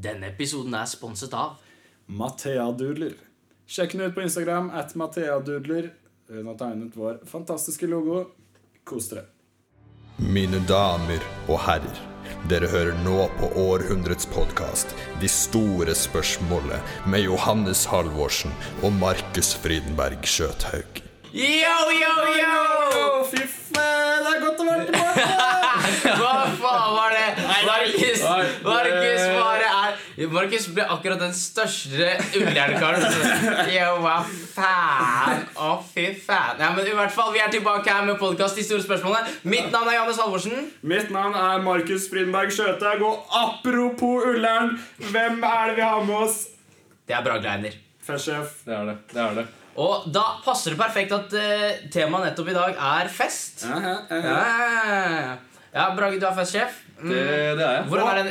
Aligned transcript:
Denne 0.00 0.30
episoden 0.30 0.72
er 0.74 0.86
sponset 0.88 1.34
av 1.36 1.58
Mathea 2.06 2.70
Dudler. 2.72 3.18
Sjekk 3.68 3.92
den 3.92 4.06
ut 4.08 4.14
på 4.16 4.22
Instagram 4.24 4.70
at 4.72 4.94
Mathea 4.96 5.36
Dudler. 5.44 5.90
Hun 6.30 6.46
har 6.48 6.56
tegnet 6.56 6.96
vår 6.96 7.18
fantastiske 7.28 7.88
logo. 7.90 8.22
Kos 8.88 9.10
dere. 9.10 9.26
Mine 10.20 10.62
damer 10.68 11.20
og 11.48 11.60
herrer, 11.66 12.00
dere 12.48 12.68
hører 12.72 12.96
nå 13.04 13.26
på 13.38 13.48
århundrets 13.60 14.28
podkast 14.28 14.92
De 15.20 15.28
store 15.32 15.94
spørsmålene 15.96 16.80
med 17.08 17.24
Johannes 17.24 17.86
Halvorsen 17.88 18.52
og 18.84 18.96
Markus 19.00 19.52
Frydenberg 19.60 20.24
Skjøthaug. 20.24 21.04
Yo, 21.30 21.76
yo, 22.00 22.14
yo! 22.40 22.60
fy 23.30 23.44
faen, 23.44 24.24
det 24.24 24.32
er 24.32 24.40
godt 24.46 24.64
å 24.64 24.70
være 24.70 24.88
tilbake! 24.88 25.28
Hva 26.20 26.34
faen 26.56 26.96
var 26.96 27.16
det? 27.16 27.28
Markus, 27.68 28.24
Markus 28.64 29.28
Markus 30.28 30.66
ble 30.74 30.84
akkurat 30.84 31.20
den 31.22 31.32
største 31.32 32.10
ulljernkaren. 32.36 33.04
Yo, 33.72 33.92
hva 34.04 34.18
faen? 34.26 35.46
Å, 35.56 35.70
fy 35.80 36.10
faen. 36.20 36.60
Ja, 36.60 36.68
men 36.76 36.84
i 36.84 36.92
hvert 36.96 37.14
fall, 37.14 37.30
Vi 37.32 37.40
er 37.40 37.52
tilbake 37.52 37.88
her 37.88 38.04
med 38.04 38.18
podkast 38.20 38.58
De 38.58 38.64
store 38.66 38.84
spørsmålene. 38.84 39.32
Mitt 39.48 39.70
navn 39.72 39.88
er 39.88 39.96
Johannes 39.96 40.20
Halvorsen. 40.20 40.66
Mitt 40.84 41.08
navn 41.14 41.38
er 41.38 41.64
Markus 41.64 42.10
Frydenberg 42.12 42.52
Skjøthaug, 42.52 43.06
og 43.06 43.38
apropos 43.40 44.26
Ullern, 44.28 44.74
hvem 45.08 45.40
er 45.40 45.70
det 45.70 45.78
vi 45.78 45.86
har 45.86 46.04
med 46.04 46.26
oss? 46.26 46.42
Det 47.08 47.16
er 47.16 47.24
Brage 47.24 47.46
Leiner. 47.46 47.80
Festsjef. 48.04 48.60
Det 48.66 48.76
er 48.76 48.90
det. 48.90 48.98
det 49.14 49.24
er 49.24 49.40
det. 49.40 49.46
Og 49.80 50.04
da 50.12 50.26
passer 50.44 50.74
det 50.74 50.80
perfekt 50.82 51.16
at 51.16 51.32
uh, 51.32 51.66
temaet 51.94 52.28
nettopp 52.28 52.52
i 52.52 52.58
dag 52.58 52.76
er 52.76 53.08
fest. 53.14 53.64
Ja, 53.64 53.80
ja, 53.80 53.96
ja. 54.10 54.36
Ja, 54.36 55.34
ja 55.78 55.88
Brage, 55.96 56.20
du 56.20 56.28
er 56.28 56.36
festsjef. 56.36 56.82
Det, 57.02 57.20
det 57.58 57.64
er 57.64 57.74
jeg. 57.76 57.84
Hvordan 57.90 58.08
er 58.10 58.18
den 58.22 58.30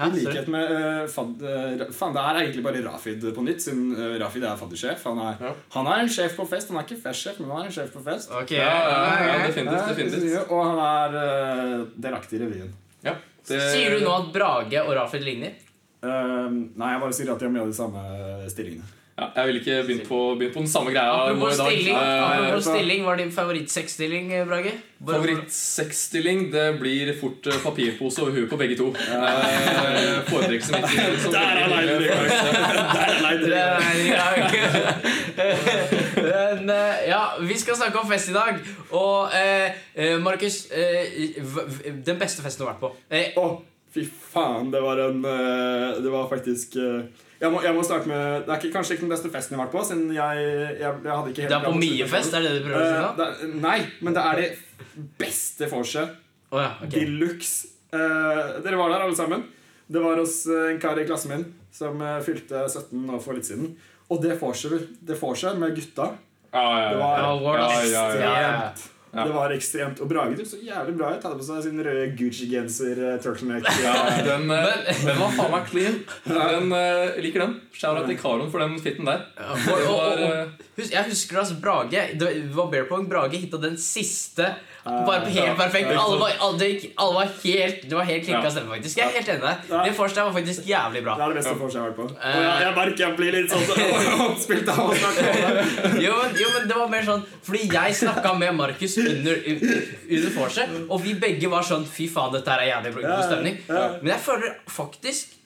I 0.00 0.08
likhet 0.16 0.48
med 0.48 0.70
uh, 0.72 1.06
fad, 1.12 1.30
uh, 1.44 1.84
Faen, 1.94 2.14
det 2.16 2.22
er 2.24 2.38
egentlig 2.42 2.64
bare 2.64 2.82
Rafid 2.86 3.26
på 3.36 3.44
nytt, 3.46 3.62
siden 3.64 3.90
uh, 3.98 4.14
Rafid 4.22 4.44
er 4.48 4.56
faddersjef. 4.60 5.04
Han 5.10 5.18
er, 5.26 5.34
Ja. 5.44 5.52
han 5.76 5.90
er 5.92 6.04
en 6.04 6.12
sjef 6.16 6.36
på 6.38 6.46
fest. 6.48 6.70
Han 6.72 6.80
er 6.80 6.86
ikke 6.88 7.00
festsjef, 7.04 7.40
men 7.42 7.50
han 7.54 7.64
er 7.64 7.70
en 7.70 7.74
sjef 7.78 7.90
på 7.96 8.04
fest. 8.06 8.30
Ok, 8.42 8.54
Ja, 8.56 8.68
ja, 8.68 9.26
ja, 9.26 9.34
definitivt. 9.46 9.88
definitivt. 9.92 10.50
Og 10.50 10.62
han 10.70 10.80
er 10.86 11.18
uh, 11.18 11.88
delaktig 12.08 12.40
i 12.40 12.44
revyen. 12.44 12.72
Ja, 13.04 13.14
det, 13.48 13.60
Sier 13.72 13.98
du 13.98 14.04
nå 14.06 14.14
at 14.20 14.32
Brage 14.34 14.82
og 14.86 14.94
Rafid 14.96 15.22
ligner? 15.26 15.52
Uh, 16.00 16.48
nei, 16.48 16.94
jeg 16.94 17.00
bare 17.04 17.12
sier 17.16 17.30
at 17.34 17.38
de 17.42 17.44
har 17.48 17.52
mye 17.52 17.66
av 17.66 17.70
de 17.74 17.76
samme 17.76 18.02
stillingene. 18.48 18.96
Ja, 19.20 19.26
jeg 19.36 19.46
ville 19.50 19.60
ikke 19.60 19.82
begynt 19.84 20.06
på, 20.08 20.18
begynt 20.40 20.54
på 20.54 20.60
den 20.62 20.68
samme 20.72 20.92
greia 20.94 21.10
nå 21.12 21.16
Apropos 21.34 21.54
i 21.54 21.58
dag. 21.58 21.66
stilling, 21.74 21.96
Eh, 21.96 22.22
apropos 22.24 22.64
stilling 22.70 23.02
hva 23.04 23.12
er 23.12 23.18
din 23.20 23.32
favorittsexstilling, 23.34 24.30
Brage? 24.48 24.72
Bare- 25.04 25.18
Favorittsexstilling 25.18 26.46
det 26.54 26.64
blir 26.80 27.10
fort 27.20 27.46
eh, 27.52 27.58
papirpose 27.64 28.22
over 28.22 28.32
huet 28.38 28.48
på 28.50 28.56
begge 28.62 28.76
to. 28.80 28.86
Eh, 28.96 30.24
Foretrekker 30.30 30.64
som 30.64 30.74
ikke 30.80 31.04
som 31.22 31.32
Der 31.32 31.40
er 31.40 31.60
er 31.60 31.68
Leiner 33.20 33.50
Men, 36.16 36.70
eh, 36.70 37.08
ja, 37.10 37.22
vi 37.40 37.58
skal 37.58 37.76
snakke 37.76 37.98
om 37.98 38.08
fest 38.10 38.28
i 38.32 38.32
dag. 38.36 38.54
Og 38.90 39.28
eh, 39.36 39.70
eh, 39.94 40.16
Markus, 40.22 40.62
eh, 40.72 41.04
den 42.06 42.18
beste 42.20 42.42
festen 42.44 42.64
du 42.64 42.68
har 42.68 42.74
vært 42.74 42.84
på? 42.86 42.94
Eh, 43.10 43.36
oh, 43.36 43.58
fy 43.94 44.04
faen. 44.32 44.70
Det 44.72 44.80
var 44.84 44.96
en 45.10 45.24
uh, 45.24 46.00
Det 46.02 46.10
var 46.12 46.28
faktisk 46.30 46.76
uh, 46.80 47.02
jeg, 47.40 47.52
må, 47.52 47.60
jeg 47.64 47.72
må 47.76 47.82
starte 47.86 48.10
med 48.10 48.46
Det 48.46 48.52
er 48.52 48.58
ikke, 48.60 48.72
kanskje 48.74 48.96
ikke 48.96 49.06
den 49.06 49.12
beste 49.14 49.30
festen 49.32 49.54
jeg 49.54 49.60
har 49.60 49.66
vært 49.66 49.76
på, 49.76 49.84
siden 49.88 50.10
jeg, 50.12 50.42
jeg, 50.80 50.90
jeg 50.90 51.12
hadde 51.14 51.30
ikke 51.32 51.44
helt 51.46 51.52
Det 51.54 51.58
er 51.58 51.64
på 51.66 51.76
mye 51.80 52.08
fest, 52.14 52.34
er 52.36 52.44
det 52.44 52.50
det 52.50 52.58
du 52.60 52.66
prøver 52.68 52.82
å 52.82 52.90
si 52.90 52.98
da? 53.20 53.28
nå? 53.30 53.62
Nei, 53.64 53.78
men 54.04 54.16
det 54.16 54.26
er 54.32 54.42
det 54.42 54.50
beste 55.20 55.68
vorset. 55.70 56.18
Oh, 56.50 56.60
ja, 56.60 56.74
okay. 56.82 56.92
De 56.98 57.20
luxe. 57.22 57.70
Uh, 57.90 58.60
dere 58.62 58.78
var 58.78 58.92
der, 58.92 59.06
alle 59.06 59.16
sammen. 59.18 59.46
Det 59.90 60.02
var 60.02 60.20
hos 60.22 60.44
eh, 60.46 60.68
en 60.70 60.78
kar 60.78 60.98
i 61.02 61.06
klassen 61.08 61.32
min 61.32 61.40
som 61.74 61.98
eh, 61.98 62.20
fylte 62.22 62.60
17 62.68 62.92
nå 63.08 63.18
for 63.22 63.34
litt 63.34 63.48
siden. 63.48 63.72
Og 64.10 64.22
det 64.22 64.36
vorset 64.38 64.76
det 65.08 65.56
med 65.58 65.74
gutta 65.74 66.12
Ja, 66.52 66.62
ja, 66.62 66.86
Det 66.92 66.94
ja. 66.94 67.00
var 67.00 67.18
Ja, 67.18 67.32
Word 67.42 68.84
Ja. 69.12 69.24
Det 69.26 69.32
var 69.34 69.50
ekstremt. 69.50 70.00
Og 70.00 70.08
Brage 70.08 70.44
så 70.46 70.58
jævlig 70.62 70.94
bra 70.98 71.10
ut. 71.16 71.24
Hadde 71.26 71.38
på 71.40 71.46
seg 71.46 71.64
sin 71.64 71.82
røde 71.82 72.10
Gucci-genser, 72.18 73.00
eh, 73.08 73.16
turtleneck. 73.22 73.66
Ja, 73.82 73.94
den, 74.22 74.50
eh, 74.54 74.90
den 75.02 75.18
var 75.18 75.32
faen 75.34 75.50
meg 75.50 75.66
clean. 75.70 75.96
Den, 76.28 76.70
eh, 76.76 77.18
liker 77.24 77.46
den. 77.46 77.56
Shout-out 77.74 78.06
til 78.06 78.18
Karon 78.20 78.50
for 78.52 78.62
den 78.62 78.78
fitten 78.78 79.10
der. 79.10 79.24
Ja, 79.40 79.56
og, 79.74 79.88
og, 79.90 80.22
og, 80.28 80.68
jeg 80.88 81.04
husker 81.10 81.38
altså 81.42 81.56
Brage 81.60 82.02
Det 82.18 82.30
var 82.54 82.70
Bearpong. 82.72 83.08
Brage 83.10 83.38
hitta 83.38 83.60
den 83.60 83.76
siste 83.80 84.54
bare 84.84 85.28
helt 85.28 85.56
perfekt. 85.56 85.88
Alle 85.88 86.18
var, 86.20 86.32
alle, 86.40 86.68
alle 86.96 87.14
var 87.14 87.28
helt 87.42 87.82
Det 87.90 87.96
var 87.96 88.04
helt 88.08 88.24
klikka 88.24 88.50
stemme, 88.50 88.74
faktisk. 88.74 88.98
Jeg 88.98 89.06
er 89.06 89.16
helt 89.18 89.28
enig. 89.28 89.56
Det 89.68 89.94
første 89.96 90.20
var 90.20 90.32
faktisk 90.32 90.68
jævlig 90.68 91.02
bra. 91.04 91.16
Det 91.16 91.24
er 91.24 91.34
det 91.34 91.36
beste 91.36 91.54
vorset 91.60 91.76
jeg 91.76 91.82
har 91.82 91.90
vært 91.90 91.98
på. 91.98 92.06
Eh. 92.16 92.36
Og 92.36 92.44
jeg, 92.44 92.62
jeg 92.64 92.76
merker 92.78 93.04
jeg 93.04 93.16
blir 93.18 93.36
litt 93.36 93.52
sånn 93.52 93.66
oppspilt 94.28 94.70
av 94.72 94.80
å 94.84 94.94
snakke 95.02 95.26
om 95.32 95.58
det. 95.58 96.04
Jo 96.06 96.14
men, 96.54 96.70
det 96.70 96.78
var 96.78 96.88
mer 96.92 97.04
sånn 97.06 97.26
Fordi 97.46 97.66
jeg 97.74 97.98
snakka 98.00 98.32
med 98.40 98.56
Markus 98.56 98.96
under, 99.02 99.42
under 99.50 100.32
vorset, 100.36 100.78
og 100.88 101.04
vi 101.04 101.14
begge 101.20 101.50
var 101.52 101.66
sånn 101.66 101.84
Fy 101.90 102.08
faen, 102.12 102.32
dette 102.34 102.56
er 102.56 102.70
jævlig 102.70 102.94
god 103.00 103.26
stemning. 103.26 103.60
Men 103.68 104.14
jeg 104.14 104.24
føler 104.24 104.56
faktisk 104.70 105.36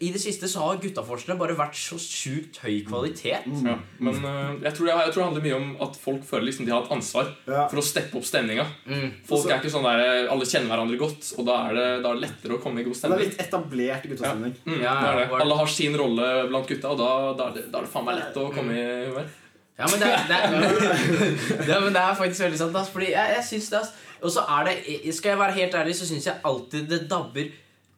i 0.00 0.08
det 0.14 0.20
siste 0.22 0.48
så 0.50 0.60
har 0.64 0.78
guttaforskerne 0.82 1.36
bare 1.40 1.54
vært 1.58 1.76
så 1.78 1.96
sjukt 2.00 2.58
høy 2.64 2.80
kvalitet. 2.88 3.46
ja. 3.64 3.74
Men 3.98 4.18
uh, 4.24 4.54
jeg, 4.62 4.72
tror 4.76 4.86
det, 4.88 4.94
jeg 4.98 5.12
tror 5.14 5.20
det 5.20 5.26
handler 5.28 5.44
mye 5.46 5.56
om 5.58 5.68
at 5.88 5.98
folk 6.00 6.24
føler 6.28 6.48
liksom 6.48 6.66
de 6.68 6.72
har 6.74 6.84
et 6.86 6.92
ansvar 6.96 7.30
Ja. 7.48 7.66
for 7.68 7.80
å 7.80 7.84
steppe 7.84 8.16
opp 8.20 8.24
stemninga. 8.28 8.66
Mm. 8.88 9.06
Folk 9.28 9.46
er 9.50 9.58
ikke 9.62 9.72
sånn 9.74 9.86
der, 9.86 10.02
eh, 10.04 10.32
Alle 10.32 10.48
kjenner 10.48 10.72
hverandre 10.74 10.98
godt, 11.00 11.30
og 11.38 11.46
da 11.48 11.58
er 11.68 11.78
det, 11.78 11.86
da 12.04 12.10
er 12.12 12.20
det 12.20 12.24
lettere 12.28 12.58
å 12.58 12.62
komme 12.62 12.80
i 12.80 12.84
god 12.88 12.94
Det 12.94 12.98
er 12.98 13.02
stemning. 13.04 13.24
litt 13.28 13.40
etablert 13.46 14.08
guttastemning. 14.10 14.54
Mm, 14.66 14.80
Ja, 14.82 14.94
det 15.00 15.08
er 15.12 15.16
det. 15.22 15.40
Alle 15.44 15.56
har 15.62 15.66
sin 15.78 15.96
rolle 15.96 16.28
blant 16.48 16.68
gutta, 16.68 16.92
og 16.94 16.98
da, 16.98 17.10
da, 17.38 17.48
er 17.50 17.58
det, 17.58 17.64
da 17.72 17.78
er 17.78 17.82
det 17.88 17.92
faen 17.94 18.04
meg 18.08 18.20
lett 18.22 18.36
å 18.42 18.48
komme 18.54 18.72
i 18.76 18.86
humør. 19.10 19.32
Ja, 19.74 19.86
men 19.90 19.98
det 19.98 20.06
er, 20.06 20.26
det 20.30 20.36
er, 20.38 20.52
ja, 21.72 21.80
men 21.82 21.92
det 21.96 22.02
er 22.04 22.14
faktisk 22.14 22.44
veldig 22.44 22.58
sant. 22.60 22.76
ass, 22.78 22.90
Fordi 22.94 23.08
jeg, 23.10 23.32
jeg 23.34 23.44
synes 23.48 23.70
det 23.72 23.78
ass. 23.80 23.92
Og 24.24 24.30
så 24.32 24.44
er 24.48 24.68
det 24.70 25.14
Skal 25.16 25.34
jeg 25.34 25.38
være 25.40 25.56
helt 25.58 25.74
ærlig, 25.74 25.94
så 25.98 26.06
syns 26.06 26.28
jeg 26.30 26.38
alltid 26.46 26.86
det 26.88 27.00
dabber 27.10 27.50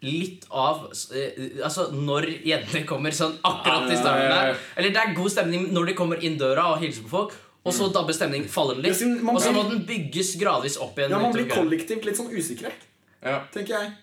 litt 0.04 0.44
av 0.50 0.90
eh, 1.16 1.62
Altså 1.64 1.88
når 1.94 2.26
jentene 2.46 2.84
kommer 2.86 3.10
sånn 3.16 3.36
akkurat 3.42 3.90
i 3.90 3.96
starten 3.96 4.30
der. 4.30 4.56
Eller 4.76 4.90
det 4.94 5.02
er 5.02 5.14
god 5.16 5.30
stemning 5.32 5.68
når 5.72 5.86
de 5.92 5.94
kommer 5.98 6.22
inn 6.22 6.36
døra 6.40 6.72
og 6.74 6.80
hilser 6.84 7.02
på 7.08 7.14
folk. 7.16 7.36
Og 7.66 7.74
så 7.74 7.88
dabber 7.90 8.14
stemningen, 8.14 8.46
faller 8.48 8.76
den 8.78 8.84
litt. 8.86 9.00
Ja, 9.00 9.32
Og 9.32 9.40
så 9.42 9.50
må 9.52 9.64
den 9.68 9.80
bygges 9.88 10.36
gradvis 10.38 10.76
opp 10.78 10.98
igjen. 11.00 11.10
Ja, 11.10 11.18
man 11.18 11.32
blir 11.34 11.48
kollektivt 11.50 12.04
litt 12.06 12.14
sånn 12.16 12.30
usikre, 12.30 12.70
Ja. 13.24 13.40
tenker 13.52 13.74
jeg. 13.74 13.94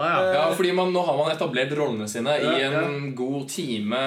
Ah, 0.00 0.08
ja. 0.24 0.32
ja, 0.32 0.44
fordi 0.56 0.70
man, 0.72 0.94
Nå 0.94 1.02
har 1.04 1.16
man 1.18 1.28
etablert 1.28 1.74
rollene 1.76 2.06
sine 2.08 2.32
i 2.40 2.62
en 2.64 2.72
ja. 2.72 2.84
god 3.18 3.50
time, 3.52 3.98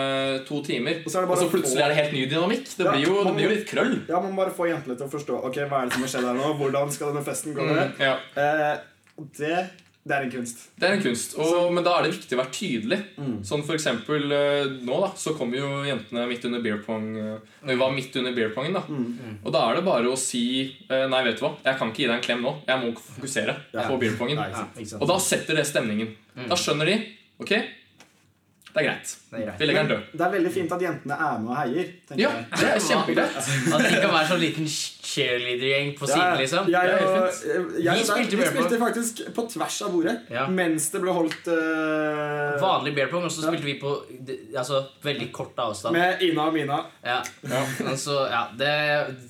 to 0.48 0.64
timer. 0.66 1.04
Og 1.06 1.12
så 1.14 1.20
er 1.20 1.28
det 1.28 1.30
Og 1.30 1.38
så 1.44 1.50
plutselig 1.52 1.78
få- 1.78 1.84
er 1.86 1.90
det 1.94 1.98
helt 2.00 2.14
ny 2.18 2.24
dynamikk. 2.32 2.66
Det 2.78 2.86
Ja, 2.88 2.92
blir 2.96 3.06
jo, 3.06 3.24
det 3.28 3.34
blir 3.36 3.44
jo 3.46 3.50
litt 3.54 3.68
krøll. 3.70 3.94
Ja, 4.10 4.20
Man 4.20 4.34
må 4.34 4.42
bare 4.42 4.56
få 4.58 4.66
jentene 4.72 4.98
til 4.98 5.06
å 5.06 5.12
forstå 5.14 5.44
Ok, 5.46 5.56
hva 5.70 5.84
er 5.84 5.86
det 5.86 5.94
som 5.94 6.02
har 6.02 6.10
skjedd 6.16 6.26
her 6.26 6.34
nå. 6.34 6.58
Hvordan 6.58 6.92
skal 6.92 7.14
denne 7.14 7.24
festen 7.24 7.54
gå? 7.54 7.62
Mm, 7.62 7.94
ja. 8.00 8.16
Eh, 8.36 8.78
det, 9.38 9.70
det 10.04 10.16
er 10.18 10.26
en 10.26 10.32
kunst. 10.34 10.58
Det 10.76 10.84
er 10.90 10.94
en 10.98 11.02
kunst, 11.04 11.36
og, 11.40 11.70
men 11.72 11.84
da 11.86 11.94
er 11.96 12.04
det 12.04 12.12
viktig 12.18 12.36
å 12.36 12.40
være 12.42 12.52
tydelig. 12.58 12.98
Sånn 13.48 13.62
for 13.64 13.78
eksempel 13.78 14.26
eh, 14.36 14.66
nå 14.84 14.98
da, 15.00 15.10
så 15.16 15.32
kom 15.38 15.54
jo 15.56 15.70
jentene 15.88 16.26
midt 16.28 16.44
under 16.50 16.60
beer 16.66 16.82
pong 16.84 17.06
Når 17.16 17.70
vi 17.72 17.78
var 17.80 17.94
midt 17.96 18.18
under 18.20 18.36
beer 18.36 18.52
pongen 18.56 18.76
da 18.76 18.82
Og 18.90 19.54
da 19.56 19.62
er 19.70 19.80
det 19.80 19.86
bare 19.88 20.12
å 20.12 20.18
si 20.20 20.44
eh, 20.90 21.06
Nei, 21.08 21.22
vet 21.30 21.40
du 21.40 21.46
hva, 21.46 21.54
jeg 21.64 21.80
kan 21.80 21.94
ikke 21.94 22.04
gi 22.04 22.10
deg 22.10 22.18
en 22.18 22.26
klem 22.28 22.44
nå. 22.44 22.52
Jeg 22.68 22.82
må 22.84 22.92
fokusere 23.00 23.56
Ja. 23.72 23.88
på 23.88 23.98
beer 24.02 24.18
pongen. 24.20 24.36
Nei, 24.44 24.50
Ja. 24.52 24.68
Og 25.00 25.08
da 25.08 25.18
setter 25.24 25.56
det 25.62 25.66
stemningen. 25.72 26.12
Da 26.50 26.56
skjønner 26.60 26.92
de 26.92 26.98
Ok, 27.42 27.56
det 28.74 28.82
er 28.82 28.86
greit. 28.88 29.10
Det 29.30 29.38
er 29.40 29.44
greit. 29.46 29.60
Vi 29.60 29.66
legger 29.70 29.84
den 29.84 29.90
død. 29.94 30.06
Det 30.18 30.24
er 30.26 30.32
veldig 30.34 30.52
fint 30.54 30.72
at 30.74 30.82
jentene 30.82 31.14
er 31.28 31.40
med 31.44 31.50
og 31.54 31.58
heier. 31.60 31.90
Ja, 32.18 32.30
jeg. 32.34 32.46
det 32.58 32.70
er 32.74 32.80
kjempegreit. 32.88 33.36
At 33.38 33.84
det 33.86 34.00
kan 34.02 34.14
være 34.16 34.28
sånn 34.32 34.42
liten 34.42 34.70
cheerleader-gjeng 35.14 35.92
på 36.00 36.08
Ja, 36.10 36.14
siden, 36.14 36.38
liksom. 36.42 36.72
Jeg, 36.74 36.94
er 36.94 37.06
og, 37.06 37.44
jeg, 37.78 37.98
Vi 38.00 38.06
spilte 38.08 38.40
vi 38.42 38.48
spilte 38.50 38.80
faktisk 38.82 39.22
på 39.38 39.46
tvers 39.54 39.78
av 39.86 39.94
bordet 39.94 40.16
Ja. 40.34 40.48
mens 40.50 40.90
det 40.94 41.02
ble 41.04 41.14
holdt 41.14 41.50
uh, 41.54 42.58
Vanlig 42.64 42.96
beer 42.98 43.12
pong, 43.14 43.28
og 43.30 43.32
så 43.34 43.46
Ja. 43.46 43.52
spilte 43.52 43.68
vi 43.70 43.76
på 43.82 43.94
altså, 44.58 44.84
veldig 45.06 45.30
kort 45.36 45.60
avstand. 45.60 45.94
med 45.94 46.22
Ina 46.26 46.48
og 46.50 46.54
Mina. 46.58 46.82
Ja. 47.06 47.22
Altså, 47.86 48.26
ja, 48.32 48.48
det 48.58 48.74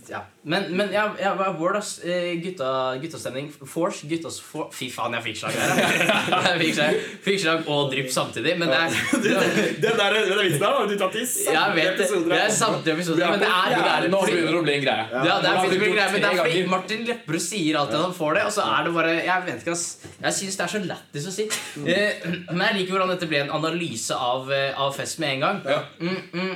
ja. 0.09 0.23
Men, 0.43 0.65
men 0.75 0.89
ja, 0.91 1.05
ja, 1.21 1.29
hva 1.39 1.45
er 1.47 1.53
Word, 1.55 1.77
ass. 1.79 1.93
Eh, 2.03 2.33
Gutta, 2.43 2.97
guttastemning. 2.99 3.45
Force. 3.63 4.03
Guttas 4.09 4.41
for... 4.43 4.67
Fy 4.75 4.89
faen, 4.91 5.13
jeg 5.15 5.23
fikk 5.29 5.37
slag 5.39 5.55
der. 5.55 6.97
fikk 7.23 7.39
slag, 7.39 7.61
og 7.71 7.93
drypp 7.93 8.09
samtidig. 8.11 8.57
Men 8.59 8.73
det 8.73 8.79
er 8.81 8.97
Den 9.85 10.01
der, 10.01 10.17
vitsen 10.41 10.65
har 10.65 10.89
du 10.89 10.95
tatt 10.99 11.15
i 11.15 11.23
det. 11.23 11.85
Det 11.95 12.39
er 12.41 12.51
samtlige 12.51 12.97
episoder, 12.97 13.31
men 13.31 13.39
det 13.39 13.51
er 13.51 13.77
det 13.77 13.93
er 13.93 14.09
Nå 14.11 14.19
begynner 14.25 14.49
det 14.51 14.59
å 14.59 14.65
bli 14.65 14.75
en 14.81 14.83
greie. 14.83 15.05
ja, 15.13 15.37
det 15.45 15.53
er, 15.53 15.69
det 15.71 15.79
greie, 15.79 16.09
men 16.11 16.25
det 16.25 16.33
er 16.33 16.41
fordi. 16.41 16.65
Martin 16.73 17.07
Lepperød 17.07 17.45
sier 17.45 17.79
alltid 17.79 17.99
at 18.01 18.05
han 18.09 18.17
får 18.19 18.37
det, 18.39 18.43
og 18.49 18.53
så 18.57 18.67
er 18.73 18.83
det 18.87 18.93
bare 18.97 19.15
Jeg 19.15 19.47
vet 19.47 19.63
ikke, 19.63 19.77
ass. 19.77 19.87
Jeg 20.27 20.37
syns 20.41 20.59
det 20.59 20.67
er 20.67 20.73
så 20.75 20.83
lættis 20.89 21.29
å 21.31 21.35
si. 21.37 21.47
Eh, 21.87 22.27
men 22.51 22.65
jeg 22.67 22.79
liker 22.81 22.97
hvordan 22.97 23.15
dette 23.15 23.31
ble 23.31 23.45
en 23.45 23.55
analyse 23.61 24.19
av, 24.27 24.51
eh, 24.51 24.75
av 24.75 24.91
fest 24.97 25.23
med 25.23 25.37
en 25.37 25.47
gang. 25.47 25.63
Ja. 25.71 25.79
Mm, 26.03 26.21
mm. 26.35 26.53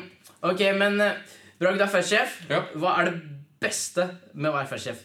Ok, 0.52 0.68
men 0.76 1.00
Brag, 1.58 1.80
du 1.80 1.88
er 1.88 1.90
festsjef. 1.90 2.38
Ja. 2.52 2.62
Hva 2.78 3.00
er 3.00 3.08
det 3.10 3.37
beste 3.62 4.08
med 4.34 4.52
å 4.52 4.58
være 4.58 4.70
festsjef? 4.72 5.02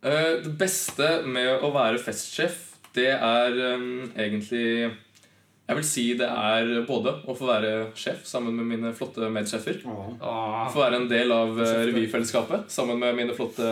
Uh, 0.00 0.40
Det 0.44 0.56
beste 0.58 1.08
med 1.28 1.62
å 1.64 1.70
være 1.74 2.00
festsjef, 2.02 2.66
det 2.96 3.12
er 3.14 3.56
um, 3.76 4.10
egentlig 4.18 4.90
Jeg 4.90 5.76
vil 5.78 5.86
si 5.86 6.04
det 6.18 6.26
er 6.26 6.70
både 6.88 7.12
å 7.30 7.34
få 7.38 7.46
være 7.46 7.72
sjef 7.94 8.24
sammen 8.26 8.56
med 8.58 8.66
mine 8.66 8.90
flotte 8.96 9.28
medsjefer. 9.30 9.84
Åh. 9.86 10.64
Få 10.72 10.82
være 10.82 10.98
en 10.98 11.10
del 11.10 11.30
av 11.30 11.52
uh, 11.54 11.66
revyfellesskapet 11.86 12.72
sammen 12.74 12.98
med 12.98 13.14
mine 13.20 13.36
flotte 13.36 13.68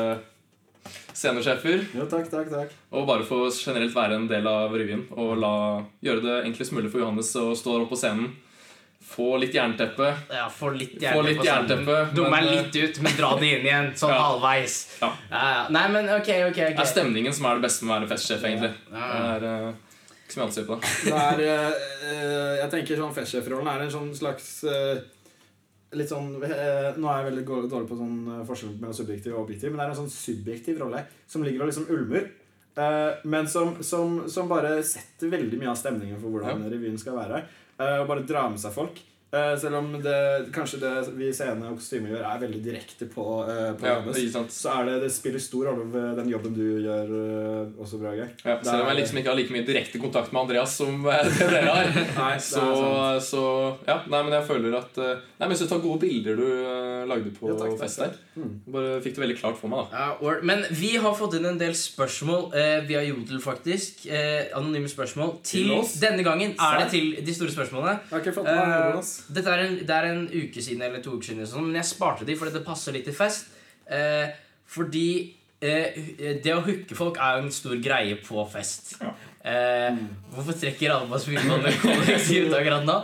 scenesjefer. 1.19 1.83
Jo, 1.97 2.06
takk, 2.11 2.29
takk, 2.31 2.50
takk. 2.53 2.75
Og 2.95 3.09
bare 3.09 3.27
få 3.27 3.49
generelt 3.50 3.97
være 3.97 4.21
en 4.21 4.29
del 4.31 4.47
av 4.47 4.75
revyen 4.79 5.09
og 5.17 5.35
la, 5.43 5.55
gjøre 6.05 6.23
det 6.25 6.37
enklest 6.47 6.77
mulig 6.77 6.93
for 6.93 7.03
Johannes 7.03 7.33
å 7.41 7.50
stå 7.59 7.75
der 7.75 7.87
oppe 7.87 7.97
på 7.97 8.00
scenen. 8.05 8.31
Få 9.08 9.38
litt 9.40 9.55
jernteppe. 9.56 10.08
Ja, 10.31 10.46
få 10.52 10.69
litt 10.76 10.94
Få 10.99 11.05
jernteppe. 11.06 11.28
litt 11.32 11.44
jernteppe 11.49 11.94
sånn, 12.05 12.14
Dumme 12.19 12.31
meg 12.34 12.44
men, 12.44 12.55
litt 12.58 12.76
ut, 12.76 13.00
men 13.06 13.14
dra 13.16 13.31
det 13.40 13.50
inn 13.56 13.66
igjen. 13.66 13.90
Sånn 13.96 14.12
Ja. 14.14 14.22
halvveis. 14.28 14.75
Ja. 15.00 15.08
Ja, 15.31 15.43
ja. 15.56 15.62
Nei, 15.75 15.84
men 15.96 16.08
ok, 16.19 16.28
ok. 16.50 16.58
Det 16.76 16.82
er 16.84 16.90
stemningen 16.93 17.32
som 17.34 17.46
er 17.49 17.58
det 17.60 17.64
beste 17.69 17.84
med 17.88 17.94
å 17.94 18.00
være 18.02 18.10
festsjef, 18.14 18.44
egentlig. 18.44 18.72
Det 18.90 19.05
Ja. 19.05 19.20
er 19.34 19.46
uh, 19.49 19.69
ikke 20.26 20.34
så 20.34 20.40
mye 20.40 20.44
annet 20.44 20.56
å 20.56 20.58
si 20.58 20.66
på 20.69 20.81
det. 20.81 21.12
Er, 21.25 21.40
eh, 21.40 21.87
eh, 22.12 22.56
jeg 22.62 22.70
tenker 22.75 23.00
sånn 23.00 23.14
Festsjefrollen 23.16 23.70
er 23.72 23.84
en 23.87 23.94
sånn 23.94 24.10
slags 24.14 24.50
uh, 24.69 24.99
Litt 25.96 26.11
sånn 26.12 26.34
eh, 26.44 26.90
Nå 27.00 27.08
er 27.08 27.22
jeg 27.22 27.28
veldig 27.31 27.44
dårlig 27.72 27.88
på 27.88 27.96
sånn 27.96 28.19
eh, 28.34 28.43
forskjell 28.44 28.75
mellom 28.76 28.93
subjektiv 28.99 29.32
og 29.32 29.46
objektiv, 29.46 29.70
men 29.72 29.81
det 29.81 29.87
er 29.87 29.94
en 29.94 30.00
sånn 30.02 30.12
subjektiv 30.12 30.82
rolle 30.82 31.00
som 31.26 31.40
ligger 31.46 31.64
og 31.64 31.70
liksom 31.70 31.87
ulmer. 31.94 32.26
eh, 32.76 33.22
men 33.25 33.49
som, 33.49 33.78
som, 33.82 34.19
som 34.28 34.50
bare 34.52 34.75
setter 34.84 35.32
veldig 35.32 35.56
mye 35.62 35.70
av 35.72 35.78
stemningen 35.81 36.20
for 36.20 36.28
hvordan 36.34 36.66
revyen 36.69 37.00
skal 37.00 37.16
være. 37.16 37.40
Eh, 37.80 37.98
og 38.02 38.08
bare 38.10 38.26
dra 38.26 38.46
med 38.50 38.60
seg 38.62 38.75
folk. 38.75 39.00
Eh, 39.28 39.58
selv 39.60 39.76
om 39.76 39.90
det, 40.00 40.48
kanskje 40.56 40.78
det 40.80 40.90
vi 41.19 41.26
scene 41.36 41.69
og 41.69 41.76
kostymer 41.76 42.14
gjør, 42.14 42.22
er 42.25 42.38
veldig 42.46 42.60
direkte 42.64 43.04
på, 43.12 43.25
uh, 43.44 43.75
på 43.76 43.84
Ja, 43.84 43.96
sant? 44.32 44.54
så 44.54 44.70
er 44.78 44.86
det, 44.88 44.94
det 45.02 45.10
spiller 45.12 45.42
stor 45.44 45.66
rolle 45.69 45.84
ved 45.92 46.16
den 46.16 46.30
jobben 46.32 46.54
du 46.56 46.62
gjør 46.80 47.10
uh, 47.12 47.75
også, 47.76 48.00
Brage. 48.00 48.25
Ja, 48.40 48.54
selv 48.64 48.86
om 48.86 48.88
jeg 48.88 49.02
liksom 49.02 49.20
ikke 49.20 49.28
har 49.34 49.36
like 49.36 49.52
mye 49.52 49.66
direkte 49.69 50.00
kontakt 50.00 50.32
med 50.32 50.46
Andreas 50.46 50.78
som 50.80 51.04
dere 51.04 51.60
har. 51.66 51.90
Nei, 52.22 52.38
Så, 52.40 52.64
så 53.26 53.42
ja, 53.84 53.98
nei, 54.08 54.22
men 54.22 54.32
jeg 54.38 54.46
føler 54.48 54.78
at 54.80 54.96
uh, 54.96 55.10
Nei, 55.36 55.44
men 55.50 55.54
jeg 55.58 55.69
ta 55.69 55.80
gode 55.82 56.00
bilder 56.06 56.40
du 56.40 56.48
lagde 57.08 57.34
på 57.36 57.52
Ja, 57.52 57.58
takk, 57.60 57.76
fest 57.82 58.00
der. 58.00 58.16
Mm. 58.38 58.56
Bare 58.72 58.96
fikk 59.04 59.19
det 59.19 59.25
veldig 59.26 59.38
klart 59.42 59.60
for 59.60 59.69
meg, 59.72 59.92
da. 59.92 60.00
Ja, 60.00 60.08
or- 60.25 60.40
men 60.46 60.64
vi 60.72 60.94
har 61.00 61.12
fått 61.16 61.36
inn 61.36 61.46
en 61.52 61.60
del 61.60 61.76
spørsmål 61.76 62.48
via 62.88 63.04
Jodel, 63.04 63.40
faktisk. 63.44 64.06
Anonyme 64.56 64.88
spørsmål. 64.90 65.36
Til 65.44 65.69
Til 65.69 65.76
oss? 65.78 65.94
denne 66.02 66.25
gangen 66.26 66.56
er 66.56 66.82
det 66.82 66.90
til 66.96 67.14
de 67.25 67.36
store 67.36 67.54
spørsmålene. 67.54 67.98
Jeg 68.08 68.16
har 68.16 68.25
ikke 68.25 68.36
fått 68.40 68.50
med 68.50 68.75
meg. 68.75 69.18
Dette 69.32 69.50
er 69.55 69.65
en, 69.67 69.76
det 69.87 69.94
er 69.94 70.06
en 70.12 70.25
uke 70.31 70.62
siden 70.65 70.82
eller 70.87 71.03
to 71.05 71.17
uker 71.17 71.31
siden, 71.32 71.47
sånn, 71.49 71.67
men 71.70 71.79
jeg 71.81 71.88
sparte 71.91 72.25
de 72.29 72.37
fordi 72.38 72.55
det 72.59 72.65
passer 72.67 72.94
litt 72.97 73.05
til 73.09 73.17
fest. 73.17 73.49
Eh, 73.91 74.29
fordi 74.69 75.09
eh, 75.65 75.97
det 76.44 76.53
å 76.55 76.61
hooke 76.67 76.94
folk 76.99 77.17
er 77.23 77.38
jo 77.38 77.47
en 77.47 77.55
stor 77.55 77.76
greie 77.82 78.19
på 78.25 78.44
fest. 78.53 78.97
Ja. 79.03 79.15
Eh, 79.49 79.97
hvorfor 80.35 80.56
trekker 80.61 80.93
alle 80.93 81.09
på 81.09 81.20
smilebåndet 81.23 81.79
kollektivt 81.81 82.53
akkurat 82.59 82.85
nå? 82.85 82.97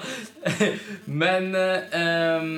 men 1.22 1.46
eh, 1.56 1.94
ehm, 2.00 2.50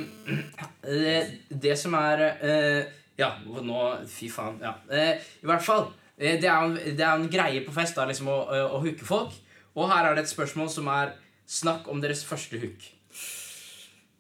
det, 0.83 1.17
det 1.51 1.77
som 1.79 1.95
er 1.99 2.25
eh, 2.41 2.81
Ja, 3.21 3.31
nå 3.47 3.83
Fy 4.11 4.29
faen. 4.33 4.59
Ja. 4.65 4.75
Eh, 4.91 5.21
I 5.43 5.49
hvert 5.49 5.65
fall. 5.65 5.87
eh, 6.19 6.35
det, 6.41 6.49
er 6.51 6.65
en- 6.67 6.81
det 6.97 7.05
er 7.05 7.15
en 7.15 7.29
greie 7.33 7.63
på 7.65 7.73
fest 7.77 7.95
da, 7.97 8.09
liksom 8.09 8.29
å, 8.33 8.41
å 8.77 8.81
hooke 8.83 9.07
folk. 9.07 9.33
Og 9.77 9.91
her 9.93 10.09
er 10.11 10.17
det 10.17 10.25
et 10.27 10.33
spørsmål 10.35 10.71
som 10.73 10.89
er 10.93 11.15
Snakk 11.47 11.87
om 11.93 12.01
deres 12.03 12.25
første 12.27 12.59
hook. 12.59 12.83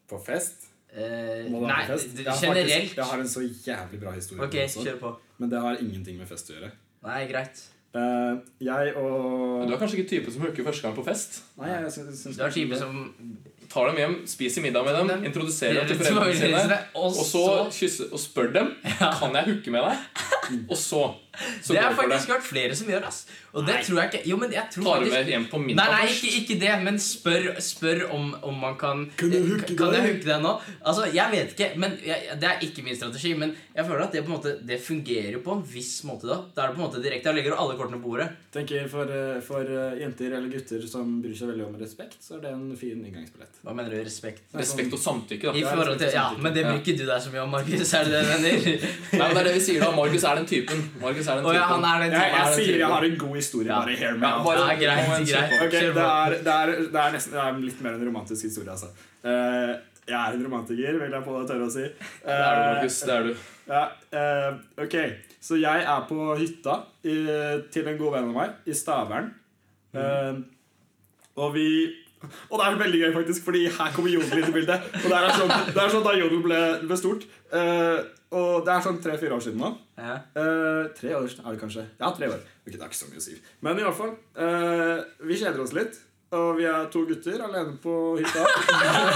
På 0.08 0.19
fest? 0.23 0.69
Eh, 0.97 1.47
Må 1.50 1.61
du 1.61 1.67
nei, 1.69 1.82
på 1.87 1.93
fest? 1.94 2.12
Jeg 2.19 2.26
har 2.31 2.43
generelt. 2.43 2.73
Faktisk, 2.73 2.97
jeg 2.97 3.08
har 3.12 3.23
en 3.25 3.29
så 3.29 3.41
jævlig 3.43 4.00
bra 4.00 4.12
historie. 4.17 4.44
Ok, 4.47 4.55
også, 4.64 4.85
kjør 4.87 5.00
på. 5.00 5.14
Men 5.38 5.50
det 5.53 5.61
har 5.67 5.81
ingenting 5.82 6.20
med 6.20 6.29
fest 6.31 6.53
å 6.53 6.56
gjøre. 6.56 6.70
Nei, 7.06 7.25
greit. 7.31 7.64
Eh, 7.97 8.38
jeg 8.61 8.94
og 9.00 9.67
Du 9.69 9.73
er 9.75 9.79
kanskje 9.81 9.99
ikke 10.00 10.11
type 10.11 10.32
som 10.32 10.43
hooker 10.44 10.64
første 10.67 10.85
gang 10.85 10.97
på 10.97 11.05
fest? 11.06 11.38
Nei, 11.56 11.70
jeg 11.70 11.93
synes, 11.94 12.19
synes 12.20 12.37
Du 12.37 12.43
er 12.44 12.50
type 12.53 12.76
som 12.81 12.99
Tar 13.73 13.88
dem 13.88 13.97
hjem, 13.99 14.17
spiser 14.31 14.62
middag 14.62 14.85
med 14.87 14.94
dem, 14.94 15.08
Dem. 15.11 15.25
introduserer 15.31 15.87
dem 15.88 15.97
til 15.97 16.05
foreldrene 16.06 16.61
sine, 16.61 16.76
Og 16.94 17.08
og 17.08 17.25
så 17.26 17.44
kysser 17.75 18.12
og 18.12 18.20
spør 18.23 18.53
dem 18.55 18.69
Kan 19.00 19.35
jeg 19.38 19.49
hooke 19.49 19.73
med 19.75 19.87
deg. 19.88 20.05
Og 20.70 20.76
så, 20.79 21.00
så 21.00 21.00
Det 21.67 21.79
har 21.83 21.94
faktisk 21.99 22.29
hørt 22.35 22.47
flere 22.47 22.77
som 22.79 22.88
gjør, 22.91 23.06
ass. 23.09 23.27
Og 23.56 23.65
det 23.65 23.79
tror 23.87 23.99
jeg 24.03 24.11
ikke 24.12 24.29
Jo, 24.29 24.37
men 24.37 24.53
jeg 24.53 24.69
tror 24.73 24.85
Tar 24.85 25.05
du 25.05 25.11
med 25.11 25.29
hjem 25.33 25.44
på 25.49 25.59
Nei, 25.65 25.75
nei, 25.77 26.00
ikke, 26.12 26.31
ikke 26.41 26.56
det, 26.61 26.73
men 26.85 26.99
spør, 27.00 27.47
spør 27.65 28.03
om, 28.12 28.27
om 28.44 28.59
man 28.61 28.75
kan 28.81 29.06
Kan 29.17 29.31
du 29.33 29.38
hooke 29.49 29.77
Kan 29.79 29.94
jeg 29.94 30.03
deg? 30.03 30.09
hooke 30.11 30.27
deg 30.29 30.43
nå? 30.44 30.53
Altså, 30.85 31.06
jeg 31.15 31.33
vet 31.33 31.55
ikke, 31.55 31.69
men 31.81 31.94
jeg, 32.05 32.37
Det 32.43 32.50
er 32.50 32.65
ikke 32.67 32.85
min 32.85 32.99
strategi, 32.99 33.33
men 33.41 33.55
jeg 33.77 33.87
føler 33.88 34.05
at 34.05 34.12
det 34.17 34.23
på 34.27 34.33
en 34.33 34.37
måte 34.37 34.53
Det 34.69 34.77
fungerer 34.85 35.38
på 35.44 35.56
en 35.56 35.62
viss 35.73 35.94
måte 36.09 36.29
da. 36.29 36.37
Da 36.56 36.67
er 36.67 36.73
det 36.73 36.77
på 36.77 36.83
en 36.83 36.87
måte 36.88 37.00
direkte. 37.05 37.31
Jeg 37.33 37.39
legger 37.41 37.56
alle 37.56 37.77
kortene 37.79 38.00
på 38.03 38.11
bordet. 38.11 38.29
tenker 38.53 38.87
for, 38.93 39.09
eh, 39.12 39.41
for 39.44 39.65
eh, 39.65 39.97
jenter 40.00 40.37
eller 40.37 40.49
gutter 40.53 40.85
som 40.89 41.17
bryr 41.23 41.35
seg 41.37 41.50
veldig 41.53 41.65
om 41.67 41.75
respekt, 41.81 42.17
så 42.25 42.37
er 42.39 42.44
det 42.47 42.53
en 42.55 42.71
fin 42.79 43.00
inngangsbillett. 43.05 43.61
Hva 43.65 43.75
mener 43.77 43.93
du? 43.93 43.99
Respekt? 44.06 44.44
Respekt 44.56 44.93
og 44.97 45.00
samtykke, 45.03 45.53
I 45.56 45.65
da. 45.65 45.73
forhold 45.75 45.99
til, 46.00 46.12
ja, 46.17 46.27
Men 46.41 46.55
det 46.56 46.65
bruker 46.67 46.82
ikke 46.85 46.97
du 47.00 47.05
deg 47.09 47.21
så 47.25 47.32
mye 47.35 47.43
om, 47.44 47.50
Markus. 47.56 47.93
Er 47.99 48.05
det 48.09 48.12
det 48.12 48.23
du 48.23 48.31
mener? 48.32 48.87
Nei, 49.17 49.27
men 49.27 49.35
det 49.37 49.43
er 49.43 49.49
det 49.50 49.55
vi 49.59 49.65
sier 49.69 49.85
da. 49.85 49.91
Markus 49.97 50.25
er 50.31 50.41
den 50.41 50.49
typen. 50.53 50.82
Markus 51.03 51.25
er 51.32 51.37
den 51.40 51.44
Å 51.46 51.50
typen. 51.50 51.58
ja, 51.61 51.67
han 51.73 51.84
er 51.90 52.02
den 52.05 52.12
Jeg, 52.17 52.20
jeg 52.20 52.32
jeg 52.37 52.46
den 52.46 52.55
sier 52.61 52.78
jeg 52.78 52.90
har 52.94 53.05
en 53.08 53.19
god 53.25 53.37
historie. 53.37 53.69
Ja. 53.73 53.81
Bare 53.81 53.96
hear 54.00 54.14
me 54.17 54.26
Ja, 54.26 54.32
out. 54.37 54.44
bare- 54.46 54.64
Ja, 54.67 54.78
greit, 54.81 55.28
greit. 55.31 55.55
Okay, 55.67 55.84
det 55.96 56.06
er, 56.06 56.31
det, 56.46 56.55
er, 56.55 56.73
det, 56.94 57.00
er 57.05 57.12
nesten, 57.17 57.32
det 57.37 57.43
er 57.44 57.61
litt 57.67 57.81
mer 57.87 57.93
en 57.99 58.06
romantisk 58.11 58.43
historie, 58.49 58.70
altså. 58.70 58.90
Uh, 59.26 59.75
jeg 60.06 60.14
er 60.20 60.34
en 60.38 60.44
romantiker, 60.46 60.99
vil 61.02 61.11
jeg 61.19 61.25
på 61.26 61.38
det 61.40 61.49
tørre 61.50 61.67
å 61.67 61.70
si. 61.75 61.82
Det 61.82 62.34
er 62.38 62.56
du, 62.56 62.67
Markus. 62.76 62.99
Det 63.02 63.14
er 63.17 63.23
du. 63.26 63.46
Ja, 63.67 63.84
uh, 64.14 64.58
ok, 64.84 64.96
så 65.43 65.58
jeg 65.58 65.82
er 65.82 66.05
på 66.06 66.37
hytta 66.38 66.76
i, 67.02 67.17
til 67.75 67.88
en 67.90 67.99
god 67.99 68.12
venn 68.14 68.29
av 68.31 68.37
meg 68.37 68.50
i 68.70 68.75
Stavern. 68.76 69.32
Eh, 69.96 70.34
og 71.40 71.55
vi 71.55 71.67
Og 72.50 72.58
det 72.58 72.67
er 72.67 72.76
veldig 72.81 73.00
gøy, 73.00 73.12
faktisk, 73.14 73.44
fordi 73.44 73.64
her 73.70 73.90
kommer 73.94 74.11
Jodel 74.11 74.40
inn 74.40 74.49
i 74.50 74.55
bildet. 74.55 74.87
Og 75.05 75.08
det 75.11 75.17
er 75.19 75.34
sånn, 75.37 75.52
det 75.75 75.82
er 75.82 75.90
sånn 75.93 76.05
da 76.06 76.14
Jodel 76.17 76.40
ble, 76.43 76.61
ble 76.88 76.96
stort. 76.99 77.26
Uh, 77.52 78.00
og 78.34 78.64
det 78.67 78.72
er 78.75 78.81
sånn 78.87 78.99
tre-fire 79.05 79.37
år 79.37 79.43
siden 79.44 79.61
nå. 79.62 79.70
Eh, 79.96 80.88
tre 80.98 81.14
år 81.16 81.25
er 81.25 81.54
det 81.54 81.60
kanskje? 81.62 81.87
Ja, 82.00 82.10
tre 82.12 82.28
år. 82.28 82.43
Ok, 82.66 82.72
det 82.75 82.81
er 82.82 82.90
ikke 82.90 82.98
så 82.98 83.08
mye 83.08 83.22
å 83.22 83.25
si. 83.25 83.37
Men 83.64 83.78
i 83.81 83.87
hvert 83.87 83.96
fall. 83.96 84.12
eh, 84.37 85.04
vi 85.25 85.38
kjeder 85.40 85.62
oss 85.64 85.72
litt. 85.76 85.96
Og 86.34 86.56
vi 86.58 86.64
er 86.67 86.88
to 86.90 87.05
gutter 87.06 87.38
alene 87.44 87.76
på 87.78 87.93
hytta. 88.19 88.43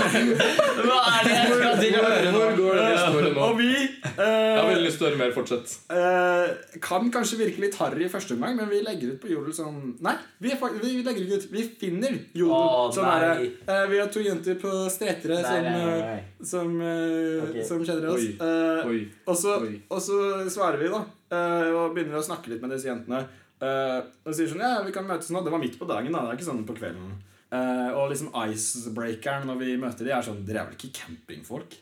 Hva 0.87 0.99
er 1.11 1.25
det 1.27 1.33
jeg 1.35 1.57
skal 1.57 1.81
til 1.81 1.97
å 1.99 2.03
høre 2.05 2.29
nå? 2.31 2.39
Hvor 2.39 2.53
går 2.61 2.79
det 2.79 2.85
historien 2.93 3.35
nå? 3.35 3.47
og 3.49 3.57
vi 3.59 3.71
Jeg 3.75 4.13
har 4.15 4.61
eh, 4.61 4.69
veldig 4.69 4.85
lyst 4.85 5.01
til 5.01 5.07
å 5.07 5.09
høre 5.09 5.19
mer. 5.19 5.33
Fortsett. 5.35 5.75
Eh, 5.91 6.79
kan 6.87 7.11
kanskje 7.11 7.41
virke 7.41 7.65
litt 7.65 7.75
harry 7.81 8.07
i 8.07 8.13
første 8.13 8.37
omgang, 8.37 8.55
men 8.61 8.71
vi 8.71 8.79
legger 8.87 9.17
ut 9.17 9.19
på 9.25 9.33
Jodel 9.33 9.57
sånn 9.57 9.81
Nei, 10.07 10.15
vi, 10.39 10.55
er 10.55 10.79
vi 10.79 10.93
legger 11.03 11.25
ikke 11.25 11.41
ut. 11.43 11.49
Vi 11.57 11.67
finner 11.83 12.15
Jodel. 12.31 12.55
Oh, 12.55 12.87
sånn 12.95 13.11
er 13.11 13.27
det. 13.27 13.51
Eh, 13.67 13.85
vi 13.91 14.01
har 14.05 14.15
to 14.15 14.23
jenter 14.23 14.63
på 14.63 14.77
Stretere 14.95 15.43
som, 15.43 15.69
eh, 15.75 16.25
som, 16.55 16.79
okay. 16.79 17.67
Som 17.67 17.83
kjenner 17.83 18.13
oss. 18.15 18.23
Oi. 18.23 18.37
Eh, 18.39 18.95
Oi. 18.95 19.03
og, 19.27 19.35
så, 19.35 19.59
Oi. 19.67 19.83
og 19.91 20.07
så 20.07 20.23
svarer 20.47 20.79
vi, 20.87 20.95
da. 20.95 21.03
eh, 21.35 21.69
og 21.75 21.99
begynner 21.99 22.23
å 22.23 22.27
snakke 22.31 22.55
litt 22.55 22.63
med 22.63 22.77
disse 22.77 22.87
jentene. 22.93 23.27
Eh, 23.61 23.99
og 24.25 24.35
sier 24.37 24.49
sånn 24.51 24.63
Ja, 24.65 24.83
vi 24.87 24.93
kan 24.95 25.07
møtes 25.09 25.31
nå. 25.33 25.43
Det 25.45 25.53
var 25.53 25.61
midt 25.63 25.79
på 25.81 25.89
dagen, 25.89 26.13
da. 26.13 26.23
Det 26.27 26.33
er 26.35 26.39
ikke 26.41 26.49
sånn 26.53 26.65
på 26.69 26.77
kvelden. 26.79 27.19
Uh, 27.51 27.91
og 27.99 28.13
liksom 28.13 28.29
icebreakeren 28.47 29.43
når 29.49 29.57
vi 29.59 29.73
møter 29.83 30.07
de 30.07 30.13
er 30.15 30.23
sånn 30.23 30.45
Dere 30.47 30.61
er 30.63 30.69
vel 30.69 30.77
ikke 30.77 30.93
campingfolk? 31.01 31.73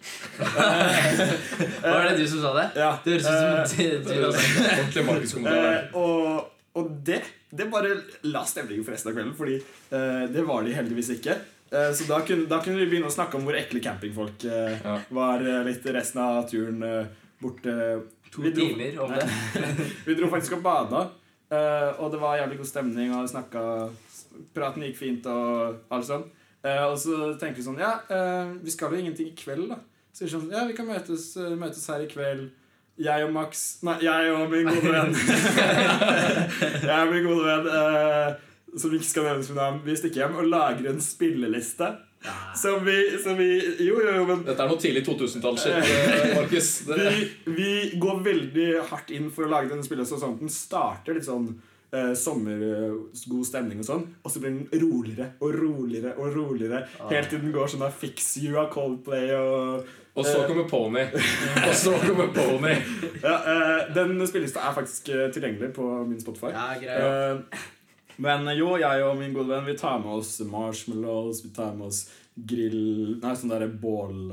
Var 1.85 2.07
det 2.09 2.15
du 2.17 2.25
som 2.31 2.41
sa 2.41 2.53
det? 2.57 2.65
Ja. 2.81 2.91
Det 3.05 3.19
høres 3.19 3.27
ut 3.29 3.75
som 3.75 3.83
eh, 3.85 3.91
du, 4.01 4.09
du 4.09 5.11
også. 5.11 5.43
Eh, 5.45 5.93
og, 6.01 6.49
og 6.79 6.89
det 7.05 7.21
Det 7.53 7.69
bare 7.73 7.95
la 8.29 8.43
stemningen 8.49 8.85
for 8.87 8.97
resten 8.97 9.13
av 9.13 9.19
kvelden, 9.19 9.37
Fordi 9.37 9.59
uh, 9.93 10.25
det 10.33 10.45
var 10.49 10.65
de 10.65 10.73
heldigvis 10.77 11.13
ikke. 11.19 11.37
Eh, 11.69 11.91
så 11.97 12.09
da 12.09 12.23
kunne, 12.25 12.49
da 12.49 12.63
kunne 12.65 12.81
vi 12.81 12.89
begynne 12.89 13.09
å 13.11 13.13
snakke 13.13 13.37
om 13.37 13.45
hvor 13.45 13.57
ekle 13.61 13.83
campingfolk 13.85 14.45
eh, 14.49 14.79
Ja. 14.85 14.99
var 15.13 15.45
litt 15.69 15.85
resten 15.93 16.21
av 16.25 16.47
turen 16.49 16.81
eh, 16.85 17.11
bort 17.45 17.67
eh, 17.69 17.99
To 18.33 18.43
vi 18.45 18.51
dro- 18.53 18.67
timer 18.73 18.97
om 19.05 19.13
det. 19.17 19.25
Vi 20.09 20.15
dro 20.17 20.29
faktisk 20.33 20.59
og 20.59 20.65
bada, 20.65 21.07
eh, 21.53 21.91
og 21.99 22.13
det 22.13 22.21
var 22.23 22.39
jævlig 22.39 22.59
god 22.61 22.71
stemning. 22.71 23.15
Og 23.17 23.29
snakka 23.31 23.63
Praten 24.55 24.85
gikk 24.87 24.99
fint 25.01 25.27
og 25.31 25.81
alt 25.95 26.07
sånn. 26.09 26.29
Uh, 26.59 26.89
og 26.91 26.97
så 26.99 27.17
tenker 27.39 27.61
vi 27.61 27.63
sånn 27.63 27.77
Ja, 27.79 27.93
uh, 28.11 28.49
vi 28.59 28.73
skal 28.75 28.91
jo 28.91 28.99
ingenting 28.99 29.29
i 29.31 29.37
kveld, 29.39 29.69
da. 29.71 29.79
Så 30.11 30.25
vi 30.25 30.33
sånn 30.33 30.49
Ja, 30.51 30.65
vi 30.67 30.75
kan 30.75 30.89
møtes, 30.89 31.31
møtes 31.59 31.87
her 31.91 32.03
i 32.03 32.09
kveld. 32.11 32.49
Jeg 32.99 33.27
og 33.29 33.31
Max 33.31 33.79
Nei, 33.87 33.95
jeg 34.03 34.33
og 34.35 34.51
min 34.51 34.67
gode 34.67 34.91
venn. 34.91 35.15
jeg 36.89 36.97
og 36.99 37.13
min 37.13 37.29
gode 37.29 37.45
venn, 37.47 37.69
som 38.75 38.97
ikke 38.97 39.07
skal 39.07 39.29
nevnes 39.29 39.53
med 39.53 39.61
navn, 39.61 39.79
vi 39.85 39.95
stikker 40.01 40.25
hjem 40.25 40.41
og 40.43 40.51
lager 40.51 40.91
en 40.91 40.99
spilleliste. 41.03 41.93
Som 42.59 42.85
vi, 42.85 43.19
som 43.23 43.37
vi 43.39 43.49
Jo, 43.79 44.01
jo, 44.03 44.13
jo, 44.17 44.25
men 44.27 44.43
Dette 44.47 44.65
er 44.65 44.71
noe 44.71 44.81
tidlig 44.83 45.05
2000-tall-shit, 45.07 45.77
eh, 45.79 46.33
Markus. 46.35 46.71
Vi, 46.89 47.29
vi 47.55 47.73
går 48.01 48.23
veldig 48.27 48.69
hardt 48.91 49.13
inn 49.15 49.31
for 49.35 49.47
å 49.47 49.53
lage 49.53 49.71
denne 49.71 49.87
spillet 49.87 50.09
sånn 50.11 50.35
at 50.35 50.43
den 50.43 50.53
starter 50.53 51.15
litt 51.15 51.29
sånn 51.29 51.53
eh, 51.95 52.11
sommergod 52.19 53.47
stemning 53.47 53.85
og 53.85 53.89
sånn, 53.89 54.05
og 54.23 54.35
så 54.35 54.43
blir 54.43 54.57
den 54.57 54.83
roligere 54.83 55.31
og 55.39 55.55
roligere 55.55 56.17
og 56.19 56.35
roligere 56.35 56.83
helt 57.13 57.31
til 57.33 57.43
den 57.45 57.55
går 57.55 57.71
sånn 57.73 57.87
av 57.87 57.97
Fix 58.03 58.35
You 58.43 58.59
av 58.61 58.69
Coldplay 58.75 59.33
og 59.39 59.89
Og 60.19 60.27
så 60.27 60.43
kommer 60.49 60.67
Pony. 60.67 61.05
Og 61.63 61.75
så 61.79 61.93
kommer 62.03 62.33
Pony. 62.35 62.73
ja, 63.23 63.35
eh, 63.39 63.83
Den 63.95 64.19
spillelista 64.27 64.65
er 64.67 64.75
faktisk 64.75 65.13
eh, 65.15 65.29
tilgjengelig 65.31 65.71
på 65.77 65.87
min 66.09 66.19
Spotify. 66.19 66.51
Ja, 66.51 66.73
greit. 66.81 67.05
Eh, 67.07 67.67
Men 68.19 68.49
eh, 68.51 68.59
jo, 68.59 68.73
jeg 68.83 69.05
og 69.07 69.17
min 69.21 69.33
gode 69.37 69.53
venn 69.53 69.67
Vi 69.69 69.77
tar 69.79 69.99
med 70.03 70.11
oss 70.19 70.41
marshmallows, 70.43 71.45
vi 71.45 71.53
tar 71.55 71.73
med 71.79 71.87
oss 71.93 72.05
grill 72.35 73.19
Nei, 73.23 73.35
sånn 73.39 73.51
derre 73.53 73.69
bål 73.71 74.33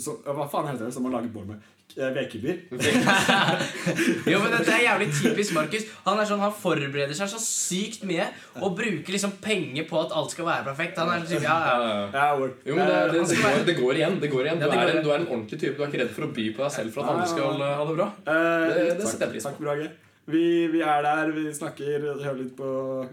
så, 0.00 0.14
Hva 0.24 0.46
faen 0.48 0.70
heter 0.72 0.86
det 0.88 0.94
som 0.96 1.04
man 1.04 1.12
lager 1.12 1.28
bål 1.34 1.50
med? 1.52 1.60
Vekebyr. 1.92 2.56
Jo, 4.32 4.38
men 4.40 4.52
dette 4.54 4.72
er 4.72 4.84
jævlig 4.86 5.08
typisk 5.12 5.52
Markus. 5.52 5.82
Han 6.06 6.20
er 6.22 6.28
sånn, 6.30 6.40
han 6.40 6.54
forbereder 6.56 7.12
seg 7.18 7.28
så 7.28 7.40
sykt 7.42 8.06
mye 8.08 8.30
og 8.64 8.72
bruker 8.78 9.12
liksom 9.12 9.34
penger 9.44 9.84
på 9.90 10.00
at 10.00 10.14
alt 10.16 10.32
skal 10.32 10.48
være 10.48 10.64
perfekt. 10.70 10.96
Han 11.02 11.10
er 11.12 11.20
sånn 11.20 11.34
type, 11.34 11.44
ja, 11.44 11.56
ja. 11.66 11.74
Ja, 11.82 11.90
ja. 11.92 12.06
Ja, 12.16 12.38
word. 12.40 12.54
Jo, 12.64 12.78
men 12.78 12.88
det, 12.88 12.96
Eh, 12.96 13.12
det, 13.12 13.26
det, 13.28 13.42
går, 13.42 13.66
det 13.68 13.76
går 13.82 14.00
igjen. 14.00 14.16
det 14.24 14.30
går 14.32 14.48
igjen 14.48 14.62
Du 14.62 14.66
er, 14.70 14.78
en, 14.86 15.02
du 15.04 15.10
er 15.12 15.18
en 15.20 15.28
ordentlig 15.28 15.58
type. 15.60 15.76
Du 15.76 15.84
er 15.84 15.92
ikke 15.92 16.00
redd 16.06 16.14
for 16.16 16.24
å 16.28 16.30
by 16.38 16.46
på 16.56 16.64
deg 16.64 16.72
selv 16.78 16.96
for 16.96 17.04
at 17.04 17.12
andre 17.12 17.28
skal 17.34 17.60
eh, 17.60 17.74
ha 17.82 17.84
det 17.90 17.98
bra. 18.00 18.08
Eh, 18.24 18.64
Det- 18.72 18.96
det 19.02 19.10
setter 19.12 19.26
jeg 19.28 19.34
pris 19.36 19.50
på. 19.50 19.68
Takk. 19.68 20.00
Vi, 20.30 20.66
vi 20.70 20.80
er 20.86 21.02
der, 21.02 21.32
vi 21.34 21.48
snakker, 21.54 22.04
hører 22.22 22.38
litt 22.38 22.54
på 22.58 22.68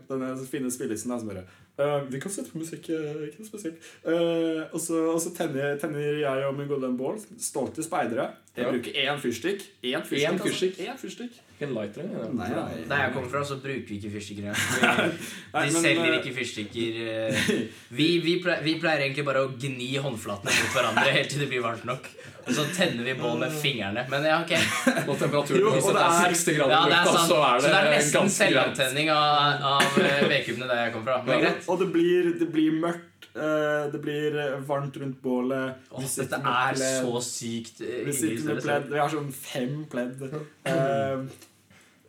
denne 0.09 0.35
fine 0.49 0.69
spillelisten. 0.73 1.15
eh, 1.79 2.03
vi 2.11 2.19
kan 2.21 2.33
sette 2.33 2.51
på 2.53 2.61
musikk, 2.61 2.89
eh, 2.93 3.23
ikke 3.29 3.41
noe 3.41 3.49
spesielt. 3.49 3.89
Uh, 4.03 4.67
og 4.75 4.81
så 5.23 5.31
tenner, 5.35 5.77
tenner 5.81 6.19
jeg 6.21 6.45
og 6.45 6.57
min 6.57 6.69
gode 6.69 6.85
venn 6.85 6.99
Bård. 6.99 7.23
Stolte 7.41 7.85
speidere. 7.85 8.29
Jeg 8.57 8.65
Ja. 8.65 8.71
bruker 8.71 8.91
én 8.91 9.19
fyrstikk. 9.21 9.61
Én 9.83 10.01
fyrstikk. 10.03 10.25
Én 10.25 10.31
altså. 10.33 10.47
fyrstikk. 10.47 10.79
Én 10.83 10.97
fyrstikk. 10.97 11.31
Ikke 11.59 11.67
en 11.67 11.73
lighter 11.75 12.01
engang. 12.01 12.33
Nei, 12.39 12.47
nei. 12.49 12.83
Der 12.89 12.95
jeg 13.03 13.13
kommer 13.13 13.29
fra, 13.29 13.43
så 13.45 13.55
bruker 13.61 13.87
vi 13.87 13.95
ikke 13.99 14.11
fyrstikker. 14.11 14.43
engang. 14.47 15.13
Nei, 15.53 15.65
De 15.67 15.71
selger 15.75 16.11
eh, 16.13 16.17
ikke 16.19 16.33
fyrstikker. 16.35 16.99
eh. 17.07 17.51
Vi, 17.99 18.07
vi, 18.23 18.33
pleier, 18.43 18.63
vi 18.63 18.73
pleier 18.79 19.03
egentlig 19.05 19.25
bare 19.27 19.43
å 19.45 19.51
gni 19.59 19.89
håndflatene 20.01 20.51
mot 20.55 20.73
hverandre 20.75 21.11
helt 21.17 21.29
til 21.29 21.39
det 21.43 21.49
blir 21.51 21.61
varmt 21.63 21.85
nok. 21.85 22.07
Og 22.47 22.53
så 22.55 22.63
tenner 22.73 23.03
vi 23.05 23.13
bål 23.19 23.37
med 23.43 23.51
fingrene. 23.61 24.05
Men 24.09 24.23
ja, 24.25 24.39
ok. 24.41 24.53
Og 25.07 25.15
temperaturen 25.19 25.61
Jo, 25.61 25.73
og 25.75 25.93
det 25.93 26.01
er 26.01 26.09
er- 26.09 26.33
60 26.33 26.55
grader 26.57 26.73
Ja, 26.73 26.81
det 26.89 26.97
er 26.99 27.11
sant. 27.13 27.29
så 27.29 27.37
er 27.43 27.53
det, 27.53 27.63
Så 27.63 27.69
det 27.69 27.79
er 27.79 27.91
nesten 27.97 28.29
selvantenning 28.39 29.09
av, 29.13 29.67
av 29.75 29.99
eh, 30.01 30.23
vedkubbene 30.31 30.67
der 30.71 30.83
jeg 30.85 30.93
kommer 30.93 31.11
fra. 31.11 31.23
Men 31.27 31.43
greit. 31.45 31.67
Og 31.69 31.79
det 31.83 31.89
blir, 31.93 32.31
det 32.39 32.49
blir 32.51 32.71
mørkt. 32.81 33.18
Eh, 33.39 33.85
det 33.93 34.01
blir 34.03 34.37
varmt 34.67 34.97
rundt 35.01 35.21
bålet. 35.23 35.77
Åh, 35.91 36.01
Vi 36.03 36.09
dette 36.21 36.39
er 36.39 36.75
pledd. 36.75 37.05
så 37.05 37.21
sykt 37.25 37.81
eh, 37.81 38.01
Vi 38.07 38.13
sitter 38.13 38.53
med 38.53 38.63
pledd. 38.63 38.89
Vi 38.91 38.99
har 39.01 39.13
sånn 39.13 39.31
fem 39.33 39.85
pledd. 39.91 40.25
Eh, 40.69 41.23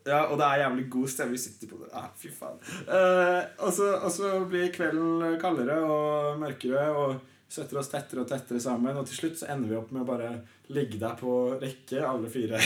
ja, 0.09 0.23
og 0.33 0.39
det 0.41 0.47
er 0.47 0.63
jævlig 0.63 0.87
god 0.93 1.11
stemme. 1.13 1.35
Vi 1.37 1.43
sitter 1.43 1.69
på 1.71 1.81
det. 1.83 1.91
Ah, 1.97 2.09
fy 2.19 2.31
faen. 2.33 2.57
Eh, 2.89 3.43
og, 3.61 3.73
så, 3.77 3.91
og 4.01 4.13
så 4.13 4.31
blir 4.49 4.73
kvelden 4.75 5.37
kaldere 5.43 5.77
og 5.85 6.41
mørkere, 6.41 6.87
og 6.97 7.21
setter 7.51 7.81
oss 7.81 7.91
tettere 7.93 8.25
og 8.25 8.31
tettere 8.31 8.63
sammen. 8.63 8.97
Og 8.97 9.07
til 9.09 9.21
slutt 9.21 9.39
så 9.43 9.51
ender 9.53 9.73
vi 9.73 9.79
opp 9.79 9.93
med 9.95 10.05
å 10.05 10.09
bare 10.09 10.33
ligge 10.73 11.01
der 11.03 11.17
på 11.21 11.37
rekke, 11.61 12.01
alle 12.07 12.31
fire. 12.33 12.61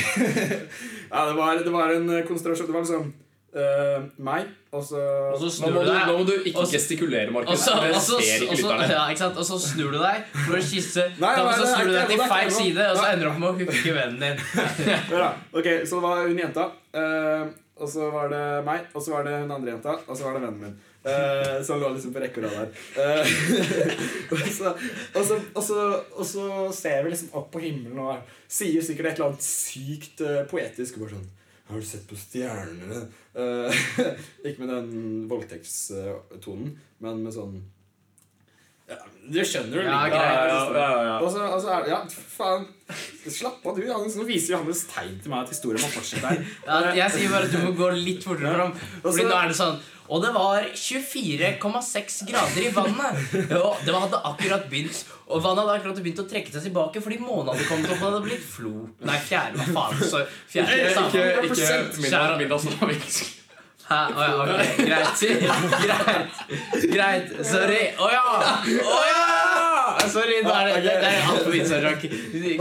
ja, 1.13 1.27
det 1.29 1.37
var, 1.39 1.63
det 1.65 1.75
var 1.75 1.95
en 1.95 2.11
konsentrasjon. 2.29 2.69
Det 2.71 2.77
var 2.77 2.87
liksom 2.87 3.13
eh, 3.59 4.05
meg, 4.29 4.51
og 4.75 4.83
så 4.85 5.01
Og 5.33 5.41
så 5.41 5.65
Nå 5.65 5.73
må, 5.75 5.83
du 5.87 5.91
nå 5.93 6.15
må 6.19 6.25
du 6.29 6.33
ikke 6.43 6.65
også, 6.65 6.77
gestikulere, 6.77 7.31
Markus. 7.35 7.67
ja, 7.67 7.77
og 9.27 9.45
så 9.47 9.59
snur 9.63 9.95
du 9.95 9.99
deg 10.03 10.25
for 10.37 10.59
å 10.59 10.63
kysse. 10.63 11.09
Nei, 11.23 11.35
nei, 11.35 11.45
nei, 11.45 11.59
så 11.61 11.69
snur 11.73 11.91
du 11.91 11.97
deg 11.97 12.15
til 12.15 12.25
feil 12.35 12.55
side, 12.61 12.89
og 12.91 13.01
så 13.01 13.11
ender 13.11 13.27
du 13.27 13.33
opp 13.33 13.43
med 13.43 13.51
å 13.51 13.55
hooke 13.61 13.99
vennen 13.99 14.25
din. 14.25 14.37
Ok, 15.59 15.69
så 15.87 16.01
det 16.01 16.03
var 16.05 16.25
hun 16.25 16.41
jenta, 16.41 16.65
uh, 16.99 17.45
og 17.79 17.91
så 17.91 18.09
var 18.15 18.33
det 18.33 18.43
meg, 18.67 18.91
og 18.95 19.03
så 19.03 19.15
var 19.15 19.29
det 19.29 19.39
hun 19.43 19.55
andre 19.55 19.77
jenta, 19.77 19.95
og 20.07 20.19
så 20.19 20.27
var 20.27 20.37
det 20.37 20.45
vennen 20.49 20.67
min. 20.67 20.75
Uh, 21.05 21.63
som 21.63 21.81
lå 21.81 21.91
liksom 21.93 22.15
på 22.15 22.21
rekke 22.23 22.41
og 22.41 22.47
rad 22.49 22.55
der. 22.63 22.71
Eh, 22.97 23.33
og, 24.33 25.65
så, 26.25 26.45
ser 26.73 27.03
vi 27.05 27.11
liksom 27.13 27.35
opp 27.37 27.51
på 27.53 27.61
himmelen 27.61 27.99
og 28.01 28.23
sier 28.49 28.81
sikkert 28.81 29.11
et 29.11 29.19
eller 29.19 29.35
annet 29.35 29.45
sykt 29.45 30.23
eh, 30.25 30.47
poetisk. 30.49 31.03
Bare 31.03 31.19
sånn 31.19 31.27
Har 31.69 31.81
du 31.81 31.87
sett 31.87 32.09
på 32.09 32.17
stjernene? 32.19 33.07
Eh, 33.35 33.85
ikke 34.49 34.65
med 34.65 34.75
den 34.75 34.91
voldtektstonen, 35.31 36.75
men 37.01 37.23
med 37.25 37.33
sånn 37.35 37.57
ja, 38.85 38.99
Du 39.33 39.39
skjønner 39.41 39.81
det? 39.81 39.85
Ja, 39.89 40.01
greit. 40.13 40.21
Ja, 40.21 40.43
ja, 40.45 40.65
ja, 40.77 41.05
ja. 41.09 41.15
Og 41.25 41.31
så, 41.33 41.41
altså, 41.49 41.79
ja, 41.89 42.03
faen 42.11 42.67
Slapp 43.33 43.65
av, 43.65 43.79
du. 43.79 43.87
Johannes. 43.87 44.19
Nå 44.21 44.27
viser 44.29 44.59
Johannes 44.59 44.83
tegn 44.91 45.17
til 45.25 45.33
meg 45.33 45.47
at 45.47 45.55
historien 45.55 45.81
må 45.81 45.89
fortsette 45.95 46.29
her. 46.29 46.43
Ja, 46.69 46.93
jeg 46.99 47.15
sier 47.15 47.33
bare 47.33 47.49
at 47.49 47.55
du 47.55 47.63
må 47.65 47.73
gå 47.79 47.89
litt 47.97 48.27
fortere 48.27 48.53
fram. 48.53 48.75
Fordi 49.07 49.25
nå 49.25 49.39
er 49.39 49.49
det 49.49 49.57
sånn 49.57 49.79
Og 50.13 50.21
det 50.21 50.31
var 50.35 50.67
24,6 50.77 52.19
grader 52.29 52.61
i 52.61 52.73
vannet. 52.75 53.21
Og 53.57 53.79
det 53.87 53.95
hadde 53.95 54.19
akkurat 54.29 54.67
begynt 54.69 54.99
Og 55.33 55.41
vannet 55.41 55.63
hadde 55.63 55.77
akkurat 55.79 56.03
begynt 56.05 56.21
å 56.21 56.27
trekke 56.29 56.53
seg 56.53 56.67
tilbake 56.67 57.01
fordi 57.05 57.23
månen 57.23 57.55
hadde 57.55 57.69
kommet 57.71 57.89
opp 57.89 58.03
og 58.03 58.05
det 58.05 58.11
hadde 58.11 58.27
blitt 58.27 58.45
flo. 58.45 58.75
Nei, 59.09 59.17
fjerde. 59.25 59.63
Hva 59.63 59.89
faen? 59.89 60.05
Så 60.13 60.21
fjerde 60.53 60.77
Ikke, 60.93 61.25
ikke, 61.49 61.49
ikke 61.49 62.05
middag, 62.05 62.37
middagslavik. 62.43 63.09
Hæ? 63.85 64.01
Å 64.17 64.25
ja, 64.25 64.37
ok. 64.41 64.53
Greit. 64.89 65.25
Greit. 65.85 66.39
Greit. 66.95 67.35
Sorry. 67.49 67.83
Å 68.01 68.13
ja! 68.13 68.23
Å 68.81 69.01
ja! 69.09 69.25
Sorry. 70.09 70.41
Da 70.45 70.55
er 70.61 70.71
det, 70.71 70.79
det, 70.85 70.95
det 71.01 71.11
er 71.11 71.29
altfor 71.33 71.53
vidt, 71.53 71.69
sorry. 71.69 71.93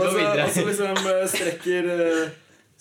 Gå 0.00 0.10
videre. 0.16 0.44
og 0.44 0.52
så 0.52 0.66
liksom 0.68 1.08
strekker 1.32 1.88
eh, 1.94 2.20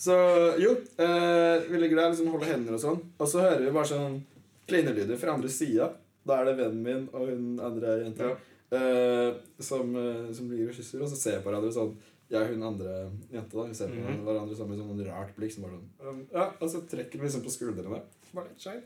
Så 0.03 0.17
jo, 0.60 0.75
eh, 1.00 1.63
veldig 1.72 1.89
glad 1.93 2.13
liksom 2.13 2.32
holde 2.34 2.50
hender 2.50 2.75
og 2.75 2.82
sånn, 2.82 3.01
og 3.20 3.29
så 3.29 3.43
hører 3.46 3.63
vi 3.63 3.74
bare 3.75 3.91
sånn 3.91 4.22
klinelyder 4.67 5.17
fra 5.20 5.34
andre 5.36 5.50
sida. 5.50 5.91
Da 6.25 6.39
er 6.39 6.46
det 6.46 6.58
vennen 6.58 6.84
min 6.86 7.10
og 7.13 7.27
hun 7.27 7.60
andre 7.60 7.98
jenta 8.05 8.29
eh, 8.74 9.34
som, 9.60 9.89
uh, 9.96 10.32
som 10.34 10.48
ligger 10.50 10.70
og 10.72 10.77
kysser, 10.77 11.01
og 11.03 11.10
så 11.12 11.17
ser 11.20 11.36
jeg 11.38 11.43
på 11.43 11.51
hverandre 11.51 11.72
sånn 11.75 11.93
jeg 12.32 12.41
og 12.48 12.53
hun 12.55 12.63
andre 12.65 12.93
jenta 13.29 13.58
da, 13.60 13.65
vi 13.67 13.75
ser 13.77 13.91
på 13.91 14.00
Mhm. 14.00 14.24
hverandre 14.25 14.55
sammen 14.58 14.77
med 14.79 14.88
sånn 14.88 15.05
rart 15.12 15.36
blikk. 15.36 15.51
Som 15.53 15.63
bare 15.67 15.75
sånn, 15.77 16.10
um, 16.10 16.24
ja, 16.34 16.48
og 16.60 16.70
så 16.72 16.82
trekker 16.89 17.20
vi 17.20 17.27
liksom 17.27 17.43
på 17.43 17.51
skuldrene. 17.53 18.00
Bare 18.34 18.48
litt 18.48 18.60
skeiv. 18.63 18.82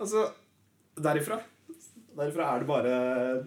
Og 0.00 0.06
så 0.08 0.24
derifra 0.98 1.38
Derifra 2.18 2.48
er 2.56 2.58
det 2.58 2.66
bare 2.66 3.46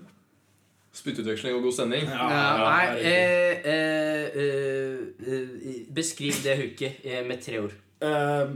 Spyttutveksling 0.93 1.55
og 1.55 1.63
god 1.63 1.73
stemning. 1.75 2.03
Ja, 2.07 2.29
Ja, 2.29 2.39
ja, 2.57 2.69
nei, 2.69 3.00
eh, 3.00 3.67
eh, 3.71 4.25
eh, 4.43 4.97
eh, 5.27 5.85
Beskriv 5.95 6.35
det 6.43 6.57
hooket 6.59 7.27
med 7.27 7.41
tre 7.43 7.59
ord. 7.63 7.73
Eh, 8.01 8.47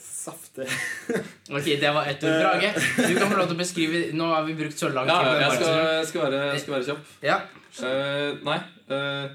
Saftig. 0.00 0.66
Ok, 1.56 1.66
det 1.80 1.90
var 1.92 2.06
ett 2.06 2.22
ord. 2.24 2.30
Brage, 2.40 2.72
du 2.96 3.14
kan 3.18 3.28
få 3.30 3.36
lov 3.36 3.46
til 3.50 3.56
å 3.56 3.60
beskrive 3.60 4.00
Nå 4.16 4.28
har 4.30 4.44
vi 4.46 4.54
brukt 4.58 4.78
så 4.78 4.88
lang 4.94 5.08
tid. 5.10 5.14
Ja, 5.26 5.36
jeg 5.42 5.52
skal, 5.58 5.78
jeg 5.98 6.08
skal, 6.10 6.24
være, 6.28 6.40
jeg 6.54 6.62
skal 6.64 6.74
være 6.76 6.88
kjapp. 6.88 7.14
Ja. 7.26 7.38
Uh, 7.80 8.38
nei. 8.46 8.58
Uh, 8.90 9.26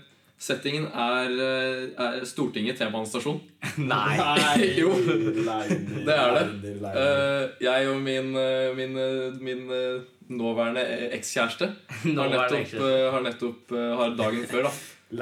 settingen 0.46 0.86
er, 0.92 1.30
eh, 1.42 1.84
er 2.06 2.18
Stortinget 2.28 2.78
T-banestasjon. 2.78 3.38
Nei. 3.92 4.18
Jo. 4.82 4.92
Det 5.00 6.16
er 6.16 6.36
det. 6.36 6.74
Eh, 6.92 7.46
jeg 7.66 7.88
og 7.90 8.02
min, 8.04 8.34
eh, 8.38 8.68
min, 8.78 8.98
eh, 9.00 9.40
min 9.42 9.64
eh, 9.74 10.04
nåværende 10.36 10.84
ekskjæreste 11.16 11.70
har 12.04 12.30
nettopp, 12.36 12.76
eh, 12.78 13.08
har, 13.16 13.24
nettopp 13.26 13.74
eh, 13.80 13.96
har 14.02 14.14
dagen 14.20 14.46
før 14.52 14.68
da, 14.68 14.74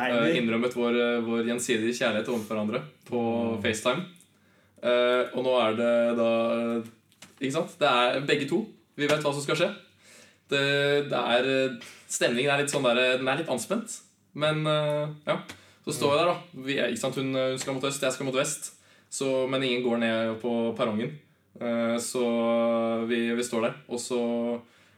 eh, 0.10 0.34
innrømmet 0.42 0.76
vår, 0.76 0.98
eh, 1.06 1.22
vår 1.30 1.46
gjensidige 1.54 1.96
kjærlighet 2.02 2.34
overfor 2.34 2.56
hverandre 2.58 2.84
på 3.08 3.24
Mm. 3.24 3.62
FaceTime. 3.64 4.04
Eh, 4.84 5.32
og 5.32 5.46
nå 5.46 5.56
er 5.62 5.75
det 5.80 5.92
da 6.20 6.30
eh, 6.58 6.88
Ikke 7.40 7.56
sant? 7.56 7.75
Det 7.80 7.88
er 7.88 8.24
begge 8.28 8.48
to. 8.50 8.63
Vi 9.00 9.08
vet 9.08 9.24
hva 9.24 9.32
som 9.32 9.44
skal 9.44 9.60
skje. 9.60 9.70
Det, 10.52 10.63
det 11.12 11.20
er 11.20 11.52
eh, 11.54 11.92
Stemningen 12.12 12.52
er 12.52 12.62
litt 12.62 12.74
sånn 12.74 12.86
der, 12.86 13.00
Den 13.20 13.30
er 13.32 13.40
litt 13.40 13.52
anspent. 13.52 14.02
Men 14.38 14.66
uh, 14.66 15.10
ja. 15.28 15.38
Så 15.86 15.94
står 15.94 16.12
vi 16.12 16.18
der, 16.20 16.30
da. 16.30 16.62
Vi, 16.66 16.75
ikke 16.80 17.02
sant? 17.02 17.18
Hun, 17.22 17.36
hun 17.38 17.60
skal 17.62 17.75
mot 17.75 17.86
øst, 17.86 18.02
jeg 18.02 18.16
skal 18.16 18.28
mot 18.28 18.38
vest. 18.38 18.72
Så, 19.13 19.28
men 19.50 19.66
ingen 19.66 19.84
går 19.86 20.00
ned 20.02 20.36
på 20.42 20.52
perrongen. 20.78 21.16
Uh, 21.58 21.98
så 22.02 22.24
vi, 23.10 23.28
vi 23.34 23.46
står 23.46 23.68
der. 23.68 23.75
Og 23.90 24.02
så 24.02 24.22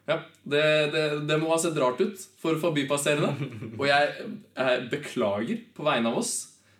Ja. 0.05 0.19
Det, 0.43 0.63
det, 0.93 1.03
det 1.25 1.39
må 1.41 1.49
ha 1.49 1.57
sett 1.59 1.77
rart 1.81 1.99
ut 2.03 2.27
for 2.39 2.59
forbipasserende. 2.61 3.31
Og 3.79 3.87
jeg, 3.89 4.29
jeg 4.55 4.85
beklager 4.91 5.63
på 5.75 5.87
vegne 5.87 6.11
av 6.11 6.19
oss. 6.19 6.33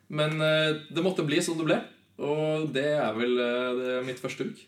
Men 0.07 0.38
det 0.38 1.01
måtte 1.03 1.25
bli 1.25 1.39
som 1.41 1.57
det 1.57 1.65
ble. 1.65 1.79
Og 2.17 2.69
det 2.74 2.88
er 2.95 3.12
vel 3.17 3.39
eh, 3.39 3.72
det 3.79 3.91
er 3.98 4.05
mitt 4.07 4.19
første 4.19 4.48
uke. 4.48 4.67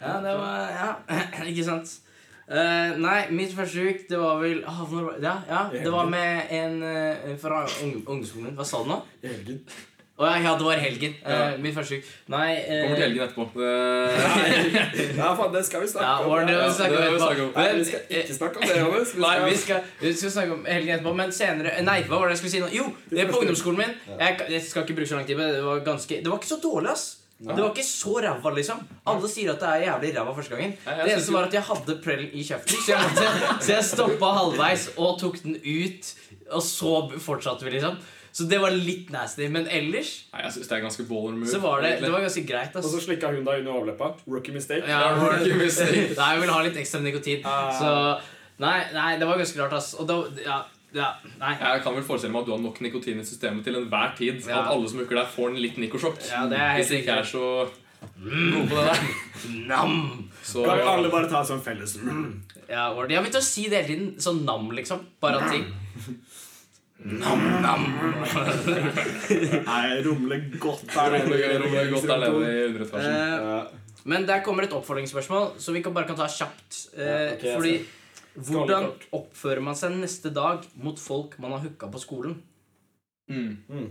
Ja, 0.00 0.18
det 0.24 0.34
var 0.38 0.68
Ja, 0.72 0.90
ikke 1.50 1.64
sant. 1.64 2.00
Uh, 2.46 2.94
nei, 3.02 3.24
mitt 3.34 3.50
første 3.56 3.82
uke, 3.82 4.04
det 4.06 4.18
var 4.22 4.36
vel 4.38 4.60
ah, 4.70 4.84
når, 4.86 5.16
ja, 5.18 5.32
ja, 5.48 5.62
Det 5.72 5.90
var 5.90 6.06
med 6.06 6.52
en 6.54 6.76
uh, 6.78 7.32
fra 7.42 7.64
ung, 7.82 7.96
ungdomsskolen. 8.04 8.54
Hva 8.54 8.64
sa 8.64 8.84
du 8.84 8.92
nå? 8.92 9.00
Helgen. 9.24 9.64
Å 10.16 10.24
ja, 10.24 10.36
ja, 10.40 10.52
det 10.56 10.64
var 10.64 10.78
helgen. 10.80 11.12
Eh, 11.24 11.32
Ja. 11.36 11.56
min 11.60 11.74
første 11.76 11.98
uke. 11.98 12.06
Nei 12.32 12.54
eh, 12.56 12.78
Kommer 12.86 12.96
til 12.96 13.04
helgen 13.04 13.24
etterpå. 13.26 13.44
Det, 13.52 15.16
Ja, 15.18 15.34
faen, 15.36 15.52
det 15.52 15.62
skal 15.66 15.82
vi 15.82 15.88
snakke 15.90 16.06
Ja, 16.06 16.14
om. 16.24 16.46
det 16.46 16.54
Ja, 16.56 16.62
vi 16.68 16.74
snakke 16.78 17.00
det 17.02 17.10
om 17.10 17.18
snakke 17.20 17.42
om. 17.44 17.50
Nei, 17.56 17.66
vi 17.76 17.84
skal 17.84 18.00
eh, 18.08 18.22
ikke 18.22 18.36
snakke 18.38 18.56
om 18.56 18.64
det, 18.70 18.78
Johannes. 18.80 19.12
Vi 19.14 19.20
Nei, 19.20 19.34
skal- 19.36 19.50
vi 19.50 19.56
skal, 19.56 19.82
vi 20.00 20.12
skal 20.16 20.30
snakke 20.38 20.52
om 20.56 20.64
helgen 20.64 20.94
etterpå, 20.96 21.14
men 21.20 21.32
senere 21.36 21.82
Nei, 21.84 21.98
hva 22.08 22.16
var 22.22 22.28
det 22.28 22.38
jeg 22.38 22.40
skulle 22.42 22.54
si 22.56 22.64
nå? 22.64 22.70
Jo, 22.72 22.86
det 23.10 23.20
er 23.26 23.30
på 23.32 23.42
ungdomsskolen 23.44 23.78
min. 23.84 23.94
Jeg, 24.18 24.40
jeg 24.56 24.62
skal 24.70 24.82
ikke 24.88 24.96
bruke 25.02 25.08
så 25.12 25.20
lang 25.20 25.26
tid 25.28 25.36
på 25.36 25.42
det. 25.44 25.52
Det 25.60 25.64
var, 25.68 25.84
ganske, 25.92 26.22
det 26.24 26.32
var 26.32 26.40
ikke 26.40 26.52
så 26.54 26.60
dårlig, 26.64 26.90
ass. 26.96 27.06
Det 27.36 27.52
var 27.60 27.70
ikke 27.76 27.84
så 27.84 28.12
ræva, 28.24 28.50
liksom. 28.56 28.78
Alle 29.12 29.28
sier 29.28 29.50
at 29.52 29.60
det 29.60 29.68
er 29.68 29.82
jævlig 29.90 30.14
ræva 30.16 30.32
første 30.32 30.56
gangen. 30.56 30.72
Nei, 30.86 30.94
Det 31.04 31.12
eneste 31.12 31.32
var 31.36 31.44
at 31.50 31.52
jeg 31.52 31.62
hadde 31.68 31.96
prellen 32.00 32.30
i 32.32 32.40
kjeften, 32.48 32.80
så 32.80 32.94
jeg, 32.94 33.04
måtte, 33.04 33.64
så 33.66 33.72
jeg 33.76 33.84
stoppa 33.84 34.30
halvveis 34.40 34.86
og 34.96 35.18
tok 35.20 35.36
den 35.44 35.58
ut. 35.60 36.14
Og 36.56 36.62
så 36.62 36.94
fortsatte 37.20 37.66
vi, 37.68 37.74
liksom. 37.76 37.98
Så 38.36 38.44
det 38.44 38.58
var 38.60 38.74
litt 38.74 39.08
nasty. 39.08 39.46
Men 39.48 39.64
ellers 39.72 40.10
Nei, 40.34 40.42
jeg 40.44 40.52
synes 40.58 40.68
det 40.68 40.76
er 40.76 40.82
ganske 40.84 41.04
baller 41.08 41.36
move. 41.38 41.48
så 41.48 41.60
var 41.62 41.80
det, 41.80 41.94
det 42.02 42.10
var 42.12 42.20
ganske 42.20 42.42
greit. 42.44 42.74
Og 42.76 42.84
så 42.84 43.00
slikka 43.00 43.30
hun 43.32 43.46
deg 43.46 43.62
under 43.62 43.78
overleppa. 43.78 44.10
Rookie 44.28 44.52
mistake. 44.52 44.84
Ja, 44.84 45.14
rookie 45.16 45.56
mistake. 45.56 46.02
Nei, 46.18 46.26
jeg 46.34 46.42
vil 46.42 46.52
ha 46.52 46.58
litt 46.66 46.76
ekstra 46.82 47.00
nikotin. 47.00 47.46
Ah. 47.48 47.70
Så 47.78 47.92
nei, 48.60 48.76
nei, 48.92 49.14
det 49.20 49.28
var 49.28 49.40
ganske 49.40 49.62
rart, 49.62 49.78
ass. 49.78 49.94
Og 49.96 50.10
da 50.10 50.18
Ja. 50.44 50.58
ja 50.98 51.08
nei. 51.40 51.54
Jeg 51.62 51.82
kan 51.86 51.96
vel 51.96 52.04
forestille 52.04 52.34
meg 52.34 52.44
at 52.44 52.50
du 52.50 52.54
har 52.58 52.62
nok 52.66 52.82
nikotin 52.84 53.24
i 53.24 53.24
systemet 53.24 53.64
til 53.64 53.80
enhver 53.80 54.12
tid. 54.20 54.44
Ja. 54.44 54.60
At 54.60 54.74
alle 54.74 54.92
som 54.92 55.00
hooker 55.00 55.22
deg, 55.22 55.32
får 55.38 55.54
en 55.54 55.60
litt 55.64 55.80
nikosjokk. 55.80 56.20
Ja, 56.28 56.44
det 56.52 56.60
er 56.60 56.72
helt 56.76 56.84
Hvis 56.84 56.94
ikke 57.00 57.18
er 57.22 57.30
så 57.32 57.46
god 58.20 58.68
på 58.68 58.76
det 58.76 58.86
der. 58.90 59.04
Nam! 59.72 59.96
Så 60.44 60.64
Kan 60.68 60.76
vi 60.76 60.88
alle 60.92 61.08
bare 61.08 61.32
ta 61.32 61.40
sånn 61.44 61.64
felles 61.64 61.96
mm. 62.02 62.42
Ja, 62.68 62.90
Jeg 62.92 63.10
Jeg 63.10 63.24
begynt 63.24 63.40
å 63.40 63.46
si 63.48 63.68
det 63.70 63.80
hele 63.80 63.94
tiden. 63.94 64.16
Sånn 64.20 64.44
nam, 64.44 64.68
liksom. 64.76 65.06
Bare 65.24 65.40
at 65.40 65.56
ting 65.56 65.72
Nam, 67.04 67.42
nam. 67.62 67.82
Nei, 69.66 70.00
rumler 70.06 70.46
godt 70.58 70.86
der 70.88 71.12
Rumler 71.12 71.60
rumler 71.62 71.90
godt 71.92 72.06
der 72.08 72.22
nede 72.24 72.52
i 72.54 72.64
underetasjen. 72.70 73.12
Eh, 73.12 73.82
Men 74.06 74.24
der 74.26 74.40
kommer 74.46 74.64
et 74.64 74.72
oppfølgingsspørsmål, 74.72 75.52
så 75.60 75.72
vi 75.74 75.82
kan 75.82 75.94
bare 75.94 76.06
kan 76.08 76.16
ta 76.16 76.26
kjapt. 76.30 76.78
Eh, 76.96 77.36
Ja, 77.42 77.56
fordi 77.58 77.84
hvordan 78.36 78.88
oppfører 79.12 79.60
man 79.62 79.74
seg 79.76 79.92
neste 80.00 80.32
dag 80.34 80.64
mot 80.82 80.98
folk 81.00 81.38
man 81.42 81.52
har 81.56 81.60
hooka 81.66 81.90
på 81.92 82.00
skolen? 82.00 82.38
Mm. 83.28 83.90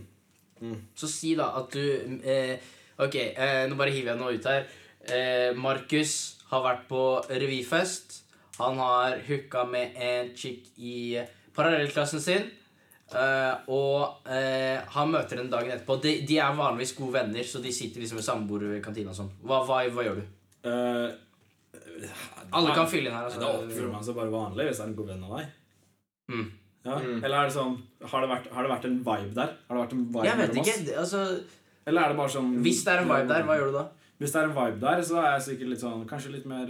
Så 0.96 1.08
si 1.12 1.36
da 1.36 1.50
at 1.60 1.72
du 1.76 2.20
eh, 2.24 2.58
Ok, 2.98 3.16
eh, 3.16 3.66
nå 3.68 3.76
bare 3.76 3.92
hiver 3.92 4.14
jeg 4.14 4.20
noe 4.22 4.34
ut 4.38 4.46
her. 4.48 4.66
Eh, 5.12 5.54
Markus 5.60 6.38
har 6.50 6.62
vært 6.64 6.86
på 6.88 7.02
revyfest. 7.30 8.22
Han 8.58 8.78
har 8.80 9.18
hooka 9.28 9.66
med 9.68 9.98
en 10.00 10.30
chick 10.36 10.72
i 10.80 11.20
parallellklassen 11.56 12.22
sin. 12.24 12.48
Eh, 13.14 13.54
og 13.70 14.26
uh, 14.26 14.78
han 14.96 15.12
møter 15.14 15.38
henne 15.38 15.52
dagen 15.52 15.72
etterpå. 15.76 16.00
De, 16.02 16.16
de 16.26 16.40
er 16.42 16.56
vanligvis 16.58 16.96
gode 16.98 17.14
venner, 17.20 17.46
så 17.46 17.62
de 17.62 17.72
sitter 17.76 18.02
liksom 18.02 18.18
ved 18.18 18.26
samme 18.26 18.48
bord 18.50 18.64
i 18.66 18.82
kantina. 18.82 19.12
og 19.14 19.20
sånn. 19.20 19.30
Hva, 19.46 19.60
hva, 19.68 19.84
hva 19.94 20.06
gjør 20.08 20.22
du? 20.22 20.26
Uh, 20.66 21.14
Alle 22.56 22.74
kan 22.76 22.88
fylle 22.90 23.12
inn 23.12 23.16
her. 23.16 23.30
Da 23.30 23.52
oppfører 23.60 23.70
Altså. 23.70 23.92
man 23.94 24.08
seg 24.08 24.18
bare 24.18 24.34
vanlig 24.34 24.66
hvis 24.70 24.80
det 24.82 24.86
er 24.86 24.90
en 24.92 24.98
god 24.98 25.12
venn 25.14 25.28
av 25.28 25.36
deg. 25.38 25.52
Mm. 26.34 26.48
Ja. 26.86 26.96
Mm. 27.02 27.20
Eller 27.24 27.36
er 27.40 27.48
det 27.50 27.54
sånn 27.56 27.76
har 28.06 28.22
det, 28.26 28.30
vært, 28.30 28.48
har 28.54 28.66
det 28.66 28.70
vært 28.74 28.88
en 28.90 28.98
vibe 29.06 29.34
der? 29.38 29.54
Har 29.68 29.78
det 29.78 29.84
vært 29.84 29.94
en 29.96 30.04
vibe 30.14 30.26
Jeg 30.28 30.38
vet 30.42 30.58
ikke. 30.62 30.76
det- 30.86 30.98
Altså, 31.02 31.22
Eller 31.86 32.02
er 32.02 32.08
det 32.10 32.18
bare 32.18 32.30
sånn 32.30 32.52
hvis 32.66 32.84
det 32.86 32.94
er 32.94 33.02
en 33.02 33.10
vibe 33.10 33.28
der, 33.32 33.44
hva 33.46 33.56
gjør 33.58 33.72
du 33.72 33.78
da? 33.78 33.86
Hvis 34.20 34.32
det 34.34 34.42
er 34.42 34.46
en 34.50 34.56
vibe 34.58 34.80
der, 34.80 35.02
så 35.02 35.18
er 35.22 35.30
jeg 35.34 35.42
sikkert 35.48 35.70
litt 35.70 35.82
sånn 35.82 36.06
Kanskje 36.10 36.32
litt 36.36 36.46
mer 36.46 36.70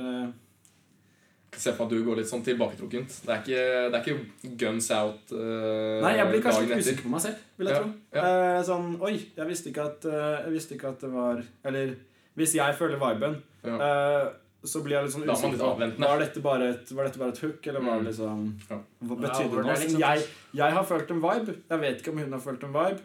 Se 1.57 1.71
for 1.73 1.85
meg 1.85 1.93
at 1.93 1.97
du 1.97 2.03
går 2.05 2.17
litt 2.19 2.27
sånn 2.29 2.43
tilbaketrukkent. 2.43 3.09
Det 3.25 3.31
er 3.33 3.41
ikke, 3.41 3.91
det 3.91 3.99
er 3.99 4.03
ikke 4.03 4.55
guns 4.61 4.89
out 4.91 5.31
uh, 5.31 6.01
Nei, 6.03 6.15
jeg 6.17 6.27
blir 6.31 6.41
kanskje 6.43 6.63
litt 6.67 6.81
usikker 6.83 7.03
på 7.07 7.11
meg 7.13 7.21
selv, 7.21 7.43
vil 7.57 7.67
jeg 7.67 7.75
Ja, 7.75 7.81
tro. 7.81 7.91
ja. 8.17 8.23
Eh, 8.55 8.63
sånn 8.67 8.87
Oi, 9.01 9.13
jeg 9.37 9.47
visste 9.47 9.69
ikke 9.71 9.85
at 9.89 10.05
uh, 10.05 10.41
Jeg 10.45 10.51
visste 10.57 10.75
ikke 10.75 10.89
at 10.91 10.99
det 11.05 11.11
var 11.13 11.43
Eller 11.63 11.95
hvis 12.35 12.53
jeg 12.57 12.75
føler 12.75 12.99
viben, 12.99 13.37
Ja. 13.63 13.75
eh, 13.79 14.25
så 14.65 14.81
blir 14.83 14.97
jeg 14.97 15.05
litt 15.05 15.13
sånn 15.13 15.23
er 15.23 15.31
usikker 15.31 15.79
litt. 15.85 15.99
Var 16.03 16.19
dette 16.19 16.41
bare 16.43 16.69
et, 16.73 16.89
var 16.91 17.05
dette 17.07 17.19
bare 17.21 17.29
et 17.31 17.37
hook, 17.45 17.67
eller 17.67 17.79
var 17.79 17.99
Mm. 17.99 18.03
det 18.03 18.11
liksom 18.11 18.41
Ja. 18.69 18.79
Hva 19.05 19.15
betydde 19.21 19.55
det 19.55 19.65
noe? 19.65 19.75
liksom- 19.79 19.99
Jeg, 19.99 20.25
jeg 20.53 20.71
har 20.73 20.83
følt 20.83 21.11
en 21.11 21.21
vibe. 21.21 21.55
Jeg 21.69 21.79
vet 21.79 22.01
ikke 22.01 22.11
om 22.11 22.17
hun 22.17 22.31
har 22.33 22.39
følt 22.41 22.63
en 22.63 22.73
vibe. 22.73 22.99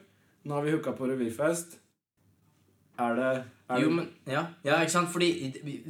Nå 0.47 0.55
har 0.55 0.63
vi 0.63 0.71
hooka 0.73 0.93
på 0.97 1.07
revyfest. 1.13 1.77
Er 2.99 3.15
det 3.15 3.45
Jo, 3.79 3.91
men, 3.95 4.09
ja, 4.27 4.43
ja, 4.67 4.81
ikke 4.83 4.95
sant? 4.95 5.11
Fordi 5.13 5.29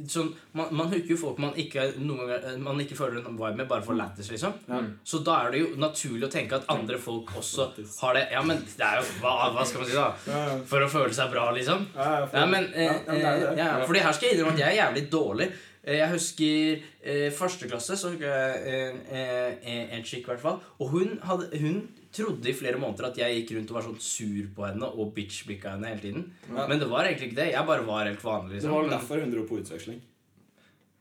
sånn, 0.09 0.29
man, 0.57 0.69
man 0.75 0.91
hooker 0.91 1.15
jo 1.15 1.17
folk 1.17 1.39
man 1.41 1.55
ikke, 1.59 1.87
noen 2.01 2.21
ganger, 2.23 2.43
eh, 2.51 2.59
man 2.61 2.81
ikke 2.83 2.97
føler 2.99 3.21
en 3.21 3.37
vibe 3.39 3.55
med, 3.57 3.67
bare 3.71 3.85
for 3.85 3.97
lættis, 3.97 4.29
liksom. 4.33 4.53
Ja. 4.69 4.81
Så 5.07 5.21
da 5.25 5.39
er 5.45 5.55
det 5.55 5.63
jo 5.63 5.71
naturlig 5.81 6.27
å 6.27 6.31
tenke 6.33 6.59
at 6.59 6.69
andre 6.71 6.99
folk 7.01 7.33
også 7.41 7.71
har 8.03 8.19
det. 8.19 8.27
Ja, 8.35 8.43
men 8.45 8.61
det 8.67 8.85
er 8.85 9.01
jo 9.01 9.07
Hva, 9.21 9.49
hva 9.55 9.65
skal 9.67 9.83
man 9.83 9.89
si, 9.89 9.97
da? 9.97 10.59
For 10.69 10.85
å 10.85 10.91
føle 10.91 11.13
seg 11.15 11.33
bra, 11.33 11.49
liksom. 11.55 11.87
Ja, 11.97 12.45
men, 12.49 12.69
eh, 12.73 13.01
eh, 13.09 13.85
fordi 13.87 14.05
her 14.05 14.15
skal 14.15 14.29
jeg 14.29 14.37
innrømme 14.37 14.55
at 14.57 14.63
jeg 14.63 14.69
er 14.71 14.79
jævlig 14.83 15.05
dårlig. 15.11 15.51
Jeg 15.81 16.11
husker 16.11 16.83
eh, 17.01 17.31
første 17.33 17.65
klasse 17.65 17.97
så 17.97 18.11
husker 18.13 18.27
jeg 18.29 19.89
en 19.97 20.05
chick, 20.05 20.21
i 20.21 20.29
hvert 20.29 20.43
fall. 20.43 20.61
Og 20.79 20.93
hun, 20.93 21.17
hadde, 21.25 21.49
hun 21.57 21.81
trodde 22.11 22.49
i 22.51 22.53
flere 22.53 22.77
måneder 22.81 23.07
at 23.11 23.17
jeg 23.21 23.37
gikk 23.41 23.55
rundt 23.57 23.71
og 23.71 23.77
var 23.79 23.85
sånn 23.87 23.99
sur 24.03 24.49
på 24.55 24.65
henne 24.67 24.83
og 24.91 25.13
bitch-blikka 25.15 25.75
henne 25.77 25.87
hele 25.93 26.01
tiden. 26.03 26.25
Ja. 26.49 26.67
Men 26.67 26.79
det 26.79 26.89
var 26.91 27.05
egentlig 27.07 27.31
ikke 27.31 27.39
det. 27.43 27.51
Jeg 27.53 27.65
bare 27.71 27.85
var 27.87 28.05
helt 28.09 28.23
vanlig. 28.25 28.49
Det 28.49 28.61
liksom. 28.61 28.71
var 28.75 28.81
vel 28.85 28.93
derfor 28.97 29.21
hun 29.23 29.31
dro 29.35 29.43
på 29.47 29.59
utveksling. 29.63 30.01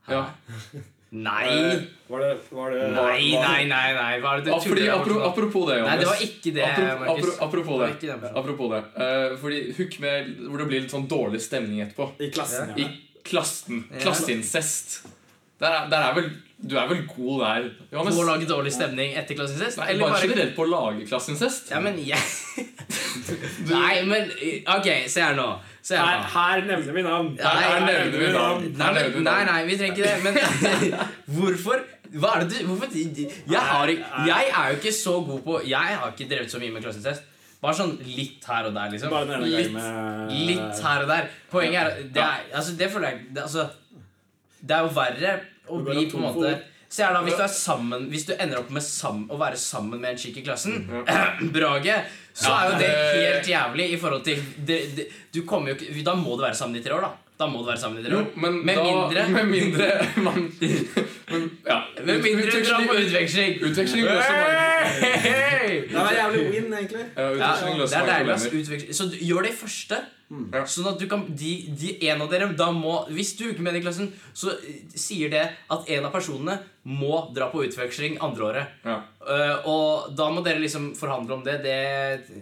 Ja. 0.08 0.24
Nei! 1.10 1.50
Var 2.06 2.20
det, 2.22 2.34
var 2.54 2.70
det 2.70 2.82
Nei, 2.94 3.32
var- 3.34 3.48
nei, 3.48 3.64
nei, 3.66 3.86
nei. 3.96 4.20
Var 4.22 4.36
det, 4.38 4.44
det 4.46 4.52
fordi, 4.62 4.62
Apro, 4.62 4.74
tuller 4.78 4.92
apro, 4.94 5.14
med? 5.18 5.26
apropos 5.26 5.64
det, 5.66 5.78
Nei, 5.82 5.96
det 5.98 6.06
var 6.06 6.20
ikke 6.22 6.52
det, 6.54 6.62
Apro- 6.68 6.98
Markus. 7.00 7.24
apro- 7.24 7.46
apropos 7.46 7.78
Det 7.80 8.00
det. 8.00 8.20
det. 8.22 8.30
Apropos 8.40 8.70
det. 8.70 8.82
Uh, 8.94 9.36
fordi 9.42 9.58
hook 9.78 9.96
med 10.00 10.28
hvor 10.46 10.58
det 10.62 10.68
blir 10.70 10.80
litt 10.84 10.90
sånn 10.94 11.08
dårlig 11.10 11.40
stemning 11.42 11.80
etterpå. 11.82 12.06
I 12.20 12.30
klassen, 12.30 12.70
I 12.78 12.86
klassen. 13.26 13.82
Ja. 13.90 13.98
Klasseincest. 14.04 15.00
Der, 15.58 15.66
er- 15.80 15.90
der 15.90 16.06
er 16.10 16.14
vel 16.14 16.30
Du 16.60 16.74
er 16.76 16.88
vel 16.90 17.06
god 17.08 17.40
der, 17.40 17.68
Johannes? 17.92 18.16
På 18.18 18.22
å 18.22 18.26
lage 18.28 18.46
dårlig 18.48 18.72
stemning 18.74 19.14
etter 19.16 19.36
klassens 19.38 19.78
Nei, 19.80 19.86
Eller 19.94 20.04
bare 20.04 20.16
bare 20.18 20.26
generelt 20.28 20.52
på 20.58 20.66
å 20.66 20.68
lage 20.68 21.06
klasseincest. 21.08 21.70
Ja, 21.72 21.80
men 21.80 21.96
jeg 22.04 22.20
Nei, 23.70 24.02
men 24.08 24.28
Ok, 24.74 24.88
se 25.08 25.22
her 25.24 25.38
nå. 25.38 25.46
Se 25.80 25.96
her 25.96 26.04
Her, 26.04 26.20
nå. 26.20 26.28
her 26.34 26.66
nevner 26.68 26.98
vi 26.98 27.04
navn. 27.06 27.30
Nei, 27.38 27.54
her 27.64 27.80
nevner 27.86 28.18
vi 28.26 28.28
navn. 28.34 28.66
Nei, 28.66 28.84
Her 28.84 28.98
nevner 28.98 29.14
vi 29.14 29.22
men, 29.22 29.26
nei, 29.30 29.38
navn. 29.40 29.54
nei, 29.54 29.64
vi 29.70 29.78
trenger 29.80 29.96
ikke 29.96 30.04
det. 30.04 30.16
Men 30.26 30.34
hvorfor 31.38 31.84
Hva 32.20 32.34
er 32.36 32.44
det 32.44 32.60
du 32.60 32.68
Hvorfor 32.68 32.94
Jeg, 33.00 33.64
har, 33.72 33.94
jeg 34.28 34.52
er 34.60 34.72
jo 34.74 34.80
ikke 34.82 34.94
så 35.00 35.16
god 35.30 35.44
på 35.46 35.60
Jeg 35.70 35.98
har 36.02 36.12
ikke 36.12 36.28
drevet 36.34 36.52
så 36.52 36.60
mye 36.62 36.74
med 36.76 36.84
klasseincest. 36.84 37.26
Bare 37.60 37.76
sånn 37.76 37.96
litt 38.08 38.44
her 38.48 38.68
og 38.70 38.76
der, 38.76 38.88
liksom. 38.92 39.12
Bare 39.12 39.28
denne 39.28 39.48
Litt, 39.48 39.72
med 39.74 40.30
litt 40.48 40.78
her 40.84 41.02
og 41.04 41.10
der. 41.12 41.26
Poenget 41.52 41.80
er 41.82 42.04
Det, 42.08 42.22
er, 42.24 42.46
altså, 42.56 42.76
det 42.76 42.88
føler 42.92 43.10
jeg 43.12 43.24
det, 43.36 43.42
altså, 43.48 43.66
det 44.60 44.76
er 44.76 44.86
jo 44.86 44.92
verre 44.96 45.34
å 45.70 45.80
Du 45.80 45.88
bli 45.90 46.04
på 46.11 46.20
en 46.20 46.26
måte 46.28 46.52
Se 46.90 47.04
her 47.04 47.14
da, 47.14 47.22
Hvis 47.22 47.38
du 47.38 47.44
er 47.44 47.52
sammen 47.54 48.09
Hvis 48.11 48.26
du 48.26 48.35
ender 48.35 48.61
opp 48.64 48.70
med 48.74 48.83
sam, 48.83 49.22
å 49.30 49.38
være 49.38 49.59
sammen 49.62 50.00
med 50.02 50.11
en 50.11 50.18
chick 50.18 50.40
i 50.40 50.44
klassen, 50.46 50.83
Brage, 51.54 52.00
så 52.35 52.50
Ja, 52.50 52.56
er 52.59 52.70
jo 52.72 52.78
det 52.83 52.92
helt 53.14 53.50
jævlig 53.52 53.90
i 53.94 53.98
forhold 54.02 54.24
til 54.26 54.42
det, 54.66 54.80
det, 54.98 55.09
Du 55.35 55.44
kommer 55.46 55.72
jo 55.72 55.78
ikke 55.78 56.06
Da 56.06 56.16
må 56.18 56.35
du 56.35 56.42
være 56.42 56.59
sammen 56.59 56.80
i 56.80 56.85
tre 56.85 56.96
år, 56.98 57.06
da. 57.06 57.29
Da 57.40 57.46
må 57.48 57.62
du 57.62 57.70
være 57.70 57.81
sammen 57.81 58.03
i 58.03 58.05
tre 58.05 58.12
Jo, 58.18 58.24
men 58.37 58.59
Med 58.68 58.76
da, 58.76 58.85
mindre- 58.85 59.26
Med 59.33 59.46
mindre 59.48 59.87
man 60.26 60.40
men, 61.31 61.44
ja. 61.64 61.79
Med 62.07 62.22
mindre 62.24 62.50
du 62.50 62.61
drar 62.66 62.87
på 62.90 62.96
utveksling. 63.00 63.59
Utveksling 63.64 64.05
løser 64.05 64.35
mange 64.37 65.11
Hey! 65.24 65.76
Det 65.90 66.00
er 66.03 66.16
jævlig 66.18 66.40
win, 66.53 66.72
egentlig. 66.74 67.05
ja, 67.16 67.22
Ja, 67.22 67.31
det 67.31 67.42
er 67.44 67.68
mange 67.70 68.09
deilig. 68.11 68.33
ass. 68.35 68.46
Utveksling. 68.50 68.94
Så 68.98 69.07
du, 69.12 69.16
gjør 69.24 69.46
det 69.46 69.53
første. 69.61 70.00
Mm. 70.31 70.44
Sånn 70.70 70.87
at 70.92 70.98
du 71.00 71.07
kan 71.11 71.24
de, 71.26 71.53
de, 71.81 71.88
En 72.07 72.20
av 72.22 72.29
dere 72.31 72.46
da 72.55 72.68
må 72.74 72.92
Hvis 73.11 73.33
du 73.38 73.48
ikke 73.48 73.64
med 73.66 73.74
i 73.81 73.83
klassen, 73.83 74.12
så 74.37 74.53
eh, 74.55 74.76
sier 74.94 75.33
det 75.33 75.42
at 75.74 75.88
en 75.96 76.07
av 76.07 76.12
personene 76.14 76.59
må 76.87 77.24
dra 77.35 77.48
på 77.50 77.64
utveksling 77.66 78.18
andreåret. 78.22 78.76
Ja. 78.87 79.00
Uh, 79.24 79.57
og 79.70 80.12
da 80.18 80.29
må 80.35 80.44
dere 80.46 80.62
liksom 80.62 80.92
forhandle 80.98 81.35
om 81.40 81.42
det. 81.46 81.59
det 81.64 81.81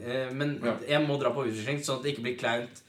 uh, 0.04 0.28
men 0.36 0.58
Ja. 0.64 0.74
jeg 0.96 1.06
må 1.06 1.16
dra 1.20 1.32
på 1.34 1.46
utveksling, 1.48 1.80
sånn 1.84 1.98
at 2.00 2.04
det 2.04 2.12
ikke 2.16 2.26
blir 2.28 2.38
kleint 2.40 2.84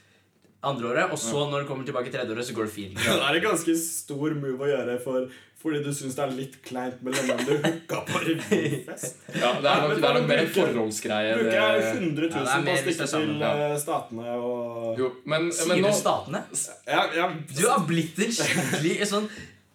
andreåret. 0.62 1.12
Og 1.12 1.18
så, 1.20 1.44
når 1.50 1.62
du 1.64 1.68
kommer 1.70 1.86
tilbake 1.88 2.10
tredjeåret, 2.12 2.46
så 2.46 2.56
går 2.56 2.68
det 2.68 2.74
fint. 2.74 2.98
Det 3.04 3.14
er 3.20 3.38
en 3.38 3.46
ganske 3.50 3.76
stor 3.80 4.34
move 4.36 4.66
å 4.66 4.68
gjøre 4.70 4.96
for, 5.04 5.28
fordi 5.60 5.82
du 5.84 5.90
syns 5.92 6.14
det 6.16 6.24
er 6.24 6.34
litt 6.36 6.54
kleint 6.64 7.00
med 7.04 7.16
hvem 7.16 7.40
du 7.44 7.52
hooka 7.64 8.00
på 8.08 8.22
revyfest. 8.24 9.20
Ja, 9.40 9.52
det 9.60 9.68
er 9.70 9.84
nok, 9.84 9.94
det 10.00 10.08
er 10.10 10.16
nok 10.18 10.26
mer 10.30 10.42
en 10.42 10.50
forholdsgreie. 10.56 11.36
Bruker 11.38 11.56
jeg 11.60 11.86
100 12.00 12.30
000 12.32 12.50
Ja, 12.50 12.58
på 12.66 12.72
å 12.74 12.80
stikke 12.80 13.08
til 13.12 13.30
ja. 13.44 13.52
eh, 13.68 13.76
Statene 13.80 14.34
og 14.40 14.98
Jo, 15.00 15.10
men, 15.24 15.46
men 15.48 15.54
Sier 15.54 15.80
nå 15.84 15.92
du 15.92 15.98
statene? 16.00 16.40
ja, 16.88 17.04
ja, 17.16 17.28
Du 17.54 17.62
har 17.68 17.84
blitt 17.88 18.18
en 18.24 18.34
skikkelig 18.40 19.08
sånn 19.12 19.30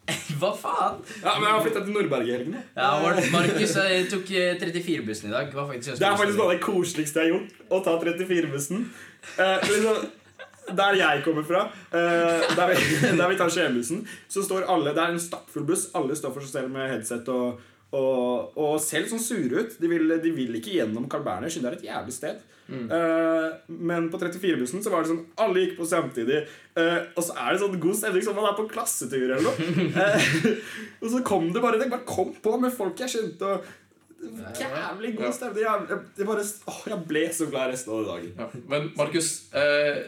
Hva 0.42 0.52
faen? 0.54 1.00
ja, 1.24 1.32
men 1.40 1.48
jeg 1.48 1.54
har 1.56 1.64
flytta 1.66 1.82
til 1.86 1.96
Nordberg 1.96 2.28
i 2.30 2.34
helgen. 2.36 2.58
Ja, 2.78 2.92
Markus 3.34 3.72
eh, 3.82 4.04
tok 4.12 4.28
eh, 4.38 4.52
34-bussen 4.62 5.32
i 5.32 5.34
dag. 5.34 5.48
Det 5.50 5.58
er 5.58 6.20
faktisk 6.20 6.38
noe 6.38 6.46
av 6.46 6.52
det 6.54 6.60
koseligste 6.62 7.24
jeg 7.24 7.32
har 7.32 7.40
gjort. 7.40 7.56
Å 7.74 7.80
ta 7.88 7.96
34-bussen. 8.04 8.84
Eh, 9.42 9.66
liksom, 9.66 10.04
der 10.74 10.98
jeg 11.00 11.24
kommer 11.26 11.46
fra, 11.46 11.66
eh, 11.92 12.48
der, 12.58 12.74
vi, 12.74 12.98
der 13.20 13.30
vi 13.30 13.38
tar 13.40 13.52
Skienbussen, 13.54 14.04
så 14.28 14.44
står 14.46 14.68
alle 14.72 14.96
Det 14.96 15.04
er 15.04 15.14
en 15.16 15.22
stappfull 15.22 15.68
buss. 15.68 15.90
Alle 15.98 16.18
står 16.18 16.34
for 16.34 16.46
seg 16.46 16.60
selv 16.60 16.74
med 16.74 16.90
headset 16.94 17.30
og, 17.34 17.62
og, 17.96 18.58
og 18.58 18.76
litt 18.80 19.12
sånn 19.14 19.22
sure 19.24 19.66
ut. 19.66 19.78
De 19.82 19.92
vil, 19.92 20.18
de 20.24 20.34
vil 20.36 20.58
ikke 20.60 20.80
gjennom 20.80 21.08
Carl 21.12 21.24
Berner, 21.28 21.50
det 21.54 21.72
er 21.72 21.80
et 21.80 21.90
jævlig 21.92 22.18
sted. 22.18 22.44
Eh, 22.66 23.50
men 23.68 24.08
på 24.10 24.18
34-bussen 24.18 24.82
så 24.82 24.90
var 24.90 25.04
det 25.06 25.12
sånn 25.12 25.24
alle 25.42 25.62
gikk 25.62 25.76
på 25.78 25.86
samtidig. 25.86 26.42
eh, 26.74 27.00
og 27.14 27.22
så 27.22 27.36
er 27.38 27.54
det 27.54 27.62
sånn 27.62 27.80
god 27.84 27.98
stemning 28.00 28.26
som 28.26 28.38
man 28.38 28.48
er 28.50 28.58
på 28.58 28.68
klassetur 28.72 29.36
eller 29.36 29.46
noe. 29.46 30.06
Og 31.06 31.12
så 31.14 31.22
kom 31.28 31.52
det 31.54 31.62
bare 31.62 31.78
Det 31.78 31.92
bare 31.92 32.08
kom 32.10 32.32
på 32.42 32.56
med 32.62 32.74
folk 32.74 33.04
jeg 33.06 33.14
kjente. 33.14 33.52
Og 33.52 33.84
Jævlig 34.58 35.14
god 35.20 35.36
stemning. 35.38 35.62
Jeg, 35.62 35.86
jeg, 35.92 36.00
jeg, 36.18 36.26
bare, 36.32 36.48
å, 36.72 36.76
jeg 36.90 37.04
ble 37.12 37.24
så 37.36 37.50
glad 37.52 37.74
resten 37.74 37.94
av 37.94 38.08
dagen. 38.10 38.34
ja. 38.40 38.48
Men 38.72 38.90
Markus, 38.98 39.30
eh, 39.54 40.02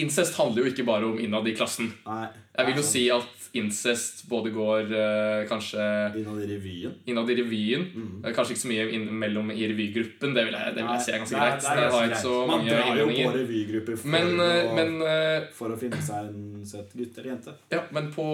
incest 0.00 0.38
handler 0.40 0.64
jo 0.64 0.70
ikke 0.72 0.86
bare 0.88 1.04
om 1.10 1.18
innad 1.20 1.46
i 1.48 1.52
klassen. 1.56 1.90
Nei. 2.06 2.26
Jeg 2.56 2.68
vil 2.68 2.78
jo 2.80 2.84
si 2.84 3.02
at 3.12 3.38
incest 3.56 4.22
både 4.30 4.48
går 4.54 4.88
uh, 4.92 5.42
kanskje 5.48 5.82
Innad 6.16 6.38
i 6.40 6.46
revyen. 6.48 6.94
innad 7.08 7.28
i 7.28 7.34
revyen. 7.36 7.82
Mm. 7.92 8.12
Eh, 8.24 8.32
Kanskje 8.32 8.54
ikke 8.54 8.62
så 8.62 8.70
mye 8.70 8.84
inn, 8.96 9.04
mellom 9.20 9.50
i 9.52 9.66
revygruppen. 9.68 10.32
Det 10.36 10.44
vil 10.48 10.56
jeg, 10.56 10.72
det 10.76 10.84
vil 10.86 10.92
jeg 10.94 11.04
si 11.04 11.12
er 11.12 11.20
ganske 11.20 11.36
Nei, 11.36 11.48
greit. 11.50 11.66
det 11.66 11.72
er 11.72 11.82
har 11.82 11.90
ganske 11.90 12.06
ikke 12.08 12.20
så 12.22 12.36
Man 12.48 12.64
drar 12.68 13.00
jo 13.02 13.06
på 13.10 13.32
revygrupper 13.36 13.98
for, 14.00 14.12
Men, 14.14 14.30
eh, 14.40 14.70
å, 14.70 14.76
men, 14.78 14.94
uh, 15.04 15.50
for 15.58 15.74
å 15.74 15.76
finne 15.80 16.00
seg 16.04 16.30
en 16.30 16.62
søt 16.72 16.94
gutt 16.96 17.18
eller 17.20 17.30
jente. 17.34 17.54
ja, 17.76 17.82
men, 17.92 18.08
på, 18.16 18.26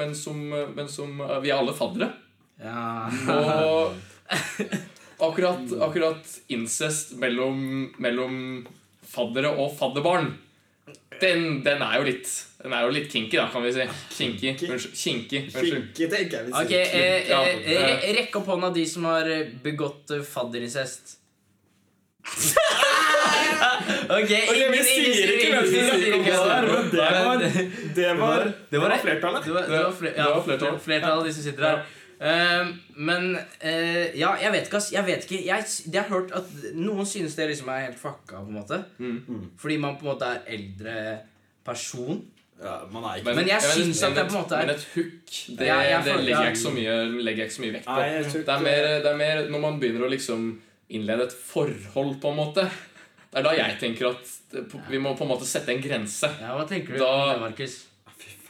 men, 0.00 0.14
som, 0.16 0.40
men 0.48 0.88
som 0.88 1.20
uh, 1.20 1.36
Vi 1.44 1.52
er 1.52 1.60
alle 1.60 1.74
faddere. 1.76 2.08
Ja. 2.62 3.10
Og 5.18 5.26
akkurat, 5.28 5.68
akkurat 5.84 6.32
incest 6.48 7.12
mellom, 7.20 7.60
mellom 8.00 8.40
faddere 9.12 9.52
og 9.60 9.74
fadderbarn 9.76 10.32
den, 11.22 11.62
den 11.64 11.82
er 11.82 11.98
jo 12.00 12.04
litt 12.08 12.30
Den 12.62 12.72
er 12.74 12.82
jo 12.86 12.90
litt 12.94 13.08
kinky, 13.12 13.36
da, 13.38 13.44
kan 13.52 13.62
vi 13.62 13.72
si. 13.74 13.84
Kinky. 14.16 14.52
Kinky. 14.52 14.66
Unnskyld. 14.72 14.94
Kinky. 14.98 15.40
Kinky, 15.54 16.08
tenker 16.10 16.36
jeg 16.38 16.46
vi 16.46 16.52
Ok, 16.52 16.68
sier. 16.68 16.86
eh, 16.94 17.28
Ja, 17.30 17.40
eh, 17.46 18.12
rekk 18.18 18.36
opp 18.40 18.46
hånda 18.52 18.70
de 18.74 18.84
som 18.86 19.04
har 19.10 19.26
eh, 19.30 19.48
begått 19.64 20.10
eh, 20.14 20.22
fadderincest. 20.26 21.18
ok, 24.12 24.30
ingen, 24.30 24.72
vi 24.72 24.82
sier 24.86 25.32
ikke 25.32 25.48
hvem 25.52 25.64
som 25.66 25.72
sier 25.72 26.14
ikke 26.18 26.22
det. 26.22 26.32
det 26.32 26.38
var- 26.38 27.42
det 27.94 28.18
var- 28.18 28.52
det 28.70 28.78
var, 28.80 28.98
flertallet. 28.98 29.44
Det 29.44 29.52
var, 29.54 29.62
det 29.66 29.82
var, 29.84 29.92
fler, 29.92 30.12
ja, 30.16 30.22
Det 30.22 30.34
var 30.34 30.42
flertall. 30.46 30.78
flertallet 30.78 31.24
de 31.26 31.32
som 31.34 31.42
sitter 31.42 31.62
her. 31.68 31.82
Eh, 32.22 32.68
men 33.02 33.32
uh, 33.34 34.04
ja, 34.14 34.34
jeg 34.38 34.52
vet 34.54 34.68
ikke, 34.68 34.78
ass. 34.78 34.92
Jeg 34.94 35.06
vet 35.08 35.24
ikke 35.26 35.40
jeg, 35.46 35.64
jeg 35.90 36.02
har 36.02 36.08
hørt 36.12 36.30
at 36.38 36.52
noen 36.78 37.06
synes 37.08 37.34
det 37.38 37.48
liksom 37.50 37.70
er 37.74 37.88
helt 37.88 37.98
fucka, 37.98 38.38
på 38.38 38.46
en 38.52 38.58
måte. 38.60 38.78
Mm. 39.02 39.48
Fordi 39.58 39.78
man 39.82 39.96
på 39.98 40.06
en 40.06 40.12
måte 40.12 40.28
er 40.28 40.44
eldre 40.54 40.94
person. 41.66 42.20
Ja, 42.62 42.76
man 42.94 43.02
er 43.08 43.16
ikke 43.18 43.34
Men 43.34 43.48
jeg 43.50 43.64
syns 43.66 44.02
at 44.06 44.14
det 44.14 44.26
på 44.28 44.36
en 44.36 44.42
måte 44.44 44.54
er- 44.54 44.66
Men 44.68 44.74
et 44.76 44.86
hook, 44.94 45.32
det, 45.58 45.66
Ja, 45.66 45.80
jeg 45.82 46.04
det 46.04 46.16
legger 46.22 46.44
jeg 46.44 46.52
ikke 46.54 46.62
så 46.62 46.70
mye, 46.76 46.94
legger 47.26 47.42
jeg 47.42 47.48
ikke 47.50 47.56
så 47.58 47.62
mye 47.64 47.72
vekt 47.74 47.86
på. 47.86 47.96
Nei, 47.98 48.22
Det 48.22 48.48
er, 48.54 48.60
mer, 48.68 48.86
det 49.02 49.10
er 49.10 49.16
mer 49.16 49.42
når 49.50 49.60
man 49.64 49.80
begynner 49.80 50.06
å 50.06 50.10
liksom 50.12 50.44
innlede 50.90 51.26
et 51.26 51.32
forhold, 51.32 52.20
på 52.22 52.30
en 52.30 52.36
måte. 52.38 52.68
Det 53.32 53.40
er 53.40 53.42
da 53.48 53.52
jeg 53.56 53.78
tenker 53.80 54.10
at 54.12 54.86
vi 54.92 54.98
må 55.00 55.16
på 55.18 55.24
en 55.24 55.32
måte 55.32 55.48
sette 55.48 55.72
en 55.74 55.80
grense. 55.82 56.28
Ja, 56.40 56.54
Hva 56.54 56.68
tenker 56.68 56.92
du 56.92 56.98
Da- 57.00 57.10
om 57.10 57.30
det, 57.32 57.40
Markus? 57.40 57.78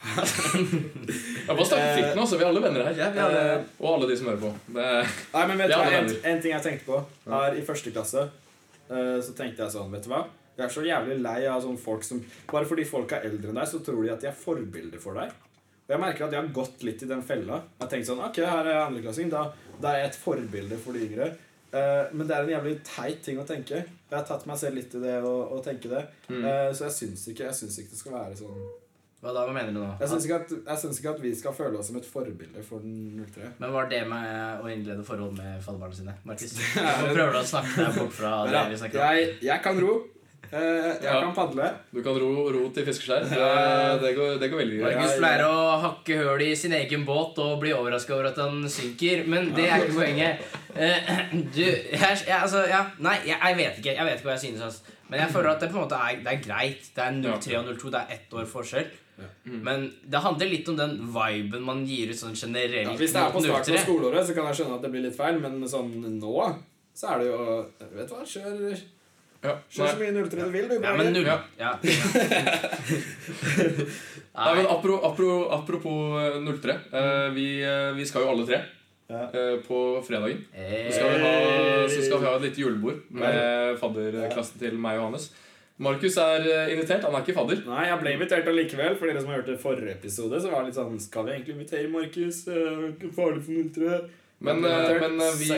Jeg 0.02 1.56
bare 1.56 1.66
starter 1.66 1.94
fritt 1.96 2.16
nå, 2.18 2.24
så 2.26 2.38
vi 2.38 2.44
er 2.44 2.48
alle 2.50 2.62
venner 2.64 2.86
her. 2.88 2.96
Ja, 2.98 3.08
alle- 3.26 3.42
Eh, 3.52 3.64
Og 3.80 3.88
alle 3.94 4.08
de 4.10 4.16
som 4.18 4.26
hører 4.28 4.40
på. 4.42 4.52
Det, 4.74 4.86
Nei, 5.34 5.46
men 5.46 5.58
vet 5.58 5.68
du 5.70 5.74
hva, 5.76 5.90
en, 5.98 6.08
en 6.32 6.42
ting 6.42 6.52
jeg 6.52 6.62
tenkte 6.62 6.86
på 6.86 7.00
her 7.30 7.54
i 7.58 7.62
første 7.66 7.92
klasse, 7.94 8.24
eh, 8.90 9.18
så 9.22 9.34
tenkte 9.38 9.62
jeg 9.64 9.74
sånn, 9.76 9.90
vet 9.92 10.02
du 10.04 10.10
hva? 10.10 10.24
Jeg 10.58 10.66
er 10.66 10.74
så 10.74 10.82
jævlig 10.84 11.20
lei 11.22 11.46
av 11.48 11.62
sånne 11.64 11.78
folk 11.80 12.02
som 12.04 12.18
Bare 12.50 12.66
fordi 12.68 12.84
folk 12.84 13.10
er 13.16 13.22
eldre 13.24 13.48
enn 13.48 13.54
deg, 13.56 13.68
så 13.70 13.80
tror 13.84 14.02
de 14.04 14.10
at 14.12 14.20
de 14.20 14.28
er 14.28 14.36
forbilder 14.36 15.00
for 15.00 15.14
deg. 15.14 15.30
Og 15.88 15.94
jeg 15.96 16.00
merker 16.02 16.26
at 16.26 16.32
jeg 16.36 16.40
har 16.42 16.52
gått 16.52 16.82
litt 16.84 17.02
i 17.02 17.06
den 17.08 17.22
fella. 17.22 17.62
Jeg 17.78 17.80
har 17.86 17.88
tenkt 17.94 18.06
sånn, 18.10 18.20
ok, 18.26 18.42
her 18.44 18.66
er 18.68 18.82
andreklassing, 18.86 19.30
da, 19.32 19.46
da 19.80 19.94
er 19.94 20.02
jeg 20.04 20.10
et 20.12 20.20
forbilde 20.20 20.78
for 20.78 20.92
de 20.92 21.06
yngre. 21.08 21.30
Eh, 21.72 22.04
men 22.12 22.26
det 22.28 22.36
er 22.36 22.42
en 22.44 22.52
jævlig 22.52 22.76
teit 22.84 23.22
ting 23.24 23.38
å 23.40 23.46
tenke. 23.48 23.80
Jeg 23.80 24.12
har 24.18 24.26
tatt 24.28 24.44
meg 24.46 24.58
selv 24.60 24.76
litt 24.76 24.94
i 24.94 25.00
det 25.00 25.16
og 25.24 25.62
tenke 25.64 25.88
det. 25.88 26.04
Mm. 26.28 26.44
Så 26.76 26.84
jeg 26.84 26.92
syns 26.98 27.24
ikke, 27.32 27.46
jeg 27.48 27.56
syns 27.56 27.78
ikke 27.80 27.90
det 27.94 27.98
skal 28.02 28.12
være 28.12 28.36
sånn 28.36 28.62
Hva 29.22 29.30
da, 29.36 29.44
hva 29.46 29.52
mener 29.54 29.70
du 29.70 29.78
nå? 29.78 29.88
Jeg 30.00 30.08
syns 30.10 30.24
ikke, 30.26 30.38
ikke 30.90 31.10
at 31.14 31.20
vi 31.22 31.30
skal 31.38 31.52
føle 31.54 31.78
oss 31.78 31.92
som 31.92 31.98
et 32.00 32.06
forbilde 32.10 32.62
for 32.66 32.82
den 32.82 33.20
03. 33.30 33.52
Men 33.62 33.70
hva 33.70 33.84
er 33.84 33.90
det 33.92 34.00
med 34.10 34.64
å 34.64 34.70
innlede 34.72 35.04
forhold 35.06 35.36
med 35.38 35.60
fadderbarna 35.62 35.94
sine? 35.94 36.14
Markus? 36.26 36.56
Nå 36.82 37.12
prøver 37.12 37.36
du 37.36 37.38
å 37.38 37.44
snakke 37.52 37.76
deg 37.84 38.00
bort 38.00 38.16
fra 38.16 38.32
det 38.50 38.64
vi 38.72 38.80
snakker 38.82 38.98
om. 38.98 39.14
jeg, 39.20 39.36
jeg 39.46 39.62
kan 39.62 39.78
ro. 39.84 39.92
Eh, 40.52 40.58
jeg 40.58 41.06
Ja. 41.06 41.12
kan 41.22 41.30
padle. 41.36 41.68
du 41.94 42.00
kan 42.04 42.18
ro, 42.20 42.32
ro 42.52 42.64
til 42.74 42.84
fiskeskjær. 42.84 43.28
Det, 43.30 43.46
det, 44.02 44.10
går, 44.18 44.34
det 44.42 44.48
går 44.52 44.60
veldig 44.64 44.80
greit. 44.82 44.96
Markus 44.98 45.14
pleier 45.22 45.44
å 45.46 45.60
hakke 45.86 46.18
høl 46.18 46.42
i 46.44 46.50
sin 46.58 46.74
egen 46.76 47.06
båt 47.08 47.38
og 47.40 47.54
bli 47.62 47.70
overraska 47.72 48.16
over 48.18 48.28
at 48.32 48.40
han 48.42 48.58
synker, 48.68 49.22
men 49.32 49.52
det 49.56 49.68
er 49.70 49.86
ikke 49.86 50.00
poenget. 50.02 50.42
Eh, 50.74 51.14
Du, 51.32 51.62
jeg, 51.62 51.94
jeg, 52.26 52.34
altså, 52.42 52.66
ja, 52.68 52.82
Nei, 53.04 53.14
jeg, 53.28 53.36
jeg 53.38 53.56
vet 53.58 53.78
ikke 53.80 53.92
Jeg 53.94 54.04
vet 54.08 54.18
ikke 54.18 54.28
hva 54.28 54.34
jeg 54.36 54.44
synes. 54.48 54.66
Altså. 54.66 54.98
Men 55.12 55.20
jeg 55.20 55.30
føler 55.34 55.50
at 55.54 55.60
det 55.62 55.70
på 55.70 55.76
en 55.78 55.82
måte 55.86 55.96
er, 56.00 56.20
det 56.24 56.34
er 56.34 56.42
greit. 56.44 56.86
Det 56.96 57.02
er 57.06 57.16
03 57.22 57.56
og 57.62 57.72
02, 57.78 57.90
det 57.94 58.00
er 58.02 58.12
ett 58.18 58.36
år 58.42 58.46
forskjell. 58.48 58.86
Men 59.44 59.92
det 60.08 60.18
handler 60.24 60.48
litt 60.50 60.68
om 60.72 60.76
den 60.78 60.94
viben 61.14 61.62
man 61.62 61.84
gir 61.86 62.08
ut 62.10 62.18
sånn 62.18 62.34
generelt. 62.34 62.88
Ja, 62.88 62.96
hvis 62.98 63.12
det 63.12 63.20
er 63.22 63.30
på 63.34 63.42
starten 63.44 63.74
av 63.76 63.84
skoleåret, 63.84 64.26
så 64.26 64.34
kan 64.34 64.46
jeg 64.50 64.56
skjønne 64.60 64.74
at 64.78 64.82
det 64.86 64.90
blir 64.94 65.04
litt 65.04 65.16
feil, 65.18 65.38
men 65.42 65.60
sånn 65.68 65.92
nå 66.18 66.34
så 66.94 67.14
er 67.14 67.22
det 67.22 67.26
jo 67.30 67.38
Vet 67.96 68.08
du 68.08 68.14
hva, 68.14 68.24
kjør, 68.28 68.80
Ja, 69.42 69.52
kjør 69.72 69.88
så 69.88 69.96
mye 70.00 70.12
03 70.12 70.44
du 70.44 70.50
vil, 70.54 70.66
du. 70.68 70.74
Ja, 70.84 70.92
men 70.96 71.12
null 71.14 71.24
Ja. 71.26 71.38
ja. 71.58 71.72
Nei, 74.32 74.52
men 74.56 74.66
apro, 74.70 74.98
apro, 75.04 75.30
Apropos 75.52 76.20
eh, 76.20 76.38
03. 76.60 76.76
eh, 76.92 77.28
vi, 77.36 77.46
eh, 77.64 77.90
vi 77.96 78.06
skal 78.08 78.22
jo 78.26 78.30
alle 78.34 78.46
tre 78.48 78.60
Ja. 79.12 79.22
eh, 79.28 79.56
på 79.66 79.78
fredagen. 80.06 80.38
Eh, 80.54 80.88
Så 80.88 80.96
skal, 80.98 81.10
vi 81.10 81.18
ha, 81.24 81.32
så 81.88 82.02
skal 82.06 82.18
vi 82.20 82.26
ha 82.26 82.34
et 82.38 82.42
lite 82.46 82.60
julebord 82.62 83.00
med 83.10 83.76
fadderklassen 83.80 84.58
til 84.62 84.78
meg 84.80 84.98
og 85.00 85.10
Hannes. 85.10 85.26
Markus 85.82 86.16
er 86.22 86.46
eh, 86.46 86.72
invitert. 86.76 87.04
Han 87.06 87.16
er 87.16 87.24
ikke 87.24 87.36
fadder. 87.36 87.62
Nei, 87.66 87.86
jeg 87.88 88.00
ble 88.02 88.14
invitert 88.16 88.50
allikevel. 88.52 88.96
For 88.98 89.10
dere 89.10 89.22
som 89.22 89.32
har 89.32 89.40
hørt 89.40 89.50
det 89.50 89.58
forrige 89.62 89.96
episode, 89.96 90.40
så 90.42 90.52
var 90.52 90.62
det 90.62 90.70
litt 90.70 90.78
sånn 90.78 91.00
Skal 91.02 91.26
vi 91.26 91.34
egentlig 91.36 91.56
invitere 91.56 91.90
Markus? 91.90 92.42
Eh, 92.46 93.08
Farlig 93.16 93.42
for 93.46 93.70
03? 93.78 94.02
Men, 94.42 94.62
Jeg 94.66 94.84
ble 94.86 94.94
eh, 94.96 95.02
men, 95.02 95.20
eh, 95.22 95.34
vi, 95.38 95.50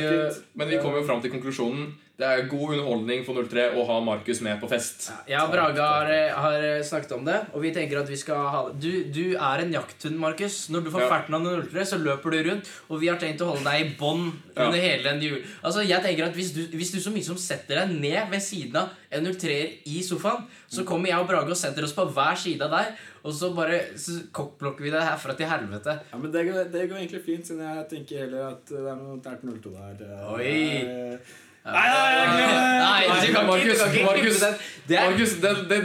men 0.61 0.73
vi 0.73 0.81
kommer 0.81 1.01
jo 1.01 1.07
fram 1.09 1.23
til 1.25 1.33
konklusjonen. 1.33 1.93
Det 2.14 2.22
er 2.31 2.44
god 2.46 2.77
underholdning 2.77 3.24
for 3.27 3.35
03 3.42 3.62
å 3.74 3.85
ha 3.88 3.94
Markus 4.07 4.38
med 4.46 4.61
på 4.62 4.68
fest. 4.70 5.09
Ja, 5.27 5.40
og 5.42 5.50
Brage 5.50 5.83
har, 5.83 6.07
eh, 6.14 6.31
har 6.31 6.61
snakket 6.87 7.11
om 7.16 7.24
det, 7.27 7.40
og 7.53 7.61
vi 7.61 7.72
tenker 7.74 7.98
at 7.98 8.07
vi 8.09 8.14
skal 8.14 8.37
ha 8.53 8.61
Du, 8.70 9.03
du 9.11 9.35
er 9.35 9.59
en 9.64 9.72
jakthund, 9.72 10.14
Markus. 10.22 10.68
Når 10.70 10.85
du 10.85 10.90
får 10.92 11.00
Ja. 11.00 11.09
ferten 11.11 11.35
av 11.35 11.40
en 11.44 11.59
ultre, 11.61 11.81
så 11.83 11.98
løper 11.98 12.31
du 12.31 12.38
rundt, 12.50 12.68
og 12.88 13.00
vi 13.00 13.09
har 13.09 13.16
tenkt 13.18 13.40
å 13.42 13.50
holde 13.50 13.64
deg 13.64 13.81
i 13.87 13.96
bånd 13.98 14.33
Ja. 14.57 14.66
under 14.66 14.79
hele 14.79 15.03
den 15.03 15.20
jul. 15.22 15.42
Altså, 15.64 15.85
jeg 15.85 16.00
tenker 16.05 16.27
at 16.27 16.35
hvis 16.35 16.53
du, 16.55 16.62
hvis 16.77 16.92
du 16.92 17.00
så 17.00 17.11
mye 17.12 17.24
som 17.24 17.35
setter 17.37 17.81
deg 17.85 18.00
ned 18.00 18.31
ved 18.31 18.40
siden 18.40 18.77
av 18.77 18.90
en 19.11 19.27
ultreer 19.27 19.72
i 19.85 19.98
sofaen, 20.00 20.44
så 20.70 20.85
kommer 20.87 21.09
jeg 21.09 21.18
og 21.18 21.27
Brage 21.27 21.50
og 21.50 21.57
setter 21.57 21.83
oss 21.83 21.92
på 21.94 22.07
hver 22.14 22.37
side 22.38 22.62
av 22.62 22.70
deg, 22.70 22.94
og 23.24 23.33
så 23.33 23.53
bare 23.57 23.81
så 23.96 24.22
kokkblokker 24.31 24.83
vi 24.83 24.90
deg 24.90 25.03
herfra 25.03 25.37
til 25.37 25.46
helvete. 25.46 25.98
Ja, 26.12 26.16
men 26.18 26.31
det 26.31 26.46
går, 26.46 26.70
det 26.70 26.88
går 26.90 26.96
egentlig 26.96 27.24
fint, 27.24 27.44
siden 27.44 27.59
jeg 27.74 27.88
tenker 28.07 28.18
heller 28.20 28.50
at 28.53 28.64
det 28.66 28.79
er 28.79 28.94
noe 29.03 29.16
det 29.18 29.27
er 29.27 29.35
et 29.35 29.42
02 29.42 29.70
der. 29.74 29.94
Det- 29.98 30.31
Oi. 30.31 31.18
Nei, 31.64 31.85
nei, 31.88 33.42
Markus, 33.46 33.81
Markus. 34.05 34.40
Det 34.87 35.00
Markus, 35.00 35.31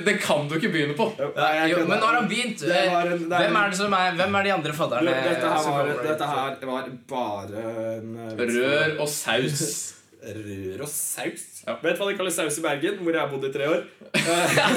det, 0.05 0.13
kan 0.19 0.47
du 0.49 0.55
ikke 0.57 0.71
begynne 0.73 0.95
på. 0.97 1.05
Jo, 1.15 1.83
men 1.87 2.01
nå 2.01 2.03
har 2.03 2.17
han 2.17 2.25
begynt. 2.27 2.65
Hvem 2.67 3.59
er 3.61 3.69
det 3.71 3.77
som 3.79 3.93
er 3.95 4.17
Hvem 4.19 4.35
er 4.35 4.49
de 4.49 4.51
andre 4.57 4.73
fadderne? 4.75 5.13
dette, 5.23 5.51
her 5.53 5.69
var, 5.71 5.93
dette 6.03 6.27
her 6.27 6.57
var 6.67 6.89
bare 7.07 7.63
en 7.93 8.17
Rør 8.41 8.99
og 8.99 9.07
saus. 9.07 9.63
Rør 10.35 10.83
og 10.83 10.91
saus. 10.91 11.45
Ja. 11.63 11.77
Vet 11.79 11.95
du 11.95 12.01
hva 12.01 12.09
de 12.09 12.17
kaller 12.19 12.35
saus 12.35 12.57
i 12.59 12.65
Bergen, 12.65 12.99
hvor 13.05 13.15
jeg 13.15 13.23
har 13.23 13.31
bodd 13.31 13.47
i 13.47 13.53
tre 13.53 13.69
år? 13.71 13.85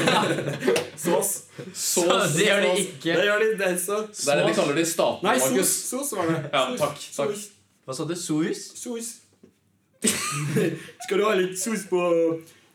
sås. 1.04 1.32
Sås. 1.74 2.36
Det 2.36 2.46
gjør 2.46 2.62
de 2.68 2.70
ikke. 2.84 3.16
Det 3.16 3.26
gjør 3.26 3.42
de. 3.42 3.50
Det 3.58 3.72
så. 3.82 4.04
Det 4.06 4.36
er 4.36 4.44
det 4.44 4.52
de 4.52 4.54
kaller 4.60 4.78
det 4.78 4.86
i 4.86 4.92
statene, 4.92 5.32
Nei, 5.32 5.34
sos, 5.40 5.50
Markus. 5.50 5.74
sos 5.90 6.14
var 6.20 6.30
det. 6.30 6.38
Ja, 6.46 6.64
takk, 6.84 7.04
takk. 7.18 7.44
Hva 7.82 7.98
sa 7.98 8.06
du? 8.06 8.14
Sous? 8.14 8.62
sos. 8.78 9.12
Skal 10.02 11.18
du 11.18 11.24
ha 11.26 11.34
litt 11.38 11.58
sos 11.60 11.86
på 11.90 12.02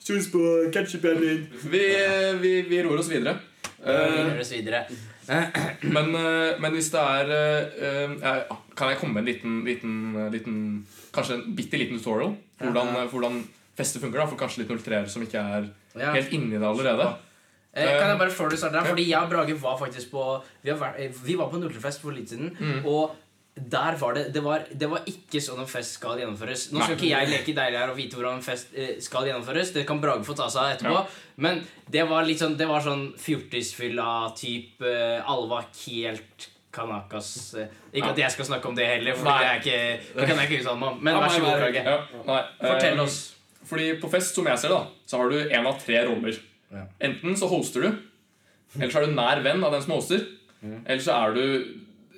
Sos 0.07 0.29
på 0.31 0.39
ketchupen 0.71 1.19
din? 1.19 1.41
Vi, 1.67 1.81
vi, 2.41 2.51
vi 2.69 2.81
ror 2.85 2.99
oss 3.01 3.09
videre. 3.11 3.37
Vi 3.83 3.93
Eh, 3.93 4.39
oss 4.41 4.49
videre. 4.51 4.79
men, 5.83 6.07
eh, 6.15 6.55
men 6.59 6.71
hvis 6.73 6.87
det 6.93 7.01
er 7.03 7.29
eh, 7.35 8.15
eh, 8.15 8.55
Kan 8.79 8.89
jeg 8.93 8.97
komme 9.01 9.13
med 9.19 9.21
en 9.21 9.27
liten, 9.27 9.57
liten, 9.67 9.93
liten 10.33 10.55
Kanskje 11.13 11.35
en 11.37 11.53
bitte 11.55 11.77
liten 11.77 11.99
tutorial? 11.99 12.33
Hvordan, 12.63 12.93
eh, 12.95 13.09
hvordan 13.11 13.37
festet 13.77 14.01
funker, 14.01 14.17
da 14.23 14.25
for 14.31 14.39
kanskje 14.39 14.63
litt 14.63 14.71
03-ere 14.73 15.09
som 15.11 15.21
ikke 15.27 15.43
er 15.43 15.67
Ja. 15.97 16.11
helt 16.13 16.31
inni 16.33 16.57
det 16.57 16.65
allerede. 16.65 17.05
Eh, 17.73 17.85
kan 17.99 18.09
jeg 18.09 18.17
bare 18.19 18.33
før 18.33 18.49
du 18.49 18.57
starter. 18.57 18.85
Fordi 18.85 19.05
jeg 19.11 19.19
og 19.21 19.29
Brage 19.29 19.53
var 19.61 19.77
faktisk 19.77 20.09
på 20.11 20.23
Vi, 20.63 20.71
har 20.71 20.95
eh, 20.97 21.11
vi 21.23 21.35
var 21.37 21.49
på 21.51 21.57
en 21.59 21.63
ultrefest 21.69 22.01
for 22.01 22.11
litt 22.11 22.29
siden, 22.29 22.55
Mm. 22.59 22.85
og 22.85 23.11
der 23.57 23.95
var 23.97 24.13
det 24.13 24.23
det 24.33 24.41
var, 24.45 24.65
det 24.69 24.87
var 24.89 25.01
ikke 25.09 25.39
sånn 25.41 25.59
en 25.63 25.69
fest 25.69 25.97
skal 25.97 26.19
gjennomføres. 26.21 26.67
Nå 26.71 26.81
skal 26.83 26.93
Nei. 26.93 26.97
ikke 26.99 27.09
jeg 27.09 27.29
leke 27.31 27.55
deilig 27.57 27.79
her 27.81 27.89
og 27.93 27.97
vite 27.97 28.15
hvordan 28.19 28.37
en 28.37 28.45
fest 28.45 28.67
eh, 28.77 28.91
skal 29.01 29.25
gjennomføres. 29.29 29.71
Det 29.73 29.85
kan 29.89 30.01
Brage 30.03 30.23
få 30.27 30.35
ta 30.37 30.47
seg 30.53 30.61
av 30.61 30.75
etterpå. 30.75 30.93
Ja. 30.93 31.33
Men 31.45 31.63
det 31.89 32.03
var 32.09 32.25
litt 32.25 32.39
sånn 32.41 32.55
Det 32.57 32.65
var 32.69 32.81
sånn 32.85 33.07
fjortisfylla 33.21 34.09
type 34.37 34.85
eh, 34.89 35.21
Alle 35.29 35.47
var 35.49 35.65
helt 35.85 36.47
kanakas. 36.77 37.53
eh. 37.57 37.67
Ikke 37.93 38.05
Ja. 38.07 38.11
at 38.13 38.17
jeg 38.21 38.31
skal 38.35 38.45
snakke 38.51 38.69
om 38.69 38.75
det 38.77 38.85
heller, 38.85 39.15
for 39.17 39.25
det, 39.25 39.47
er 39.47 39.59
ikke, 39.61 40.03
det 40.13 40.27
kan 40.27 40.37
jeg 40.37 40.49
ikke 40.51 40.61
uttale 40.61 40.79
meg 40.79 40.89
om. 40.91 40.99
Men 41.03 41.15
vær 41.17 41.29
så 41.33 41.41
god. 41.41 41.63
Brage. 41.63 42.47
Fortell 42.61 42.99
oss. 43.01 43.17
Fordi 43.67 43.87
på 43.99 44.09
fest, 44.11 44.35
som 44.35 44.45
jeg 44.47 44.59
ser 44.61 44.69
det, 44.69 44.77
da, 44.77 44.87
så 45.09 45.17
har 45.23 45.29
du 45.33 45.39
en 45.49 45.65
av 45.67 45.79
tre 45.81 46.03
roller. 46.05 46.37
Ja. 46.71 46.83
Enten 47.01 47.35
så 47.39 47.49
hoster 47.49 47.81
du, 47.81 47.89
eller 48.77 48.91
så 48.93 49.01
er 49.01 49.07
du 49.07 49.15
nær 49.17 49.41
venn 49.43 49.63
av 49.63 49.71
den 49.73 49.81
som 49.83 49.95
hoster. 49.97 50.21
Mm. 50.61 50.77
Eller 50.85 51.01
så 51.03 51.15
er 51.17 51.33
du 51.33 51.43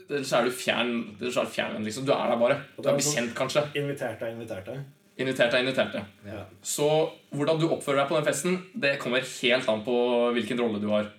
eller 0.09 0.25
så 0.25 0.39
er 0.39 0.47
du 0.47 0.55
fjern, 0.55 0.93
er 1.19 1.29
du 1.29 1.51
fjern 1.53 1.83
liksom. 1.85 2.05
Du 2.07 2.11
er 2.15 2.31
der 2.31 2.39
bare. 2.41 2.57
Du 2.77 2.87
er 2.89 2.97
bekjent, 2.97 3.35
kanskje. 3.37 3.63
Inviterte 3.77 4.25
er 4.25 4.33
inviterte. 4.33 4.77
Invitert 5.19 5.53
er 5.53 5.63
invitert. 5.65 5.93
ja. 5.99 6.03
Ja. 6.25 6.43
Så 6.63 6.87
hvordan 7.35 7.59
du 7.59 7.67
oppfører 7.69 8.01
deg 8.01 8.09
på 8.09 8.17
den 8.17 8.25
festen, 8.25 8.57
det 8.73 8.97
kommer 9.01 9.21
helt 9.21 9.69
an 9.69 9.83
på 9.85 9.97
hvilken 10.33 10.59
rolle 10.61 10.81
du 10.81 10.89
har. 10.89 11.11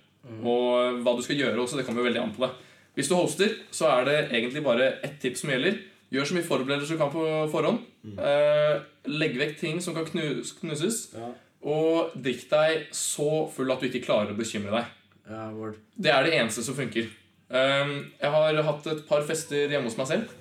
Og 0.43 0.99
hva 1.01 1.15
du 1.17 1.23
skal 1.25 1.39
gjøre 1.39 1.61
også, 1.63 1.79
det 1.79 1.85
kommer 1.87 2.05
veldig 2.05 2.21
an 2.21 2.33
på 2.35 2.43
det. 2.45 2.51
Hvis 2.97 3.07
du 3.07 3.15
hoster, 3.15 3.53
så 3.71 3.87
er 3.93 4.05
det 4.09 4.17
egentlig 4.33 4.63
bare 4.65 4.89
ett 5.05 5.19
tips 5.21 5.45
som 5.45 5.53
gjelder. 5.53 5.77
Gjør 6.11 6.27
så 6.27 6.35
mye 6.35 6.43
forberedelser 6.49 6.97
du 6.97 6.99
kan 6.99 7.13
på 7.13 7.23
forhånd. 7.53 7.85
Eh, 8.19 8.81
legg 9.07 9.37
vekk 9.39 9.55
ting 9.61 9.79
som 9.81 9.95
kan 9.95 10.05
knus, 10.09 10.51
knuses. 10.59 11.05
Ja. 11.15 11.29
Og 11.71 12.11
drikk 12.19 12.49
deg 12.51 12.89
så 12.95 13.45
full 13.53 13.71
at 13.71 13.79
du 13.79 13.87
ikke 13.87 14.03
klarer 14.03 14.33
å 14.33 14.37
bekymre 14.37 14.73
deg. 14.75 14.91
Ja. 15.31 15.47
Det 15.95 16.11
er 16.11 16.27
det 16.27 16.35
eneste 16.41 16.65
som 16.65 16.75
funker. 16.75 17.07
Um, 17.51 17.95
jeg 18.15 18.31
har 18.31 18.61
hatt 18.63 18.85
et 18.87 19.05
par 19.09 19.23
fester 19.27 19.71
hjemme 19.71 19.89
hos 19.89 19.97
meg 19.99 20.07
selv. 20.07 20.35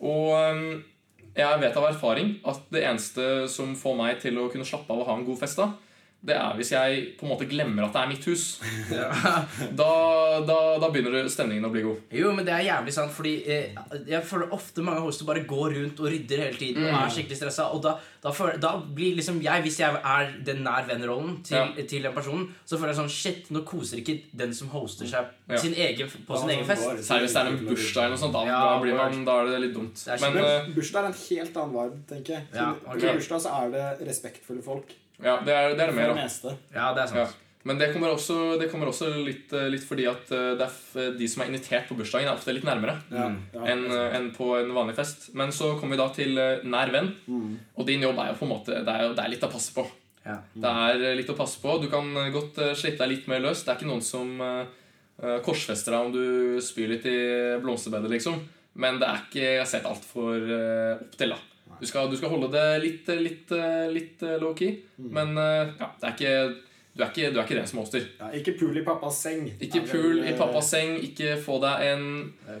Og 0.00 0.32
um, 0.36 0.80
jeg 1.36 1.60
vet 1.62 1.78
av 1.78 1.86
erfaring 1.88 2.34
at 2.48 2.66
det 2.74 2.82
eneste 2.84 3.46
som 3.52 3.72
får 3.78 3.96
meg 3.96 4.20
til 4.20 4.40
å 4.40 4.48
kunne 4.52 4.66
slappe 4.68 4.92
av 4.92 5.02
og 5.02 5.08
ha 5.08 5.16
en 5.16 5.26
god 5.28 5.40
fest, 5.40 5.60
da, 5.60 5.70
det 6.22 6.34
er 6.36 6.52
hvis 6.58 6.70
jeg 6.74 7.04
på 7.16 7.24
en 7.24 7.30
måte 7.32 7.46
glemmer 7.48 7.86
at 7.86 7.94
det 7.96 8.00
er 8.02 8.08
mitt 8.10 8.24
hus. 8.28 8.60
Da, 9.80 10.40
da, 10.46 10.56
da 10.82 10.88
begynner 10.92 11.26
stemningen 11.32 11.64
å 11.66 11.70
bli 11.72 11.82
god. 11.84 12.00
Jo, 12.14 12.30
men 12.36 12.44
det 12.46 12.52
er 12.54 12.64
jævlig 12.66 12.92
sant, 12.94 13.12
fordi 13.14 13.32
eh, 13.50 13.76
jeg 14.08 14.20
føler 14.26 14.52
ofte 14.56 14.82
mange 14.84 15.02
hoster 15.04 15.26
bare 15.28 15.44
går 15.48 15.74
rundt 15.78 16.00
og 16.02 16.10
rydder 16.12 16.42
hele 16.46 16.58
tiden 16.60 16.84
og 16.84 16.90
Mm. 16.90 16.98
er 17.04 17.12
skikkelig 17.14 17.36
stressa. 17.38 17.66
Og 17.74 17.82
da, 17.84 17.92
da, 18.24 18.32
føler, 18.34 18.58
da 18.60 18.72
blir 18.96 19.14
liksom 19.18 19.38
jeg, 19.44 19.62
hvis 19.64 19.78
jeg 19.80 19.96
er 20.04 20.30
den 20.44 20.62
nær 20.66 20.84
venn-rollen 20.88 21.38
til, 21.46 21.56
Ja. 21.56 21.84
til 21.88 22.02
den 22.02 22.12
personen, 22.16 22.48
så 22.66 22.76
føler 22.78 22.92
jeg 22.94 23.00
sånn 23.00 23.10
Shit, 23.10 23.50
nå 23.54 23.62
koser 23.68 24.00
ikke 24.02 24.16
den 24.36 24.52
som 24.54 24.68
hoster 24.74 25.06
seg 25.06 25.24
Ja. 25.50 25.56
sin 25.56 25.74
egen, 25.74 26.08
på 26.26 26.40
sin 26.40 26.50
egen 26.50 26.64
fest. 26.66 26.82
Særlig 27.06 27.28
hvis 27.28 27.36
det 27.36 27.42
er 27.42 27.50
en 27.52 27.60
bursdag 27.66 28.04
eller 28.04 28.16
noe 28.16 28.22
sånt. 28.24 28.32
Da, 28.36 28.44
Ja, 28.50 28.60
da, 28.64 28.80
blir 28.82 28.96
man, 28.96 29.24
da 29.24 29.38
er 29.40 29.50
det 29.54 29.60
litt 29.68 29.74
dumt. 29.76 29.94
Det 30.04 30.12
er 30.16 30.20
Men 30.30 30.36
eh, 30.44 30.64
Men 30.66 30.74
bursdag 30.74 31.04
er 31.04 31.06
en 31.06 31.20
helt 31.28 31.56
annen 31.56 31.74
vibe, 31.78 32.00
tenker 32.12 32.32
jeg. 32.36 32.44
Til, 32.52 32.60
Ja, 32.60 32.94
til 32.98 33.14
bursdag 33.20 33.40
så 33.46 33.54
er 33.64 33.70
det 33.76 34.08
respektfulle 34.08 34.62
folk. 34.64 34.92
Ja, 35.22 35.36
det 35.44 35.54
er 35.54 35.74
det, 35.74 35.80
er 35.80 35.86
det 35.92 35.94
mer 35.96 36.08
det 36.10 36.16
av. 36.16 36.16
meste. 36.24 36.56
Ja, 36.74 36.90
det 36.96 37.02
er 37.06 37.16
Ja. 37.16 37.26
sant. 37.26 37.36
Men 37.62 37.76
det 37.76 37.90
kommer 37.92 38.08
også, 38.14 38.58
det 38.58 38.70
kommer 38.72 38.88
også 38.88 39.10
litt, 39.22 39.52
eh, 39.52 39.66
litt 39.68 39.82
fordi 39.84 40.06
at 40.08 40.30
eh, 40.32 40.54
det 40.56 40.64
er 40.96 41.10
de 41.18 41.26
som 41.28 41.42
er 41.42 41.50
invitert 41.50 41.86
på 41.90 41.96
bursdagen, 41.98 42.24
er 42.26 42.32
ofte 42.32 42.54
litt 42.56 42.64
nærmere. 42.64 42.94
Ja, 43.12 43.26
Mm. 43.28 43.36
ja. 43.52 43.60
enn 43.68 43.84
en 44.16 44.30
på 44.32 44.46
en 44.58 44.72
vanlig 44.72 44.94
fest. 44.96 45.34
Men 45.34 45.50
så 45.52 45.74
kommer 45.78 45.92
vi 45.96 46.00
da 46.00 46.08
til 46.08 46.38
eh, 46.38 46.62
nær 46.64 46.90
venn. 46.90 47.10
Mm. 47.28 47.58
Og 47.76 47.84
din 47.86 48.00
jobb 48.00 48.16
er 48.18 48.28
jo 48.32 48.38
på 48.40 48.46
en 48.48 48.54
måte 48.54 48.72
Det 48.84 48.88
er, 48.88 49.12
det 49.14 49.24
er 49.24 49.28
litt 49.28 49.44
å 49.44 49.52
passe 49.52 49.74
på. 49.76 49.84
Ja. 50.24 50.38
Det 50.56 50.72
er 50.86 51.04
eh, 51.10 51.16
litt 51.20 51.28
å 51.28 51.36
passe 51.36 51.60
på. 51.60 51.76
Du 51.82 51.88
kan 51.92 52.08
eh, 52.16 52.30
godt 52.32 52.56
eh, 52.64 52.72
slippe 52.74 53.04
deg 53.04 53.08
litt 53.18 53.28
mer 53.28 53.40
løs. 53.44 53.62
Det 53.62 53.74
er 53.74 53.76
ikke 53.76 53.92
noen 53.92 54.02
som 54.08 54.40
eh, 54.40 54.64
eh, 55.22 55.38
korsfester 55.44 55.92
deg 55.92 56.00
om 56.06 56.12
du 56.16 56.60
spyr 56.64 56.88
litt 56.96 57.04
i 57.04 57.18
blomsterbedet, 57.60 58.08
liksom. 58.16 58.40
Men 58.80 58.98
det 58.98 59.06
er 59.06 59.20
ikke 59.26 59.40
jeg 59.44 59.58
har 59.58 59.66
sett 59.68 59.84
altfor 59.84 60.36
uh, 60.48 60.94
opp 61.02 61.16
til, 61.18 61.28
da. 61.34 61.36
Du 61.80 61.86
skal, 61.88 62.10
du 62.12 62.16
skal 62.20 62.28
holde 62.34 62.50
det 62.52 62.64
litt, 62.82 63.08
eh, 63.08 63.20
litt, 63.24 63.52
eh, 63.56 63.86
litt 63.92 64.22
eh, 64.26 64.36
low-key. 64.42 64.74
Mm. 65.00 65.10
Men 65.16 65.38
eh, 65.40 65.70
ja, 65.80 65.88
det 66.00 66.08
er 66.10 66.16
ikke, 66.16 66.34
du, 66.92 67.02
er 67.02 67.08
ikke, 67.08 67.30
du 67.32 67.38
er 67.40 67.44
ikke 67.46 67.58
den 67.60 67.68
som 67.70 67.80
hoster. 67.80 68.04
Ja, 68.20 68.28
ikke 68.36 68.56
pool 68.60 68.76
i 68.76 68.84
pappas 68.84 69.20
seng. 69.24 69.46
Ikke 69.58 69.84
pul 69.88 70.18
i 70.20 70.32
eh, 70.32 70.36
pappas 70.38 70.72
seng. 70.74 70.96
Ikke 71.06 71.36
få 71.40 71.56
deg 71.62 71.86
en 71.94 72.04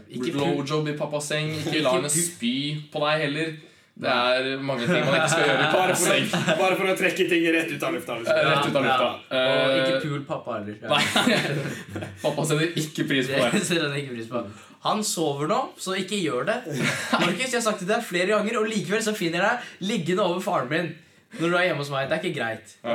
Ikke 0.08 0.32
blowjob 0.38 0.88
i 0.88 0.96
pappas 0.96 1.28
seng. 1.34 1.52
Ikke 1.64 1.82
la 1.84 1.98
henne 1.98 2.12
spy 2.14 2.54
på 2.92 3.04
deg 3.04 3.26
heller. 3.26 3.58
Det 4.00 4.08
er 4.08 4.46
mange 4.64 4.86
ting 4.88 5.02
man 5.04 5.12
ikke 5.18 5.28
skal 5.28 5.42
gjøre 5.44 5.64
Bare 5.74 5.96
for, 5.98 6.36
bare 6.62 6.76
for 6.78 6.88
å 6.88 6.94
trekke 6.96 7.26
ting 7.28 7.42
rett 7.52 7.68
ut 7.74 7.82
av 7.84 7.92
lufta. 7.98 8.14
Eh, 8.16 8.22
Liksom. 8.22 8.46
Rett 8.48 8.70
ut 8.70 8.78
av 8.80 8.86
lufta. 8.86 9.08
Og 9.36 9.74
ikke 9.76 9.96
Eh, 9.98 10.02
pul 10.06 10.22
pappa 10.24 10.54
heller. 10.56 10.78
Ja. 10.80 10.88
Nei. 10.94 12.08
Pappa 12.22 12.46
setter 12.48 12.80
ikke 12.80 13.04
pris 13.10 13.28
på 13.28 13.36
det. 13.42 13.50
Det 13.58 13.64
setter 13.66 13.90
han 13.90 13.98
ikke 14.00 14.14
pris 14.16 14.30
på. 14.32 14.44
Han 14.86 15.02
sover 15.04 15.48
nå, 15.50 15.58
så 15.76 15.92
ikke 16.00 16.16
gjør 16.22 16.46
det. 16.48 16.56
Markus, 17.20 17.50
jeg 17.50 17.58
har 17.58 17.64
sagt 17.66 17.82
det 17.82 17.86
til 17.86 17.90
deg 17.92 18.04
flere 18.06 18.30
ganger, 18.32 18.56
og 18.62 18.68
likevel 18.70 19.02
så 19.04 19.12
finner 19.16 19.42
jeg 19.42 19.46
deg 19.50 19.88
liggende 19.90 20.24
over 20.24 20.40
faren 20.44 20.70
min 20.72 20.90
når 21.38 21.52
du 21.52 21.54
er 21.54 21.66
hjemme 21.68 21.84
hos 21.84 21.90
meg. 21.92 22.08
Det 22.10 22.16
er 22.16 22.22
ikke 22.24 22.38
greit. 22.40 22.72
Ja. 22.82 22.94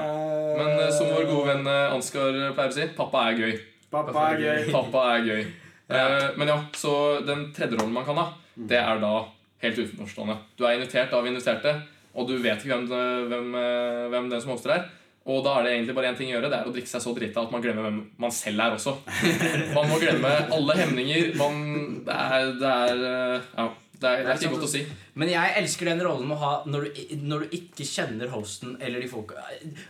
Men 0.58 0.72
eh, 0.82 0.90
som 0.92 1.08
vår 1.14 1.28
gode 1.30 1.46
venn 1.54 1.70
eh, 1.72 1.94
Ansgar 1.96 2.34
pleier 2.58 2.74
å 2.74 2.76
si, 2.76 2.88
pappa 2.98 3.22
er 3.30 3.38
gøy. 3.40 3.54
Pappa 3.94 4.26
er 4.34 4.42
gøy. 4.42 4.66
Pappa 4.74 5.04
er 5.14 5.24
gøy. 5.30 5.46
Eh, 5.88 6.26
Men 6.42 6.52
ja, 6.52 6.58
så 6.76 6.92
den 7.24 7.46
tredje 7.56 7.78
rollen 7.80 7.94
man 7.96 8.04
kan 8.08 8.18
ha, 8.20 8.26
det 8.58 8.82
er 8.82 9.00
da 9.00 9.14
helt 9.64 9.80
utenforstående. 9.80 10.36
Du 10.60 10.66
er 10.68 10.76
invitert 10.80 11.14
av 11.16 11.30
inviterte, 11.30 11.76
og 12.16 12.28
du 12.28 12.36
vet 12.44 12.60
ikke 12.66 12.76
hvem, 12.76 12.90
hvem, 13.32 13.48
eh, 13.62 14.04
hvem 14.12 14.28
den 14.34 14.42
som 14.44 14.52
hoster 14.56 14.76
er. 14.80 14.90
Og 15.26 15.40
da 15.42 15.56
er 15.58 15.66
det 15.66 15.72
egentlig 15.74 15.96
bare 15.98 16.12
én 16.12 16.18
ting 16.20 16.30
å 16.30 16.36
gjøre, 16.36 16.50
det 16.54 16.58
er 16.60 16.68
å 16.70 16.74
drikke 16.74 16.90
seg 16.92 17.02
så 17.02 17.14
drita 17.18 17.42
at 17.42 17.54
man 17.54 17.64
glemmer 17.64 17.88
hvem 17.88 17.96
man 18.22 18.34
selv 18.36 18.62
er 18.62 18.76
også. 18.76 18.92
Man 19.74 19.90
må 19.90 19.98
glemme 19.98 20.34
alle 20.54 20.76
hemninger. 20.78 21.32
Man, 21.40 21.64
det 22.06 22.20
er, 22.28 22.52
det 22.62 22.76
er 22.76 23.04
eh, 23.10 23.50
Ja. 23.58 23.66
Det 23.96 24.10
er, 24.10 24.24
det 24.26 24.32
er 24.34 24.42
ikke 24.42 24.56
godt 24.58 24.68
å 24.68 24.72
si. 24.72 24.82
Men 25.16 25.30
jeg 25.32 25.54
elsker 25.62 25.88
den 25.88 26.02
rollen 26.04 26.32
å 26.34 26.38
ha 26.42 26.52
når 26.68 26.88
du, 26.88 27.00
når 27.24 27.46
du 27.46 27.54
ikke 27.56 27.86
kjenner 27.88 28.32
hosten 28.34 28.76
eller 28.84 29.00
de 29.04 29.08
folka. 29.12 29.40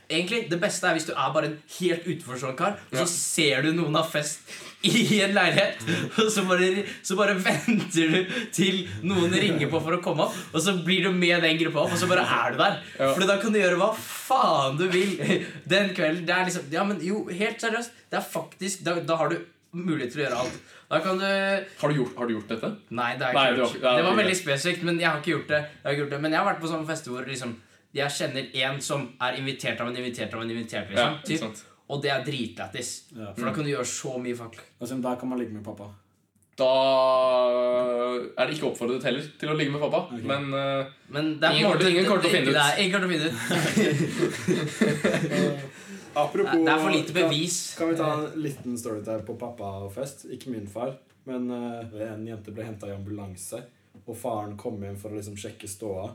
Egentlig, 0.09 0.43
Det 0.51 0.59
beste 0.61 0.87
er 0.89 0.97
hvis 0.97 1.07
du 1.09 1.13
er 1.15 1.33
bare 1.33 1.49
en 1.49 1.57
helt 1.79 2.05
utenforstående 2.05 2.59
kar, 2.59 2.77
og 2.91 2.99
så 3.01 3.07
ser 3.09 3.65
du 3.65 3.71
noen 3.73 3.97
har 3.97 4.05
fest 4.09 4.53
i 4.85 5.21
en 5.25 5.33
leilighet, 5.33 5.81
og 6.21 6.29
så 6.29 6.43
bare, 6.45 6.83
så 7.01 7.17
bare 7.17 7.33
venter 7.41 8.11
du 8.13 8.35
til 8.53 8.83
noen 9.07 9.33
ringer 9.33 9.71
på 9.71 9.81
for 9.81 9.97
å 9.97 10.01
komme 10.05 10.27
opp, 10.27 10.37
og 10.53 10.61
så 10.61 10.75
blir 10.85 11.07
du 11.07 11.15
med 11.15 11.41
den 11.41 11.57
gruppa 11.63 11.87
opp, 11.87 11.95
og 11.95 12.01
så 12.01 12.09
bare 12.11 12.27
er 12.37 12.53
du 12.53 12.61
der. 12.61 12.77
For 13.01 13.25
da 13.25 13.39
kan 13.41 13.55
du 13.55 13.59
gjøre 13.61 13.81
hva 13.81 13.89
faen 13.97 14.77
du 14.77 14.85
vil 14.93 15.17
den 15.65 15.91
kvelden. 15.97 16.25
Det 16.27 16.37
er 16.37 16.47
liksom 16.49 16.69
Ja, 16.75 16.85
men 16.85 17.01
jo, 17.01 17.25
helt 17.33 17.61
seriøst. 17.61 17.93
Det 18.11 18.17
er 18.19 18.25
faktisk 18.25 18.85
Da, 18.85 18.95
da 19.01 19.17
har 19.19 19.33
du 19.33 19.39
mulighet 19.75 20.13
til 20.13 20.21
å 20.21 20.25
gjøre 20.25 20.41
alt. 20.45 20.59
Da 20.89 20.99
kan 21.01 21.17
du 21.17 21.25
Har 21.25 21.89
du 21.89 21.95
gjort, 21.95 22.15
har 22.17 22.27
du 22.27 22.33
gjort 22.35 22.47
dette? 22.47 22.69
Nei, 22.91 23.11
det 23.17 23.19
Nei, 23.19 23.29
ikke 23.31 23.37
har- 23.39 23.55
gjort. 23.57 23.81
Det 23.97 24.03
var 24.05 24.15
veldig 24.19 24.35
spesifikt, 24.37 24.83
men 24.83 24.99
jeg 24.99 25.09
har 25.09 25.17
ikke 25.21 25.31
gjort 25.33 25.47
det. 25.47 25.61
Jeg 25.61 25.83
har 25.83 25.91
ikke 25.95 26.03
gjort 26.05 26.13
det. 26.15 26.21
Men 26.21 26.31
jeg 26.31 26.39
har 26.41 26.47
vært 26.53 26.61
på 26.61 26.67
sånne 26.69 26.85
fester 26.87 27.11
hvor 27.11 27.25
liksom 27.25 27.55
jeg 27.95 28.09
kjenner 28.11 28.43
en 28.67 28.81
som 28.81 29.05
er 29.21 29.33
invitert 29.39 29.79
av 29.81 29.87
en 29.87 29.95
invitert 29.97 30.33
av 30.33 30.41
en 30.43 30.49
invitert. 30.51 30.89
Liksom, 30.91 31.13
ja, 31.13 31.19
typ. 31.25 31.63
Og 31.89 32.01
det 32.03 32.11
er 32.11 32.23
dritlættis. 32.25 32.89
Ja. 33.15 33.31
For 33.37 33.45
da 33.45 33.53
kan 33.53 33.63
du 33.63 33.69
gjøre 33.71 33.85
så 33.87 34.17
mye 34.21 34.35
fuck. 34.35 34.57
Altså, 34.81 35.01
da 35.01 35.15
kan 35.15 35.29
man 35.29 35.39
ligge 35.39 35.53
med 35.53 35.63
pappa. 35.63 35.87
Da 36.57 36.71
er 38.37 38.47
det 38.47 38.55
ikke 38.55 38.69
oppfordret 38.71 39.03
heller 39.03 39.23
til 39.39 39.49
å 39.51 39.55
ligge 39.57 39.71
med 39.73 39.81
pappa. 39.81 40.05
Okay. 40.13 40.23
Men 40.27 40.53
uh, 40.53 40.85
Men 41.09 41.39
det 41.39 41.49
er 41.49 41.53
Ingen 41.55 42.05
kommer 42.05 42.21
til- 42.21 42.29
å 42.29 42.35
finne 42.35 42.47
ut. 42.47 42.53
Det 42.53 42.63
er, 42.63 42.77
ingen 42.79 42.91
kommer 42.93 43.07
til 43.07 43.19
å 43.25 43.31
finne 43.75 43.95
ut. 45.55 45.59
Apropos 46.15 46.65
Det 46.65 46.71
er 46.71 46.79
for 46.79 46.93
lite 46.93 47.13
bevis. 47.13 47.75
Kan 47.77 47.89
vi 47.91 47.97
ta 47.99 48.13
en 48.13 48.41
liten 48.41 48.77
storytime 48.79 49.25
på 49.27 49.35
pappa 49.39 49.71
og 49.83 49.91
fest? 49.93 50.25
Ikke 50.31 50.53
min 50.53 50.67
far, 50.71 50.93
men 51.27 51.49
uh, 51.51 52.01
en 52.07 52.23
jente 52.27 52.53
ble 52.55 52.67
henta 52.67 52.87
i 52.89 52.95
ambulanse, 52.95 53.59
og 54.05 54.15
faren 54.17 54.55
kom 54.59 54.79
inn 54.83 54.95
for 54.99 55.11
å 55.11 55.19
liksom 55.19 55.35
sjekke 55.39 55.67
ståa. 55.69 56.07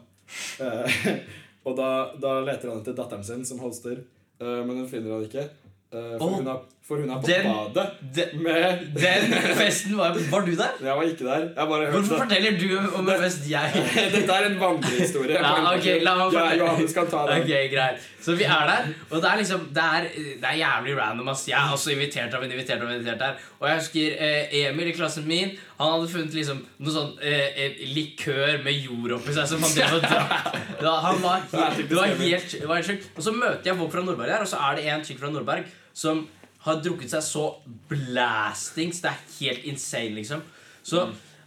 Uh, 0.61 1.01
og 1.67 1.77
da, 1.77 1.91
da 2.21 2.39
leter 2.47 2.73
han 2.73 2.81
etter 2.81 2.97
datteren 2.97 3.27
sin, 3.27 3.45
som 3.45 3.61
holster, 3.61 4.01
uh, 4.41 4.61
men 4.65 4.81
hun 4.81 4.89
finner 4.89 5.19
han 5.19 5.29
ikke. 5.29 5.49
for, 5.91 6.25
oh. 6.25 6.37
hun 6.39 6.49
er, 6.49 6.65
for 6.91 6.99
hun 6.99 7.11
er 7.15 7.21
på 7.23 7.29
den- 7.31 7.47
badet 7.47 7.91
Den, 8.19 8.43
med 8.43 8.81
den 8.99 9.35
festen 9.61 9.97
var 9.99 10.17
Var 10.33 10.47
du 10.47 10.53
der? 10.59 10.73
Jeg 10.83 10.97
var 10.99 11.03
ikke 11.07 11.25
der. 11.29 11.45
Hvorfor 11.55 12.01
det. 12.01 12.23
forteller 12.25 12.57
du 12.59 12.97
om 12.99 13.09
en 13.09 13.21
fest 13.23 13.47
jeg 13.51 13.85
Dette 14.17 14.33
er 14.41 14.49
en 14.51 14.57
vandrehistorie. 14.61 15.37
Ja, 15.39 15.53
ok, 15.71 15.87
la 16.03 16.15
meg 16.19 16.33
fortelle. 16.35 16.59
Johannes 16.65 16.97
kan 16.97 17.07
ta 17.13 17.21
den. 17.31 17.45
Ok, 17.45 17.53
greit 17.77 18.09
Så 18.21 18.35
vi 18.37 18.45
er 18.45 18.67
der, 18.73 18.89
og 19.11 19.23
det 19.23 19.29
er 19.31 19.37
liksom 19.41 19.63
Det 19.79 19.85
er, 19.99 20.09
det 20.43 20.49
er 20.51 20.57
jævlig 20.65 20.97
random 20.99 21.29
ass 21.33 21.47
Jeg 21.49 21.57
er 21.63 21.73
også 21.77 21.95
invitert 21.95 22.35
av 22.37 22.43
en 22.45 22.53
invitert 22.53 22.83
av 22.83 22.91
en 22.91 22.99
invitert 22.99 23.23
der 23.23 23.39
Og 23.61 23.69
jeg 23.71 23.79
husker 23.79 24.19
eh, 24.27 24.59
Emil 24.65 24.91
i 24.91 24.97
klassen 24.99 25.29
min 25.31 25.55
Han 25.79 25.95
hadde 25.95 26.11
funnet 26.13 26.35
liksom 26.41 26.61
Noe 26.83 26.93
sånn 26.99 27.15
eh, 27.23 27.79
likør 27.95 28.59
med 28.67 28.77
jord 28.83 29.15
oppi 29.21 29.33
seg 29.39 29.49
Som 29.55 29.63
han 29.65 29.73
drev 29.79 29.97
og 30.01 30.05
drakk 30.11 30.59
Da, 30.85 30.93
Han 31.07 31.23
var, 31.23 31.47
Det 31.79 31.95
var 31.97 32.13
helt, 32.19 32.59
var 32.67 32.81
helt 32.83 32.91
sjukt 32.91 33.09
Og 33.17 33.25
så 33.29 33.33
møter 33.39 33.71
jeg 33.73 33.79
folk 33.81 33.95
fra 33.95 34.05
Nordberg 34.05 34.35
her, 34.35 34.45
Og 34.45 34.53
så 34.53 34.61
er 34.69 34.77
det 34.83 34.87
en 34.91 35.05
chick 35.09 35.21
fra 35.23 35.31
Nordberg 35.33 35.65
Som 35.97 36.27
har 36.67 36.81
drukket 36.85 37.13
seg 37.15 37.25
så 37.25 37.45
blastings 37.89 39.01
Det 39.01 39.09
er 39.09 39.21
helt 39.39 39.69
insane 39.71 40.13
liksom 40.19 40.43
Så 40.85 41.07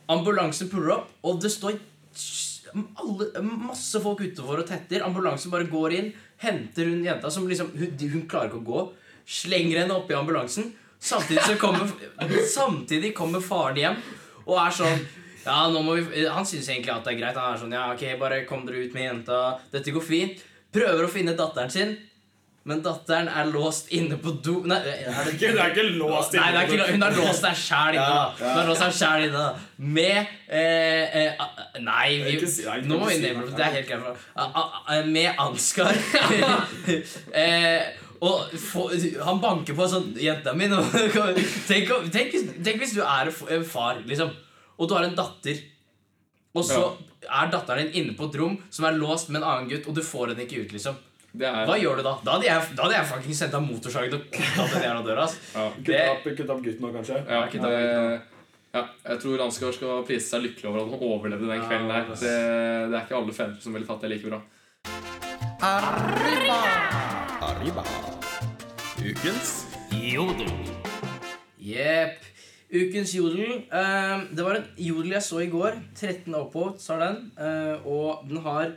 ambulansen 0.10 0.72
puller 0.72 0.96
opp 0.96 1.12
Og 1.30 1.42
det 1.44 1.52
står 1.54 1.78
alle, 2.74 3.28
masse 3.46 4.00
folk 4.02 4.24
utenfor 4.24 4.64
og 4.64 4.66
tetter. 4.66 5.04
Ambulansen 5.06 5.52
bare 5.54 5.68
går 5.70 5.94
inn, 5.94 6.08
henter 6.42 6.88
hun 6.90 7.04
jenta 7.06 7.30
som 7.30 7.46
liksom 7.46 7.70
Hun, 7.78 7.92
hun 8.00 8.24
klarer 8.30 8.50
ikke 8.50 8.62
å 8.64 8.66
gå. 8.66 8.86
Slenger 9.30 9.84
henne 9.84 9.98
oppi 10.00 10.16
ambulansen. 10.18 10.72
Samtidig 10.98 11.44
så 11.46 11.58
kommer 11.62 11.92
Samtidig 12.58 13.14
kommer 13.18 13.44
faren 13.44 13.78
hjem 13.78 14.00
og 14.44 14.58
er 14.60 14.74
sånn 14.76 15.04
ja, 15.44 15.58
nå 15.72 15.82
må 15.84 15.98
vi, 16.00 16.24
Han 16.32 16.48
syns 16.48 16.70
egentlig 16.72 16.94
at 16.94 17.06
det 17.06 17.14
er 17.14 17.20
greit. 17.20 17.38
Han 17.38 17.54
er 17.54 17.62
sånn, 17.62 17.76
ja, 17.76 17.86
ok, 17.94 18.04
bare 18.20 18.44
kom 18.48 18.64
dere 18.68 18.86
ut 18.86 18.96
med 18.96 19.06
jenta. 19.06 19.40
Dette 19.74 19.92
går 19.92 20.06
fint. 20.08 20.44
Prøver 20.74 21.06
å 21.06 21.12
finne 21.12 21.36
datteren 21.38 21.72
sin, 21.72 21.92
men 22.64 22.80
datteren 22.80 23.28
er 23.28 23.50
låst 23.52 23.90
inne 23.92 24.16
på 24.24 24.32
do 24.44 24.62
Nei, 24.72 24.78
er 24.80 25.26
det 25.28 25.34
Det 25.42 25.50
er 25.52 25.74
ikke 25.74 25.84
låst 26.00 26.36
Nei, 26.38 26.46
på 26.56 26.78
ikke, 26.78 26.86
hun 26.94 27.04
har 27.04 27.18
låst 27.18 27.44
seg 27.44 27.58
sjæl 27.60 27.98
inne. 27.98 28.06
da 28.08 28.30
Hun 28.40 28.54
har 28.56 28.70
låst 28.70 28.84
seg 28.86 28.94
selv 29.02 29.26
inne 29.26 29.42
da 29.42 29.50
Med 29.98 30.32
eh, 30.48 31.18
eh, 31.26 31.44
Nei, 31.84 32.08
vi, 32.24 32.38
nå 32.88 33.02
må 33.02 33.10
vi 33.10 33.20
nevne 33.20 33.50
det. 33.50 33.68
Er 33.68 33.76
helt 33.76 33.90
greit. 33.90 35.10
Med 35.10 35.44
Ansgar. 35.44 35.92
eh, 37.44 37.92
og 38.24 38.54
få, 38.56 38.88
han 39.26 39.42
banker 39.44 39.76
på 39.76 39.88
sånn 39.92 40.14
Jenta 40.22 40.54
mi 40.56 40.70
tenk, 40.72 41.92
tenk, 42.14 42.38
tenk 42.64 42.80
hvis 42.80 42.96
du 42.96 43.02
er 43.04 43.28
en 43.28 43.66
far, 43.68 44.00
liksom, 44.08 44.32
og 44.78 44.88
du 44.88 44.96
har 44.96 45.10
en 45.10 45.18
datter. 45.18 45.60
Og 46.56 46.64
så 46.64 46.86
er 47.28 47.52
datteren 47.52 47.90
din 47.90 48.06
inne 48.06 48.16
på 48.16 48.30
et 48.30 48.38
rom 48.40 48.56
som 48.72 48.88
er 48.88 48.96
låst 48.96 49.34
med 49.34 49.42
en 49.42 49.50
annen 49.50 49.74
gutt, 49.74 49.90
og 49.90 49.98
du 49.98 50.06
får 50.06 50.32
henne 50.32 50.46
ikke 50.48 50.64
ut. 50.64 50.78
liksom 50.78 51.02
er 51.42 51.66
Hva 51.66 51.78
gjør 51.82 51.98
du 51.98 52.04
da? 52.06 52.12
Da 52.24 52.32
hadde 52.36 52.46
jeg, 52.46 52.76
da 52.78 52.84
hadde 52.84 52.96
jeg 53.00 53.06
faktisk 53.10 53.40
sendt 53.40 53.56
av 53.58 53.64
motorsagen 53.66 54.14
og 54.14 54.28
kutta 54.36 54.68
den 54.76 54.84
jævla 54.86 55.02
døra. 55.08 55.26
ja. 55.56 55.64
Kutt 55.80 55.96
opp, 56.12 56.28
kutt 56.38 56.50
opp 56.54 56.62
gutten 56.68 56.86
òg, 56.90 56.94
kanskje. 57.00 57.18
Ja, 57.30 57.40
ikke 57.48 57.62
ta 57.64 57.70
det, 57.74 58.22
ja, 58.74 58.84
jeg 59.06 59.20
tror 59.22 59.42
Ansgar 59.46 59.74
skal 59.76 60.04
prise 60.06 60.30
seg 60.30 60.42
lykkelig 60.48 60.70
over 60.70 60.80
at 60.82 60.94
han 60.94 61.08
overlevde 61.10 61.50
den 61.50 61.62
kvelden 61.66 61.90
der. 61.94 62.06
Det, 62.10 62.36
det 62.92 62.98
er 62.98 63.04
ikke 63.06 63.18
alle 63.22 63.34
fedre 63.38 63.62
som 63.62 63.74
ville 63.74 63.86
tatt 63.90 64.02
det 64.06 64.10
like 64.14 64.30
bra. 64.30 64.42
Arriba. 67.50 67.84
Ukens 69.04 69.52
Jodel. 69.94 70.54
Jepp. 71.64 72.20
Ukens 72.74 73.12
jodel. 73.14 73.52
eh, 73.72 74.24
det 74.34 74.44
var 74.44 74.56
en 74.58 74.66
jodel 74.82 75.12
jeg 75.14 75.22
så 75.22 75.42
i 75.44 75.50
går. 75.52 75.78
13 75.96 76.34
upvotes 76.36 76.88
har 76.90 77.00
den. 77.04 77.20
eh, 77.38 77.86
og 77.86 78.26
den 78.30 78.42
har 78.42 78.72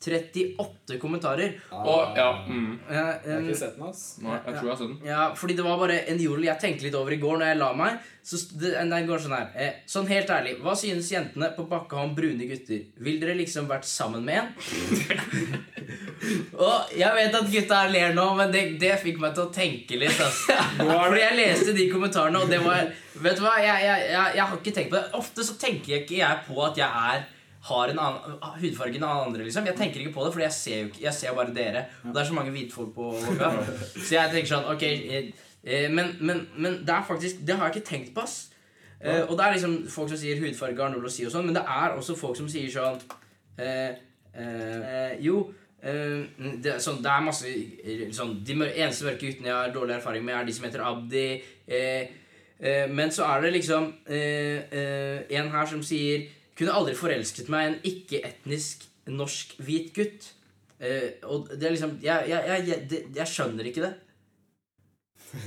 38 0.00 0.96
kommentarer. 1.00 1.58
Og, 1.76 2.16
ja, 2.16 2.28
mm, 2.48 2.70
Jeg 2.88 3.00
har 3.04 3.42
ikke 3.42 3.58
sett 3.58 3.76
den, 3.76 3.88
ass. 3.90 4.04
nei, 4.24 4.38
jeg 4.38 4.54
tror 4.54 4.64
jeg 4.64 4.72
har 4.72 4.78
sett 4.80 4.88
den. 4.88 5.00
Ja, 5.10 5.26
fordi 5.36 5.56
det 5.58 5.66
var 5.66 5.82
bare 5.82 5.98
en 6.08 6.22
jodel 6.22 6.46
jeg 6.48 6.62
tenkte 6.62 6.86
litt 6.86 6.96
over 6.96 7.12
i 7.12 7.20
går 7.20 7.40
når 7.40 7.52
jeg 7.52 7.60
la 7.60 7.70
meg. 7.76 7.98
Så 8.24 8.38
det, 8.60 8.72
den 8.76 9.06
går 9.08 9.22
sånn 9.24 9.34
her. 9.36 9.46
Eh, 9.56 9.76
sånn 9.88 10.08
helt 10.10 10.30
ærlig, 10.32 10.58
hva 10.64 10.74
synes 10.76 11.08
jentene 11.12 11.50
på 11.56 11.64
bakka 11.68 12.00
om 12.02 12.14
brune 12.16 12.48
gutter? 12.48 12.82
Vil 13.00 13.20
dere 13.20 13.36
liksom 13.38 13.68
vært 13.68 13.88
sammen 13.88 14.24
med 14.24 14.42
en? 14.42 14.50
og 16.64 16.92
jeg 16.96 17.16
vet 17.16 17.36
at 17.40 17.50
gutta 17.52 17.82
her 17.82 17.92
ler 17.94 18.16
nå, 18.16 18.26
men 18.38 18.52
det, 18.52 18.64
det 18.80 18.94
fikk 19.02 19.20
meg 19.22 19.36
til 19.36 19.46
å 19.46 19.52
tenke 19.54 20.00
litt. 20.00 20.20
Ass. 20.20 20.42
Fordi 20.80 21.22
jeg 21.22 21.38
leste 21.38 21.76
de 21.76 21.88
kommentarene, 21.92 22.40
og 22.44 22.52
det 22.52 22.62
var 22.64 22.90
Vet 23.20 23.36
du 23.36 23.42
hva, 23.44 23.58
jeg, 23.60 23.82
jeg, 23.84 24.04
jeg, 24.14 24.36
jeg 24.38 24.44
har 24.48 24.56
ikke 24.56 24.72
tenkt 24.72 24.92
på 24.92 24.96
det. 24.96 25.08
Ofte 25.18 25.44
så 25.44 25.56
tenker 25.60 25.92
jeg 25.92 26.04
ikke 26.06 26.20
jeg 26.22 26.44
på 26.46 26.56
at 26.64 26.78
jeg 26.80 26.88
er 27.10 27.24
har 27.62 27.90
en 27.92 27.98
annen 28.00 28.38
hudfarge 28.62 28.96
enn 28.96 29.04
alle 29.04 29.26
andre. 29.28 29.44
liksom 29.44 29.66
Jeg 29.68 29.76
tenker 29.76 30.00
ikke 30.00 30.14
på 30.14 30.24
det, 30.24 30.32
fordi 30.32 30.46
jeg 30.46 30.56
ser 30.56 30.78
jo 30.78 30.86
ikke 30.88 31.02
Jeg 31.02 31.14
ser 31.14 31.34
bare 31.36 31.54
dere. 31.54 31.84
Og 32.04 32.14
det 32.14 32.22
er 32.22 32.28
så 32.30 32.34
mange 32.34 32.54
hvitfolk 32.54 32.94
på 32.94 33.10
Våga. 33.12 33.50
Så 33.96 34.14
jeg 34.14 34.32
tenker 34.32 34.48
sånn 34.54 34.70
Ok, 34.72 34.84
eh, 34.86 35.28
eh, 35.64 35.88
men, 35.92 36.14
men, 36.20 36.46
men 36.56 36.80
det 36.86 36.94
er 36.94 37.04
faktisk 37.08 37.42
Det 37.44 37.58
har 37.58 37.68
jeg 37.68 37.76
ikke 37.82 37.90
tenkt 37.90 38.14
på, 38.16 38.24
ass. 38.24 38.38
Eh, 39.00 39.22
og 39.26 39.36
det 39.36 39.44
er 39.44 39.58
liksom 39.58 39.76
folk 39.92 40.08
som 40.12 40.20
sier 40.20 40.40
hudfarge 40.40 40.80
har 40.80 40.92
noe 40.92 41.04
å 41.08 41.12
si, 41.12 41.24
og 41.24 41.32
sånn 41.32 41.46
men 41.48 41.56
det 41.56 41.64
er 41.64 41.94
også 41.96 42.16
folk 42.20 42.36
som 42.36 42.48
sier 42.52 42.68
sånn 42.72 42.98
eh, 43.56 45.16
Jo 45.24 45.38
det, 45.80 46.74
sånn, 46.84 46.98
det 47.00 47.08
er 47.08 47.22
masse 47.24 47.48
sånn, 48.12 48.34
De 48.44 48.52
eneste 48.52 49.06
mørke 49.06 49.22
guttene 49.30 49.48
jeg 49.48 49.56
har 49.56 49.70
dårlig 49.72 49.94
erfaring 49.94 50.26
med, 50.26 50.34
er 50.36 50.44
de 50.44 50.52
som 50.52 50.66
heter 50.66 50.82
Abdi. 50.84 51.22
Men 52.92 53.14
så 53.16 53.24
er 53.24 53.40
det 53.40 53.54
liksom 53.54 53.86
en 54.12 55.48
her 55.54 55.70
som 55.72 55.80
sier 55.80 56.28
Kunne 56.60 56.76
aldri 56.76 56.92
forelsket 56.98 57.48
meg 57.52 57.64
i 57.64 57.70
en 57.72 57.78
ikke-etnisk 57.88 58.84
norsk 59.10 59.56
hvit 59.64 59.90
gutt. 59.96 60.28
Eh, 60.80 61.10
og 61.28 61.48
det 61.56 61.66
er 61.66 61.74
liksom 61.74 61.98
Jeg, 62.04 62.28
jeg, 62.30 62.44
jeg, 62.48 62.66
jeg, 62.68 62.84
det, 62.90 63.00
jeg 63.16 63.28
skjønner 63.34 63.68
ikke 63.68 63.84
det. 63.88 63.94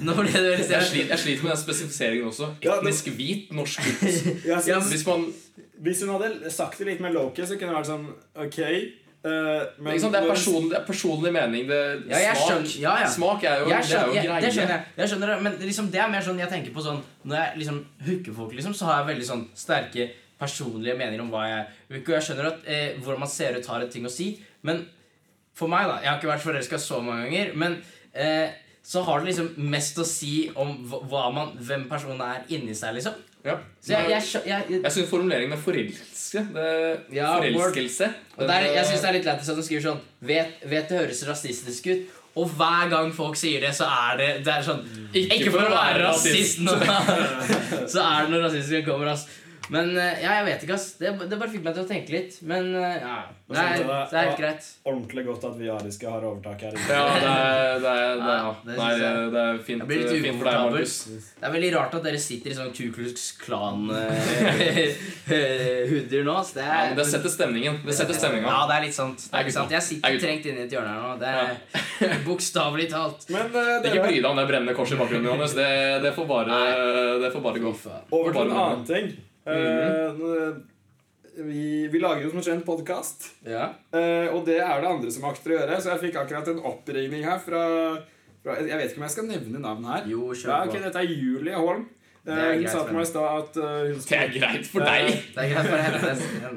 Nå 0.04 0.14
ble 0.16 0.30
det 0.32 0.42
veldig 0.46 0.68
Jeg 0.72 0.86
sliter, 0.88 1.10
jeg 1.12 1.20
sliter 1.20 1.44
med 1.44 1.52
den 1.54 1.62
spesifiseringen 1.62 2.28
også. 2.30 2.50
Ja, 2.64 2.78
men- 2.80 2.88
Etnisk 2.94 3.10
hvit 3.18 3.52
norsk 3.52 3.84
gutt. 3.84 4.28
Ja, 4.50 4.60
Hvis 4.80 5.06
man, 5.08 5.26
hvis 5.84 6.04
hun 6.06 6.14
hadde 6.16 6.52
sagt 6.54 6.80
det 6.80 6.88
litt 6.88 7.02
mer 7.04 7.12
lowkey, 7.16 7.46
så 7.46 7.58
kunne 7.60 7.74
det 7.74 7.80
vært 7.82 7.90
sånn 7.92 8.06
OK. 8.46 8.60
Uh, 9.24 9.64
men 9.80 10.00
sant, 10.04 10.12
det, 10.12 10.20
er 10.20 10.28
person, 10.28 10.66
det 10.72 10.76
er 10.82 10.86
personlig 10.88 11.30
mening. 11.32 11.68
Det, 11.70 11.78
Ja, 12.12 12.18
jeg 12.20 12.36
smak, 12.36 12.48
skjønner- 12.50 12.80
ja, 12.84 12.96
ja. 13.04 13.12
smak 13.12 13.44
er 13.48 13.62
jo, 13.62 13.68
det 13.70 13.76
er 13.76 14.08
jo 14.08 14.16
greie. 14.18 14.42
det 14.44 14.50
skjønner 14.56 14.74
jeg. 14.76 14.88
jeg 14.98 15.12
skjønner 15.14 15.44
Men 15.46 15.54
liksom, 15.62 15.92
det 15.94 16.02
er 16.04 16.10
mer 16.12 16.26
sånn 16.26 16.42
jeg 16.44 16.50
tenker 16.52 16.74
på 16.76 16.84
sånn 16.84 17.00
Når 17.24 17.38
jeg 17.40 17.62
liksom 17.62 17.78
hooker 18.08 18.36
folk, 18.40 18.52
liksom, 18.58 18.74
så 18.76 18.90
har 18.90 18.98
jeg 19.00 19.08
veldig 19.14 19.28
sånn 19.30 19.46
sterke 19.56 20.10
personlige 20.44 20.98
meninger 21.00 21.24
om 21.24 21.32
hva 21.34 21.46
jeg. 21.50 21.70
Og 21.90 22.14
jeg 22.16 22.28
skjønner 22.28 22.52
at 22.52 22.68
eh, 22.68 23.00
hvordan 23.00 23.24
man 23.26 23.32
ser 23.32 23.58
ut, 23.58 23.72
har 23.72 23.86
en 23.86 23.96
ting 23.96 24.06
å 24.08 24.14
si. 24.14 24.34
Men 24.68 24.86
for 25.58 25.72
meg, 25.72 25.88
da 25.90 26.02
Jeg 26.02 26.10
har 26.12 26.20
ikke 26.20 26.34
vært 26.34 26.46
forelska 26.46 26.80
så 26.82 27.02
mange 27.04 27.28
ganger, 27.28 27.54
men 27.60 27.80
eh, 28.14 28.56
så 28.84 29.04
har 29.08 29.22
det 29.22 29.32
liksom 29.32 29.54
mest 29.72 30.00
å 30.02 30.06
si 30.08 30.50
om 30.60 30.74
man, 31.36 31.54
hvem 31.56 31.86
personen 31.92 32.24
er 32.26 32.50
inni 32.52 32.76
seg, 32.76 32.98
liksom. 32.98 33.16
Ja. 33.44 33.58
Så 33.84 33.92
jeg, 33.92 34.10
jeg, 34.10 34.24
jeg, 34.48 34.66
jeg, 34.70 34.80
Jeg 34.86 34.96
syns 34.96 35.10
formuleringen 35.10 35.52
er 35.52 35.60
forelske 35.60 36.44
det, 36.56 36.68
Ja, 37.12 37.34
Forelskelse 37.42 38.08
Og 38.38 38.46
der, 38.48 38.70
jeg 38.72 38.86
synes 38.88 39.02
det 39.04 39.10
er 39.10 39.18
litt 39.18 39.28
lættis 39.28 39.50
at 39.52 39.58
de 39.60 39.66
skriver 39.68 39.84
sånn 39.84 40.00
vet, 40.24 40.62
vet 40.72 40.88
det 40.88 41.02
høres 41.02 41.20
rasistisk 41.28 41.90
ut. 41.92 42.14
Og 42.40 42.54
hver 42.56 42.88
gang 42.90 43.12
folk 43.14 43.36
sier 43.38 43.62
det, 43.62 43.74
så 43.76 43.86
er 43.92 44.16
det, 44.22 44.30
det 44.48 44.54
er 44.56 44.64
sånn 44.66 44.80
Ikke, 45.12 45.52
for 45.52 45.68
å 45.68 45.74
være 45.74 46.06
rasist, 46.08 46.64
nå, 46.64 46.78
så 47.94 48.06
er 48.06 48.24
det 48.24 48.32
noe 48.32 48.42
rasistisk 48.48 48.80
som 48.80 48.88
kommer. 48.88 49.12
ass 49.12 49.28
Men 49.72 49.94
eh, 49.96 50.18
ja, 50.24 50.32
jeg 50.42 50.46
vet 50.50 50.64
ikke, 50.66 50.76
ass. 50.76 50.88
Det, 51.00 51.08
det 51.30 51.38
bare 51.40 51.52
fikk 51.54 51.62
meg 51.64 51.74
til 51.78 51.84
å 51.86 51.88
tenke 51.88 52.12
litt. 52.12 52.34
Men 52.44 52.66
eh, 52.76 52.98
ja, 53.00 53.20
det 53.48 53.56
er, 53.62 53.78
det 53.80 53.86
er 54.20 54.26
helt 54.28 54.36
greit. 54.42 54.66
Ordentlig 54.90 55.24
godt 55.28 55.44
at 55.48 55.56
vi 55.60 55.70
ariske 55.72 56.08
har 56.12 56.22
overtak 56.28 56.60
her. 56.68 56.74
Ja, 56.90 57.04
det 57.14 57.30
er, 57.30 57.80
det 57.80 57.88
er, 57.88 57.88
det 57.88 57.94
er, 57.94 58.10
Ja, 58.44 58.52
det 58.66 58.74
Nei, 58.76 58.92
det, 58.92 58.98
jeg. 59.08 59.16
det 59.36 59.42
er 59.44 59.56
fint, 59.70 59.82
Jeg 59.88 60.00
litt 60.02 60.12
fint 60.28 60.38
for 60.42 60.48
deg. 60.50 60.56
Markus. 60.68 60.96
Det 61.40 61.46
er 61.48 61.54
veldig 61.56 61.72
rart 61.78 61.94
at 62.00 62.04
dere 62.10 62.20
sitter 62.26 62.50
i 62.52 62.58
sånn 62.60 62.74
Kuklux 62.76 63.18
Klan-hoodier 63.44 66.24
nå. 66.28 66.34
ass. 66.42 66.52
Det 66.58 66.64
Ja, 66.68 66.72
men 66.92 66.98
det 67.00 67.06
setter 67.14 67.32
stemningen. 67.32 67.74
Det 67.88 67.96
setter 67.98 68.16
stemninga. 68.20 68.48
Ja, 68.52 68.60
det 68.70 68.76
er 68.78 68.82
litt 68.90 68.98
sant. 69.00 69.20
Det 69.26 69.32
er 69.32 69.36
Er 69.40 69.44
ikke 69.48 69.58
sant. 69.60 69.72
Jeg 69.78 69.84
sitter 69.90 70.06
Er 70.10 70.12
trengt 70.28 70.46
inne 70.52 70.60
i 70.64 70.66
et 70.68 70.74
hjørne 70.76 70.92
her 70.92 71.00
nå. 71.04 71.12
Det 71.24 71.30
er 71.34 71.48
bokstavelig 72.28 72.88
talt. 72.94 73.20
Men 73.34 73.46
eh, 73.64 73.88
Ikke 73.90 74.04
bry 74.08 74.18
deg 74.20 74.30
om 74.32 74.38
det 74.44 74.48
brennende 74.52 74.76
korset 74.78 74.96
i 74.98 75.00
bakgrunnen, 75.02 75.28
Johannes. 75.32 75.54
Det, 75.58 75.70
det, 76.04 76.12
får 76.18 76.26
bare, 76.30 76.54
det 77.24 77.30
får 77.36 77.42
bare 77.48 77.60
gå. 77.64 77.72
over 78.12 78.30
til 78.36 78.42
en 78.44 78.52
annen 78.58 78.84
ting. 78.90 79.08
Eh, 79.46 80.14
nå- 80.20 80.64
vi, 81.36 81.88
vi 81.90 82.00
lager 82.00 82.24
jo 82.28 82.30
som 82.36 82.44
kjent 82.46 82.66
podkast. 82.66 83.32
Ja. 83.50 83.72
Eh, 83.92 84.28
og 84.30 84.46
det 84.46 84.60
er 84.62 84.82
det 84.84 84.90
andre 84.92 85.10
som 85.12 85.26
akter 85.26 85.52
å 85.56 85.58
gjøre. 85.58 85.80
Så 85.82 85.90
jeg 85.96 86.04
fikk 86.06 86.20
akkurat 86.22 86.48
en 86.52 86.60
oppringning 86.70 87.24
her 87.26 87.40
fra, 87.42 87.64
fra 88.44 88.60
Jeg 88.62 88.78
vet 88.78 88.92
ikke 88.92 89.02
om 89.02 89.08
jeg 89.08 89.16
skal 89.16 89.28
nevne 89.32 89.60
navn 89.64 89.88
her. 89.90 90.06
Jo, 90.12 90.30
Ja, 90.38 90.62
okay. 90.68 90.80
Dette 90.86 91.02
er 91.02 91.10
Julie 91.10 91.58
Holm. 91.58 91.88
Eh, 92.24 92.30
Det 92.30 92.38
er 92.38 92.54
hun 92.54 92.62
greit 92.62 92.72
sa 92.72 92.84
til 92.86 92.96
meg 92.96 93.04
i 93.04 93.10
stad 93.10 93.42
at 93.42 93.58
eh, 93.58 93.82
hun 93.90 94.06
Det 94.06 94.20
er 94.22 94.30
greit 94.38 94.70
for 94.70 94.80
deg. 94.86 95.10
Det 95.34 95.42
er 95.44 95.50
greit 95.52 95.68
for 95.68 95.78
henne. 95.88 96.00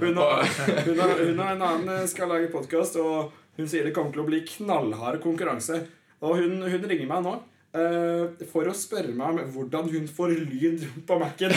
Hun 0.04 0.20
har 0.20 0.44
hun, 0.86 1.00
og, 1.00 1.18
hun 1.24 1.40
og 1.40 1.50
en 1.56 1.66
annen 1.72 1.88
eh, 1.96 2.06
skal 2.12 2.28
lage 2.30 2.52
podkast, 2.52 3.00
og 3.02 3.32
hun 3.56 3.66
sier 3.72 3.82
det 3.88 3.94
kommer 3.96 4.12
til 4.14 4.22
å 4.22 4.28
bli 4.28 4.44
knallhard 4.46 5.18
konkurranse. 5.24 5.80
Og 6.20 6.36
hun, 6.38 6.60
hun 6.68 6.84
ringer 6.86 7.08
meg 7.10 7.24
nå 7.24 7.32
eh, 7.34 7.42
for 8.50 8.70
å 8.70 8.74
spørre 8.76 9.12
meg 9.12 9.42
om 9.42 9.52
hvordan 9.54 9.90
hun 9.92 10.08
får 10.08 10.34
lyd 10.48 10.86
på 11.08 11.18
Mac-en. 11.20 11.54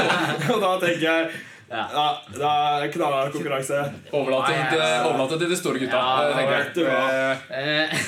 og 0.52 0.58
da 0.64 0.74
tenker 0.82 1.06
jeg 1.06 1.40
Ja. 1.70 1.84
ja, 1.94 2.06
det 2.34 2.42
er 2.42 2.88
knallhard 2.90 3.28
konkurranse. 3.30 3.78
Overlat 4.10 4.48
ja, 4.50 4.62
til, 4.72 4.80
det 5.30 5.36
til 5.38 5.50
de 5.52 5.58
store 5.58 5.78
gutta. 5.78 5.98
Ja, 6.02 6.24
jeg. 6.34 6.48
vet 6.50 6.70
du 6.74 6.80
hva. 6.82 7.02
Eh, 7.46 7.98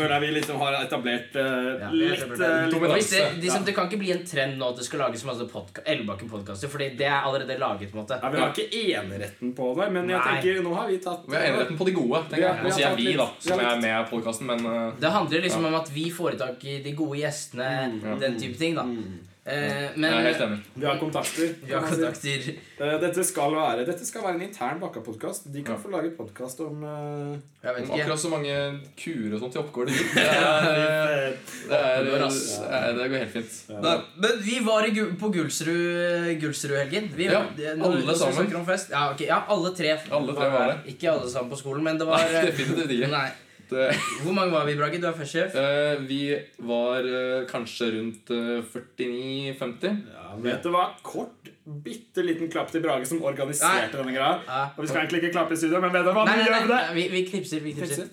Jeg 0.00 0.20
vi 0.22 0.30
liksom 0.38 0.60
har 0.62 0.76
etablert 0.78 1.34
uh, 1.36 1.42
Ja, 1.42 1.90
litt, 1.92 2.22
dominanse. 2.22 2.46
eh, 2.48 2.70
dominanse. 2.72 3.20
liksom, 3.42 3.66
det 3.66 3.74
kan 3.76 3.90
ikke 3.90 3.98
bli 4.00 4.14
en 4.14 4.22
trend 4.26 4.56
nå 4.56 4.70
at 4.72 4.80
det 4.80 4.86
skal 4.86 5.02
lages 5.04 5.24
masse 5.28 5.44
podka 5.50 5.84
Elbakken-podkaster, 5.92 6.72
Fordi 6.72 6.88
det 6.96 7.10
er 7.10 7.18
allerede 7.18 7.58
laget. 7.60 7.92
på 7.92 7.98
en 7.98 8.04
måte 8.04 8.16
Ja, 8.22 8.30
vi 8.32 8.40
har 8.40 8.54
ikke 8.54 8.80
eneretten 9.02 9.52
på 9.58 9.68
det, 9.76 9.90
men 9.92 10.08
jeg 10.14 10.22
tenker 10.30 10.62
nå 10.64 10.72
har 10.78 10.88
vi 10.88 10.96
tatt 11.04 11.26
Vi 11.28 11.36
har 11.36 11.44
eneretten 11.50 11.80
på 11.82 11.88
de 11.90 11.94
gode. 11.98 12.22
Tenker 12.30 12.46
jeg. 12.46 12.62
Nå 12.62 12.72
sier 12.72 12.86
jeg 12.86 13.00
vi, 13.02 13.10
da, 13.20 13.28
som 13.44 13.60
er 13.66 13.82
med 13.82 13.92
i 13.98 14.06
podkasten, 14.14 14.48
men 14.54 14.64
uh, 14.64 14.96
Det 15.04 15.12
handler 15.18 15.44
liksom 15.50 15.68
om 15.68 15.76
at 15.82 15.92
vi 15.92 16.06
får 16.16 16.40
tak 16.40 16.64
i 16.64 16.78
de 16.80 16.96
gode 16.96 17.20
gjestene, 17.20 18.16
den 18.24 18.40
type 18.40 18.56
ting. 18.56 18.80
da 18.80 18.88
eh, 19.44 19.90
Men. 19.96 20.62
Vi 20.74 20.84
har 20.86 20.98
kontakter. 20.98 21.54
vi 21.66 21.72
har 21.74 21.82
kontakter. 21.82 22.44
Eh, 22.78 22.98
Dette 23.00 23.24
skal 23.24 23.50
være 23.54 23.84
Dette 23.86 24.04
skal 24.06 24.22
være 24.22 24.34
en 24.38 24.42
intern 24.46 24.78
Bakka-podkast. 24.80 25.50
De 25.52 25.62
kan 25.62 25.74
Ja. 25.74 25.80
få 25.82 25.90
lage 25.90 26.10
podkast 26.16 26.60
om 26.60 26.82
eh, 26.84 27.38
Jeg 27.62 27.74
vet 27.74 27.82
Om 27.90 27.96
ikke. 27.96 28.02
akkurat 28.04 28.18
så 28.22 28.30
mange 28.30 28.54
kuer 28.98 29.34
og 29.34 29.40
sånt 29.40 29.54
i 29.54 29.58
oppgård 29.62 29.86
det 29.90 29.94
gikk. 29.98 30.14
Det, 30.14 30.22
er- 30.22 31.36
det, 31.68 31.78
er- 31.78 32.04
Det 32.04 32.10
går, 32.10 32.24
er- 32.70 32.96
det 32.98 33.10
går 33.10 33.18
helt 33.18 33.32
fint. 33.32 33.52
Nei, 33.82 33.96
Men 34.16 34.30
vi 34.46 34.58
var 34.66 34.86
i, 34.86 34.90
på 35.20 35.32
Gullsrud 35.34 36.40
Gullsrud-helgen. 36.40 37.10
Ja, 37.18 37.42
alle 37.82 38.16
sammen. 38.16 38.50
Ja, 38.90 39.10
okay, 39.12 39.26
ja, 39.26 39.42
alle 39.48 39.74
tre. 39.76 39.98
Alle 40.10 40.34
tre 40.34 40.50
var 40.50 40.66
det. 40.72 40.94
Ikke 40.94 41.10
alle 41.12 41.30
sammen 41.30 41.50
på 41.50 41.58
skolen, 41.58 41.82
men 41.84 41.98
det 41.98 42.06
var 42.06 42.18
Nei, 42.18 42.34
eh, 42.34 42.46
definitivt 42.50 42.90
ikke. 42.98 43.10
Nei. 43.10 43.30
Det, 43.72 43.88
Hvor 44.24 44.36
mange 44.36 44.52
var 44.52 44.66
vi, 44.68 44.76
Brage? 44.78 45.00
Du 45.02 45.06
er 45.08 45.16
først 45.16 45.36
sjef. 45.36 45.56
vi 46.08 46.20
var 46.68 47.06
eh, 47.08 47.44
kanskje 47.50 47.90
rundt 47.96 48.32
eh, 48.34 48.60
49-50. 48.74 50.02
ja, 50.12 50.26
Vet 50.46 50.66
du 50.66 50.72
hva? 50.74 50.88
Kort, 51.06 51.50
bitte 51.84 52.24
liten 52.26 52.50
klapp 52.52 52.72
til 52.72 52.84
Brage 52.84 53.08
som 53.08 53.22
organiserte 53.24 53.96
denne 53.98 54.14
greia. 54.16 54.34
Ja. 54.48 54.64
Og 54.76 54.84
vi 54.84 54.90
skal 54.90 55.04
egentlig 55.04 55.22
ikke 55.24 55.36
klappe 55.38 55.56
i 55.56 55.62
studio, 55.62 55.80
men 55.84 55.94
vet 55.94 56.06
du 56.06 56.12
hva? 56.12 56.26
Nei, 56.28 56.36
nei, 56.42 56.50
nei, 56.50 56.60
vi 56.62 56.72
det! 56.72 56.82
nei, 56.82 56.94
vi, 56.98 57.08
vi 57.16 57.24
knipser. 57.30 57.64
vi 57.64 57.74
knipser 57.78 58.12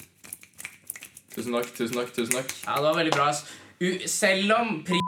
Tusen 1.36 1.54
takk, 1.56 1.69
tusen 1.78 1.95
takk. 1.95 2.10
tusen 2.15 2.36
takk 2.39 2.50
Ja, 2.65 2.76
det 2.80 2.88
var 2.89 2.98
veldig 2.98 3.13
bra. 3.15 3.30
ass. 3.30 3.45
U 3.80 4.08
selv 4.12 4.51
om 4.57 4.80
pri... 4.84 4.99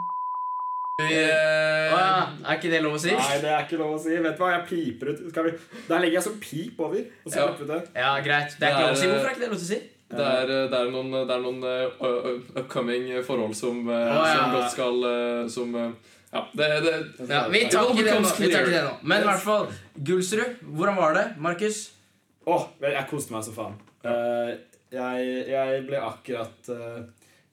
Uh, 1.02 1.92
ah, 1.96 2.28
er 2.46 2.58
ikke 2.58 2.70
det 2.70 2.82
lov 2.84 2.94
å 2.94 3.00
si? 3.00 3.10
Nei, 3.16 3.38
det 3.42 3.50
er 3.50 3.64
ikke 3.64 3.78
lov 3.80 3.96
å 3.96 4.00
si. 4.00 4.12
Vet 4.22 4.36
du 4.38 4.42
hva? 4.44 4.52
Jeg 4.54 4.62
piper 4.68 5.10
ut. 5.12 5.22
Skal 5.32 5.48
vi... 5.48 5.54
Der 5.88 6.04
legger 6.04 6.18
jeg 6.20 6.26
sånn 6.28 6.38
pip 6.42 6.80
over. 6.84 7.02
Og 7.24 7.32
så 7.32 7.42
Ja. 7.42 7.48
ut 7.52 7.64
det. 7.68 7.80
Ja, 7.96 8.12
greit. 8.24 8.54
Det 8.60 8.68
er 8.68 8.76
ikke 8.76 8.86
lov 8.86 8.94
å 8.94 9.00
si. 9.00 9.08
Hvorfor 9.10 9.28
er 9.28 9.34
ikke 9.34 9.44
det 9.44 9.50
lov 9.50 9.58
å 9.58 9.66
si? 9.66 9.80
Det 10.12 10.24
er, 10.28 10.50
eh, 10.52 10.64
det 10.70 10.78
er 10.78 10.90
noen, 10.92 11.12
det 11.14 11.34
er 11.36 11.42
noen 11.42 11.62
eh, 11.68 12.02
uh, 12.02 12.58
upcoming 12.60 13.06
forhold 13.26 13.54
som, 13.56 13.80
uh, 13.88 13.94
Å, 13.96 14.18
ja. 14.26 14.34
som 14.36 14.56
godt 14.56 14.74
skal 14.74 14.98
uh, 15.06 15.48
Som 15.52 15.74
eh, 15.78 15.90
Ja, 16.32 16.42
det, 16.58 16.68
det 16.84 16.92
Ja, 17.30 17.40
vi 17.52 17.62
tar 17.72 17.90
ikke 17.92 18.04
det 18.04 18.18
nå. 18.20 18.82
nå. 18.88 18.92
Men 19.02 19.24
i 19.24 19.28
hvert 19.30 19.44
fall, 19.44 19.66
Gulsrud, 19.96 20.60
Hvordan 20.76 20.96
var 21.00 21.16
det, 21.18 21.24
Markus? 21.42 21.80
Åh, 22.46 22.68
jeg 22.82 23.06
koste 23.10 23.34
meg 23.36 23.44
så 23.46 23.54
faen. 23.56 23.76
Eh, 24.04 24.52
Jeg, 24.92 25.26
jeg 25.48 25.84
ble 25.88 26.00
akkurat 26.04 26.68
eh, 26.74 27.02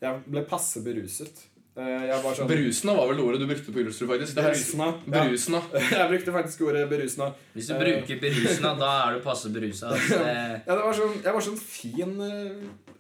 Jeg 0.02 0.24
ble 0.28 0.44
passe 0.50 0.82
beruset. 0.84 1.44
Eh, 1.80 2.02
jeg 2.10 2.24
var 2.24 2.34
sånn 2.36 2.50
brusna 2.50 2.94
var 2.98 3.08
vel 3.14 3.22
ordet 3.24 3.40
du 3.40 3.46
brukte 3.48 3.72
på 3.72 3.80
Ullersrud, 3.80 4.10
faktisk. 4.12 4.36
Det 4.36 4.44
brusna. 4.50 4.88
jeg- 5.08 5.16
Ja. 5.16 5.80
Jeg 6.00 6.10
brukte 6.12 6.32
faktisk 6.36 6.62
ordet 6.68 6.90
berusna. 6.92 7.32
Hvis 7.56 7.68
du 7.70 7.74
Eh. 7.76 7.80
bruker 7.86 8.20
berusna, 8.20 8.74
da 8.80 8.90
er 9.08 9.14
du 9.16 9.24
passe 9.24 9.48
berusa. 9.54 9.88
Altså, 9.96 10.20
Ja, 10.20 10.76
det 10.76 10.84
var 10.84 10.94
sånn, 10.94 11.16
jeg 11.24 11.34
var 11.34 11.42
sånn 11.42 11.58
fin 11.58 12.22
eh, 12.22 12.52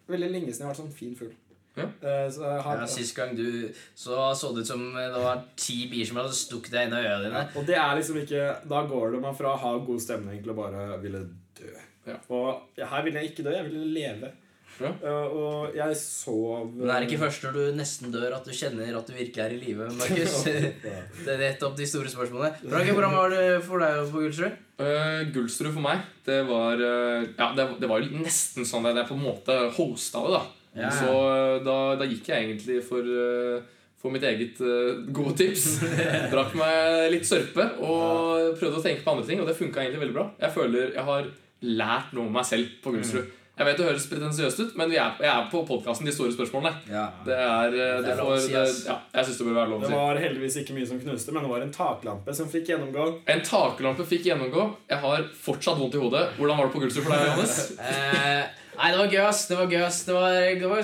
Veldig 0.10 0.32
lenge 0.32 0.50
siden 0.54 0.64
jeg 0.64 0.68
har 0.68 0.74
vært 0.74 0.82
sånn 0.82 0.94
fin 0.94 1.16
fugl. 1.16 1.36
Ja. 1.78 1.84
Eh, 2.02 2.30
så 2.34 2.42
ja, 2.42 2.86
Sist 2.90 3.16
gang 3.16 3.36
du 3.38 3.70
så 3.96 4.34
så 4.36 4.50
det 4.56 4.62
ut 4.64 4.68
som 4.68 4.82
det 4.96 5.12
var 5.14 5.44
ti 5.56 5.88
bier 5.92 6.06
som 6.08 6.18
hadde 6.18 6.34
stukket 6.34 6.72
deg 6.72 6.88
inn 6.88 6.94
i 6.98 7.04
øya 7.04 7.20
dine. 7.24 7.44
Og 7.56 7.66
det 7.68 7.76
er 7.78 7.96
liksom 8.00 8.18
ikke 8.24 8.68
Da 8.68 8.82
går 8.90 9.12
det 9.14 9.22
man 9.22 9.36
fra 9.36 9.54
å 9.56 9.60
ha 9.60 9.78
god 9.78 10.02
stemning 10.02 10.42
til 10.44 10.52
å 10.52 10.56
bare 10.58 11.00
ville 11.02 11.22
dø. 11.60 11.70
Ja. 12.08 12.16
Og 12.30 12.62
her 12.80 13.04
ville 13.06 13.22
jeg 13.22 13.32
ikke 13.36 13.44
dø, 13.46 13.52
jeg 13.52 13.70
ville 13.70 13.86
leve. 13.94 14.32
Ja. 14.80 14.92
Eh, 15.04 15.38
og 15.40 15.76
jeg 15.76 15.98
sov 16.00 16.70
Men 16.74 16.92
er 16.94 17.02
det 17.04 17.10
ikke 17.10 17.24
først 17.26 17.46
når 17.48 17.58
du 17.58 17.64
nesten 17.80 18.14
dør, 18.14 18.38
at 18.38 18.48
du 18.48 18.54
kjenner 18.56 19.00
at 19.00 19.10
du 19.10 19.16
virkelig 19.16 19.44
er 19.44 19.56
i 19.56 19.60
live, 19.62 19.90
Markus? 20.00 20.38
Det 21.26 21.34
er 21.34 21.44
nettopp 21.48 21.76
de 21.80 21.88
store 21.90 22.12
spørsmålene. 22.12 22.54
Frank, 22.64 22.94
hvordan 22.96 23.18
var 23.18 23.34
det 23.36 23.48
for 23.66 23.84
deg 23.84 24.00
på 24.14 24.24
Gullsrud? 24.24 24.62
Uh, 24.80 25.26
Gullsrud 25.36 25.74
for 25.74 25.84
meg, 25.84 26.06
det 26.24 26.40
var 26.48 26.80
uh, 26.80 27.26
Ja, 27.36 27.52
det, 27.58 27.66
det 27.82 27.90
var 27.92 28.00
jo 28.00 28.24
nesten 28.24 28.68
sånn 28.68 28.88
at 28.88 28.96
jeg 29.02 29.10
på 29.10 29.18
en 29.18 29.26
måte 29.26 29.58
hosta 29.76 30.24
det, 30.24 30.40
da. 30.40 30.46
Ja. 30.78 30.92
Så 30.94 31.10
eh, 31.10 31.58
da, 31.66 31.76
da 32.00 32.08
gikk 32.08 32.30
jeg 32.30 32.46
egentlig 32.46 32.80
for, 32.86 33.04
uh, 33.04 33.60
for 34.00 34.14
mitt 34.14 34.26
eget 34.28 34.62
uh, 34.62 35.02
gode 35.16 35.36
tips. 35.42 35.80
Drakk 36.34 36.56
meg 36.60 37.10
litt 37.16 37.28
sørpe 37.28 37.66
og 37.82 38.56
prøvde 38.60 38.80
å 38.80 38.86
tenke 38.86 39.04
på 39.06 39.16
andre 39.16 39.28
ting, 39.28 39.42
og 39.42 39.50
det 39.50 39.58
funka 39.58 39.84
egentlig 39.84 40.04
veldig 40.06 40.18
bra. 40.18 40.30
Jeg 40.46 40.56
føler 40.56 40.96
jeg 40.96 41.08
har 41.10 41.30
lært 41.66 42.14
noe 42.16 42.30
om 42.30 42.38
meg 42.40 42.48
selv 42.48 42.80
på 42.84 42.94
Gullsrud. 42.96 43.36
Jeg 43.60 43.68
vet 43.68 43.80
det 43.82 43.86
høres 43.89 44.05
pretensiøst 44.07 44.60
ut, 44.64 44.76
men 44.80 44.88
vi 44.88 44.95
er, 44.95 45.18
jeg 45.20 45.28
er 45.28 45.47
på 45.51 45.60
podkasten 45.68 46.07
De 46.07 46.14
store 46.16 46.32
spørsmålene. 46.32 46.78
Ja. 46.88 47.01
Det 47.26 47.36
er, 47.36 47.74
eh, 47.76 47.97
Det 47.99 48.05
det 48.05 48.14
er 48.14 48.22
får, 48.24 48.38
si, 48.39 48.53
det, 48.53 48.62
ja, 48.88 48.95
Jeg 49.18 49.26
synes 49.28 49.38
det 49.41 49.47
bør 49.49 49.57
være 49.60 49.70
lov 49.74 49.82
å 49.82 49.84
Det 49.84 49.97
var 49.97 50.20
heldigvis 50.24 50.55
ikke 50.62 50.76
mye 50.78 50.88
som 50.88 51.01
knuste, 51.01 51.34
men 51.36 51.43
det 51.43 51.51
var 51.51 51.66
en 51.66 51.74
taklampe 51.76 52.36
som 52.38 52.47
fikk 52.53 52.72
gjennomgå. 52.72 53.07
En 53.36 53.41
taklampe 53.43 54.05
fikk 54.07 54.30
gjennomgå. 54.32 54.64
Jeg 54.93 55.03
har 55.03 55.28
fortsatt 55.43 55.78
vondt 55.82 55.97
i 55.99 56.03
hodet. 56.05 56.24
Hvordan 56.39 56.57
var 56.62 56.70
det 56.70 56.74
på 56.78 56.84
Gullsrud 56.86 57.03
for 57.03 57.12
deg, 57.12 57.28
Johannes? 57.28 57.60
Eh, 57.89 58.43
nei, 58.80 58.91
det 58.93 58.99
var 59.01 59.12
gøy, 59.12 59.22
ass. 59.28 59.41
Det 59.51 59.57
var 59.60 59.68
gøy, 59.76 59.82
ass. 59.84 59.97
Det 60.07 60.14
var, 60.16 60.32
det 60.64 60.68
var, 60.72 60.78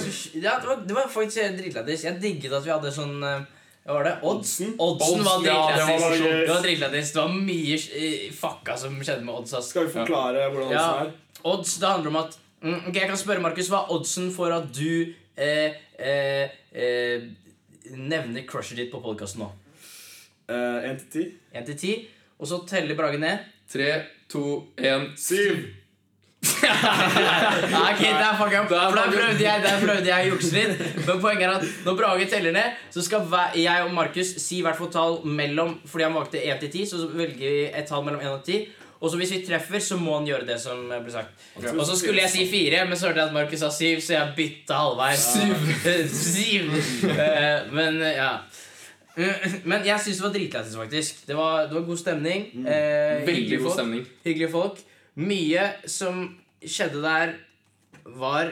ja, 0.43 0.53
det 0.59 0.67
var, 0.67 0.79
det 0.89 0.95
var 0.97 1.07
faktisk 1.15 1.55
dritlættis. 1.61 2.03
Jeg 2.09 2.19
digget 2.19 2.51
at 2.59 2.65
vi 2.67 2.73
hadde 2.75 2.91
sånn 2.91 3.15
eh, 3.23 3.45
Hva 3.87 3.99
var 4.01 4.03
det? 4.09 4.15
Oddsen? 4.27 4.73
Oddsen 4.81 5.23
var 5.23 5.37
Odds, 5.39 5.47
ja, 5.47 5.59
det 5.71 5.85
var 5.85 6.09
dritlættis. 6.11 6.41
Det 6.43 6.51
var 6.51 6.65
dritlættis. 6.67 7.11
Det 7.15 7.21
var 7.23 7.35
mye 7.39 7.77
fucka 8.35 8.75
som 8.83 8.99
skjedde 8.99 9.23
med 9.23 9.35
odds, 9.39 9.53
ass. 9.55 9.69
Skal 9.71 9.87
vi 9.87 9.93
forklare 9.95 10.49
hvordan 10.51 10.73
Ja. 10.75 10.87
det 11.05 11.05
er? 11.07 11.13
Odds, 11.45 11.77
det 11.79 11.87
handler 11.93 12.11
om 12.11 12.19
at 12.25 12.41
mm, 12.61 12.87
Ok, 12.87 12.95
Jeg 12.95 13.09
kan 13.09 13.17
spørre 13.17 13.43
Markus, 13.43 13.69
hva 13.71 13.83
er 13.83 13.93
oddsen 13.95 14.31
for 14.35 14.53
at 14.55 14.67
du 14.75 15.13
eh, 15.37 15.77
eh, 15.99 16.57
eh, 16.73 17.29
nevner 17.95 18.45
crushet 18.47 18.79
ditt 18.79 18.91
på 18.91 19.01
podkasten 19.03 19.45
nå? 19.45 19.51
Én 20.49 20.91
1 20.93 21.07
til 21.11 21.23
10. 21.25 21.31
1 21.57 21.65
til 21.71 21.77
10. 21.77 21.95
Og 22.39 22.47
så 22.47 22.61
teller 22.69 22.95
Brage 22.95 23.17
ned. 23.17 23.37
Tre, 23.71 24.03
to, 24.29 24.67
én 24.77 25.09
7. 25.17 25.65
Ja, 26.65 27.81
ok, 27.91 28.01
der 28.01 28.37
fucka 28.37 28.53
jeg 28.53 28.61
opp. 28.61 28.69
Der 28.69 28.89
For 28.89 28.99
der 28.99 29.11
prøvde 29.11 29.43
jeg, 29.43 29.63
der 29.63 29.81
prøvde 29.81 30.09
jeg 30.09 30.27
å 30.27 30.33
jukse 30.33 30.51
litt. 30.55 30.81
Men 31.07 31.21
poenget 31.21 31.47
er 31.47 31.53
at 31.57 31.67
når 31.85 31.97
Brage 31.99 32.27
teller 32.31 32.55
ned, 32.55 32.79
så 32.93 33.03
skal 33.05 33.27
jeg 33.57 33.85
og 33.85 33.93
Markus 33.95 34.33
si 34.41 34.61
hvert 34.65 34.77
fall 34.79 34.91
tall 34.93 35.19
mellom 35.25 35.77
Fordi 35.89 36.07
han 36.07 36.17
valgte 36.17 36.41
1 36.41 36.63
til 36.63 36.73
10, 36.85 36.89
så 36.91 37.07
velger 37.13 37.45
vi 37.45 37.63
et 37.69 37.87
tall 37.89 38.05
mellom 38.05 38.21
1 38.21 38.33
og 38.33 38.43
10. 38.43 38.84
Og 39.01 39.11
så 39.11 39.17
hvis 39.19 39.31
vi 39.35 39.41
treffer, 39.45 39.79
så 39.83 39.97
må 39.99 40.13
han 40.17 40.27
gjøre 40.29 40.45
det 40.47 40.55
som 40.61 40.85
ble 40.89 41.11
sagt. 41.11 41.33
Og 41.75 41.83
så 41.85 41.95
skulle 41.99 42.21
jeg 42.23 42.31
si 42.31 42.45
fire, 42.49 42.85
men 42.87 42.97
så 42.97 43.09
hørte 43.09 43.19
jeg 43.23 43.27
at 43.29 43.35
Markus 43.35 43.59
sa 43.59 43.69
syv, 43.75 43.99
så 44.01 44.13
jeg 44.15 44.33
bytta 44.37 44.77
halvveis. 44.79 45.25
Syv. 46.35 46.71
Eh, 47.11 47.67
Men 47.75 47.99
eh, 48.01 48.15
ja. 48.17 48.29
Mm, 49.15 49.59
Men 49.71 49.85
jeg 49.87 49.99
syns 50.03 50.17
det 50.19 50.25
var 50.25 50.33
dritlættis, 50.35 50.75
faktisk. 50.79 51.21
Det 51.27 51.35
var, 51.37 51.67
det 51.69 51.75
var 51.77 51.85
god 51.87 51.97
stemning. 52.01 52.47
Eh, 52.67 53.25
Veldig 53.27 53.57
god 53.59 53.67
folk 53.67 53.77
stemning. 53.79 54.07
hyggelige 54.25 54.51
folk. 54.51 54.79
Mye 55.15 55.67
som 55.87 56.23
skjedde 56.65 57.03
der, 57.03 57.35
var 58.05 58.51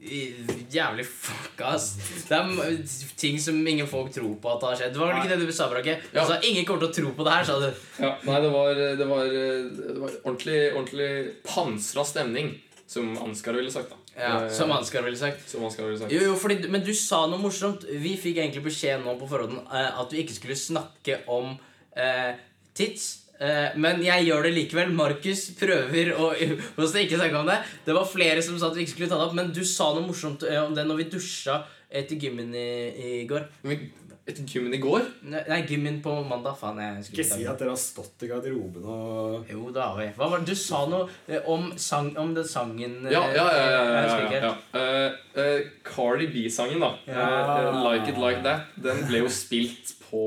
jævlig 0.00 1.04
fucka, 1.06 1.74
ass. 1.74 1.90
Det 2.28 2.36
er 2.36 2.80
ting 3.20 3.38
som 3.40 3.58
ingen 3.66 3.86
folk 3.86 4.10
tror 4.14 4.34
på 4.40 4.52
at 4.54 4.62
har 4.64 4.76
skjedd. 4.80 4.94
Det 4.94 5.00
var 5.02 5.12
vel 5.12 5.20
ikke 5.22 5.36
det 5.38 5.46
du 5.48 5.52
sa, 5.52 5.68
Brakke? 5.68 5.98
Du 6.12 6.18
Ja. 6.18 6.24
sa 6.26 6.38
ingen 6.40 6.64
kommer 6.64 6.80
til 6.80 6.88
å 6.90 6.94
tro 6.94 7.12
på 7.18 7.24
det 7.24 7.32
her, 7.34 7.44
sa 7.44 7.58
du. 7.60 7.72
Ja, 8.00 8.16
nei, 8.24 8.40
det 8.40 8.50
var, 8.52 8.74
det 8.74 9.06
var, 9.08 9.24
det 9.28 9.98
var 10.00 10.10
ordentlig, 10.24 10.58
ordentlig 10.74 11.10
pansra 11.44 12.04
stemning, 12.04 12.54
som 12.86 13.12
Ansgar 13.18 13.52
ville 13.54 13.70
sagt. 13.70 13.90
da 13.90 13.96
Ja, 14.20 14.48
som 14.50 14.70
Ansgar 14.72 15.02
ville 15.02 15.16
sagt. 15.16 15.48
som 15.48 15.64
Ansgar 15.64 15.84
ville 15.86 15.98
sagt. 15.98 16.12
Jo, 16.12 16.20
jo, 16.20 16.34
fordi, 16.36 16.68
men 16.68 16.82
du 16.84 16.92
sa 16.94 17.26
noe 17.26 17.38
morsomt. 17.38 17.84
Vi 17.84 18.16
fikk 18.16 18.36
egentlig 18.40 18.64
beskjed 18.64 19.04
nå 19.04 19.18
på 19.20 19.28
forhånd 19.28 19.60
eh, 19.72 20.00
at 20.00 20.10
du 20.10 20.16
ikke 20.16 20.34
skulle 20.34 20.56
snakke 20.56 21.20
om 21.28 21.58
eh, 21.96 22.34
tits. 22.74 23.19
Eh, 23.40 23.76
men 23.80 24.02
jeg 24.04 24.26
gjør 24.28 24.48
det 24.48 24.54
likevel. 24.56 24.92
Markus 24.92 25.46
prøver 25.56 26.12
å 26.12 26.30
å 26.80 26.88
ikke 26.90 27.20
snakke 27.20 27.40
om 27.40 27.48
det. 27.48 27.60
Det 27.86 27.96
var 27.96 28.08
flere 28.08 28.44
som 28.44 28.58
sa 28.60 28.68
at 28.68 28.76
vi 28.76 28.84
ikke 28.84 28.98
skulle 28.98 29.12
ta 29.12 29.20
det 29.20 29.30
opp, 29.30 29.38
men 29.38 29.54
du 29.56 29.62
sa 29.64 29.92
noe 29.94 30.04
morsomt 30.06 30.44
eh, 30.48 30.60
om 30.60 30.76
det 30.76 30.84
når 30.88 31.04
vi 31.04 31.10
dusja 31.16 31.62
etter 31.90 32.20
gymmen 32.20 32.52
i, 32.54 32.68
i 33.00 33.24
går. 33.30 33.48
Men 33.66 33.88
Etter 34.30 34.44
gymmen 34.46 34.74
i 34.76 34.78
går 34.78 35.06
Nei, 35.32 35.56
gymmen 35.66 35.96
på 36.04 36.12
mandag. 36.28 36.54
Faen, 36.60 36.78
jeg 36.78 37.06
skulle 37.06 37.24
Ikke 37.24 37.38
si 37.40 37.46
at 37.48 37.62
dere 37.62 37.72
har 37.72 37.80
stått 37.80 38.22
i 38.26 38.28
garderoben 38.30 38.84
og. 38.84 39.48
Jo, 39.50 39.70
det 39.74 39.82
har 39.82 39.96
vi. 39.98 40.06
Hva 40.18 40.28
var 40.30 40.42
det? 40.42 40.52
Du 40.52 40.60
sa 40.60 40.84
noe 40.90 41.08
eh, 41.26 41.40
om, 41.50 41.70
sang, 41.80 42.12
om 42.20 42.34
den 42.36 42.46
sangen 42.46 42.98
Ja, 43.10 43.24
ja, 43.34 43.46
ja. 43.48 43.66
ja, 43.74 43.82
ja, 43.96 44.40
ja. 44.44 44.52
Eh, 44.76 45.18
eh, 45.40 45.70
Cardi 45.86 46.28
B-sangen, 46.30 46.84
da. 46.84 46.92
Ja. 47.08 47.26
eh, 47.56 47.80
like 47.88 48.12
It 48.12 48.20
Like 48.20 48.44
That. 48.46 48.76
Den 48.76 49.02
ble 49.08 49.24
jo 49.24 49.32
spilt 49.32 49.96
på, 50.04 50.26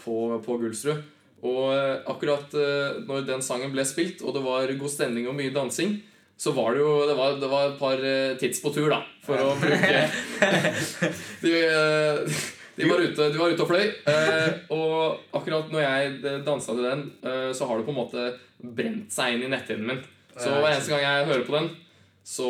på, 0.00 0.20
på 0.46 0.60
Gullsrud. 0.62 1.02
Og 1.46 1.72
eh, 1.72 1.96
akkurat 2.10 2.52
eh, 2.58 3.00
når 3.08 3.26
den 3.28 3.42
sangen 3.44 3.72
ble 3.72 3.84
spilt, 3.88 4.22
og 4.22 4.36
det 4.36 4.44
var 4.44 4.72
god 4.80 4.92
stemning 4.92 5.28
og 5.30 5.36
mye 5.38 5.54
dansing, 5.54 5.98
så 6.40 6.52
var 6.56 6.72
det 6.72 6.80
jo 6.80 6.92
det 7.08 7.16
var, 7.18 7.34
det 7.40 7.48
var 7.52 7.66
et 7.68 7.80
par 7.80 8.00
tids 8.40 8.62
på 8.64 8.72
tur, 8.72 8.88
da, 8.92 9.02
for 9.24 9.36
å 9.44 9.50
bruke 9.60 9.98
de, 11.44 11.52
eh, 11.52 12.38
de, 12.80 12.88
var 12.88 13.02
ute, 13.04 13.26
de 13.32 13.40
var 13.40 13.52
ute 13.52 13.64
og 13.64 13.68
fløy. 13.68 13.84
eh, 14.08 14.48
og 14.72 15.36
akkurat 15.36 15.68
når 15.72 15.84
jeg 15.84 16.14
eh, 16.22 16.38
dansa 16.46 16.72
til 16.72 16.86
den, 16.86 17.04
eh, 17.24 17.50
så 17.56 17.68
har 17.68 17.80
det 17.80 17.86
på 17.88 17.92
en 17.92 18.00
måte 18.00 18.26
brent 18.60 19.12
seg 19.12 19.36
inn 19.36 19.44
i 19.44 19.52
netthinnen 19.52 19.88
min. 19.92 20.02
Så 20.40 20.48
hver 20.54 20.70
eneste 20.70 20.94
gang 20.94 21.04
jeg 21.04 21.28
hører 21.28 21.44
på 21.44 21.56
den, 21.58 21.70
så 22.30 22.48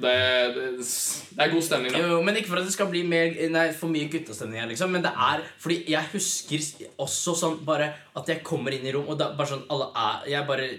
det, 0.00 0.12
det, 0.56 0.68
det 0.80 1.44
er 1.44 1.50
god 1.52 1.64
stemning, 1.66 1.92
da. 1.92 2.00
Jo, 2.00 2.20
men 2.24 2.38
ikke 2.40 2.48
for 2.48 2.62
at 2.62 2.68
det 2.68 2.72
skal 2.72 2.88
bli 2.88 3.02
mer, 3.04 3.34
nei, 3.52 3.66
for 3.76 3.92
mye 3.92 4.08
guttastemning 4.12 4.62
her, 4.62 4.70
liksom. 4.70 4.94
Men 4.94 5.04
det 5.04 5.12
er 5.12 5.42
fordi 5.60 5.82
jeg 5.92 6.08
husker 6.14 6.64
også 7.02 7.34
sånn 7.36 7.58
bare 7.68 7.90
at 8.16 8.32
jeg 8.32 8.40
kommer 8.46 8.72
inn 8.72 8.86
i 8.88 8.94
rom, 8.94 9.10
og 9.12 9.20
er 9.20 9.34
bare 9.36 9.52
sånn 9.52 9.66
alle 9.72 9.90
er 9.92 10.30
Jeg 10.32 10.48
bare 10.48 10.70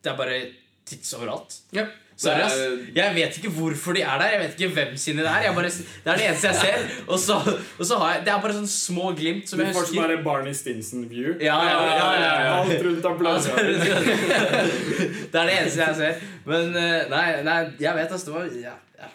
Det 0.00 0.12
er 0.12 0.16
bare 0.20 0.38
tits 0.86 1.10
overalt. 1.18 1.58
Ja. 1.74 1.88
Sorry, 2.20 2.42
ass. 2.44 2.56
Jeg 2.94 3.14
vet 3.16 3.36
ikke 3.40 3.50
hvorfor 3.56 3.96
de 3.96 4.02
er 4.04 4.18
der. 4.20 4.32
Jeg 4.34 4.40
vet 4.42 4.58
ikke 4.58 4.74
hvem 4.76 4.96
sine 5.00 5.22
det 5.24 5.30
er. 5.30 5.46
Jeg 5.46 5.54
bare, 5.56 5.70
det 5.72 6.10
er 6.12 6.18
det 6.20 6.26
eneste 6.28 6.50
jeg 6.50 6.58
ser. 6.60 6.82
Og 7.06 7.18
så, 7.22 7.38
og 7.78 7.84
så 7.88 7.96
har 8.02 8.10
jeg 8.14 8.26
Det 8.26 8.32
er 8.34 8.42
bare 8.44 8.56
sånn 8.58 8.68
små 8.68 9.12
glimt 9.16 9.48
som 9.48 9.62
jeg 9.62 9.72
sånn 9.72 9.86
husker. 9.86 10.02
Bare 10.02 10.18
Barney 10.26 10.52
Stinson-view. 10.58 11.38
Ja, 11.40 11.56
ja, 11.64 11.78
ja, 11.86 12.10
ja, 12.20 12.34
ja. 12.44 12.52
Alt 12.60 12.84
rundt 12.84 13.08
av 13.08 13.24
Altså, 13.30 13.56
det 15.32 15.40
er 15.40 15.48
det 15.48 15.56
eneste 15.62 15.80
jeg 15.86 15.96
ser. 16.02 16.20
Men 16.50 16.76
eh, 16.76 17.00
nei, 17.12 17.24
nei 17.46 17.58
jeg 17.80 17.96
vet 18.02 18.14
ass. 18.18 18.26
det 18.28 18.36
var 18.36 18.52
ja, 18.60 18.76
ja. 19.00 19.10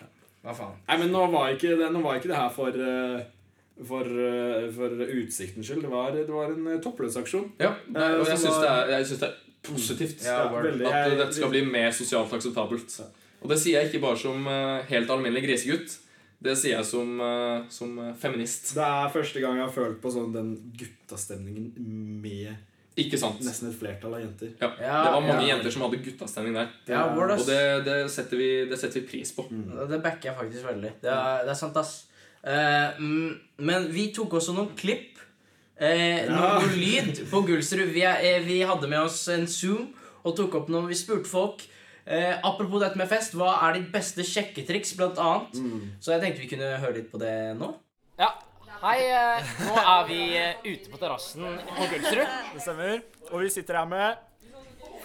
Hva 0.45 0.58
faen. 0.58 0.76
Nei, 0.89 0.99
men 1.03 1.14
nå 1.14 1.24
var 1.34 1.53
ikke 1.53 1.78
det, 1.78 1.91
nå 1.93 2.01
var 2.06 2.20
ikke 2.20 2.34
det 2.34 2.38
her 2.41 2.51
for 2.58 2.82
eh, 2.89 3.24
for, 3.86 4.08
eh, 4.08 4.70
for 4.72 4.93
utsiktens 5.03 5.68
skyld. 5.68 5.82
Det 5.84 5.91
var, 5.91 6.14
det 6.16 6.32
var 6.32 6.53
en 6.53 6.82
toppløs 6.84 7.18
aksjon. 7.20 7.49
Ja, 7.60 7.74
nei, 7.91 8.14
og 8.22 8.30
jeg 8.30 8.39
syns 8.39 8.62
det, 8.62 8.70
er- 8.72 8.93
jeg 8.95 9.10
synes 9.10 9.20
det 9.26 9.30
er 9.30 9.41
positivt. 9.68 10.24
Ja, 10.26 10.47
veldig. 10.53 10.86
At 10.88 11.09
Jeg- 11.11 11.18
dette 11.20 11.34
skal 11.39 11.49
bli 11.53 11.61
mer 11.66 11.91
sosialt 11.91 12.34
akseptabelt. 12.34 12.99
Og 13.43 13.49
det 13.49 13.59
sier 13.61 13.80
jeg 13.82 13.91
ikke 13.91 14.01
bare 14.01 14.18
som 14.18 14.47
eh, 14.47 14.84
helt 14.89 15.09
alminnelig 15.09 15.43
grisegutt. 15.47 15.97
Det 16.45 16.53
sier 16.57 16.76
jeg 16.78 16.86
som, 16.86 17.20
eh, 17.22 17.63
som 17.70 17.97
eh, 17.99 18.13
feminist. 18.22 18.74
Det 18.76 18.84
er 18.86 19.09
første 19.13 19.41
gang 19.41 19.57
jeg 19.57 19.66
har 19.66 19.74
følt 19.76 19.99
på 20.01 20.11
sånn 20.13 20.34
den 20.34 20.49
guttastemningen 20.78 21.72
med 22.22 22.55
Ikke 22.97 23.18
sant? 23.20 23.39
nesten 23.43 23.70
et 23.70 23.78
flertall 23.80 24.13
av 24.16 24.22
jenter. 24.24 24.51
Ja. 24.61 24.70
Ja, 24.80 24.97
Det 25.05 25.13
var 25.16 25.22
mange 25.22 25.47
ja. 25.47 25.55
jenter 25.55 25.72
som 25.72 25.82
hadde 25.86 26.01
guttastemning 26.05 26.53
der. 26.55 26.70
Ja. 26.88 27.03
Og 27.16 27.45
det, 27.47 27.61
det, 27.86 27.97
setter 28.11 28.38
vi, 28.39 28.49
det 28.70 28.80
setter 28.80 29.01
vi 29.01 29.07
pris 29.07 29.32
på. 29.36 29.47
Det 29.49 30.01
backer 30.03 30.32
jeg 30.32 30.38
faktisk 30.38 30.63
veldig. 30.70 30.91
Det 31.01 31.11
er, 31.11 31.43
det 31.45 31.51
er 31.55 31.59
sant, 31.59 31.78
ass. 31.82 32.05
Eh, 32.45 32.99
mm, 32.99 33.39
men 33.68 33.88
vi 33.91 34.11
tok 34.16 34.38
også 34.39 34.53
noen 34.55 34.72
klipp. 34.78 35.11
Eh, 35.76 36.26
noe, 36.32 36.52
ja. 36.62 36.68
lyd 36.72 37.24
på 37.32 37.42
Gullsrud. 37.48 37.90
Vi, 37.92 38.04
eh, 38.08 38.40
vi 38.46 38.62
hadde 38.64 38.88
med 38.88 39.02
oss 39.10 39.26
en 39.34 39.48
Zoom 39.52 39.90
og 40.24 40.36
tok 40.38 40.56
opp 40.62 40.70
noe. 40.72 40.88
Vi 40.88 40.96
spurte 40.96 41.28
folk. 41.30 41.66
Eh, 42.06 42.36
apropos 42.46 42.80
dette 42.84 42.98
med 43.02 43.10
fest, 43.10 43.34
hva 43.36 43.56
er 43.68 43.80
ditt 43.80 43.92
beste 43.92 44.24
sjekketriks, 44.24 44.94
blant 44.96 45.18
annet? 45.20 45.58
Så 46.00 46.14
jeg 46.14 46.22
tenkte 46.22 46.44
vi 46.46 46.52
kunne 46.54 46.76
høre 46.80 47.00
litt 47.00 47.10
på 47.12 47.20
det 47.20 47.34
nå. 47.58 47.72
Ja, 48.22 48.30
hei. 48.84 49.00
eh, 49.10 49.52
nå 49.66 49.76
er 49.82 50.06
vi 50.08 50.20
eh, 50.38 50.62
ute 50.64 50.92
på 50.94 51.02
terrassen 51.02 51.44
på 51.76 51.90
Gullsrud. 51.92 52.28
Det 52.54 52.62
stemmer. 52.64 53.02
Og 53.32 53.42
vi 53.42 53.50
sitter 53.50 53.82
her 53.82 53.90
med 53.90 54.22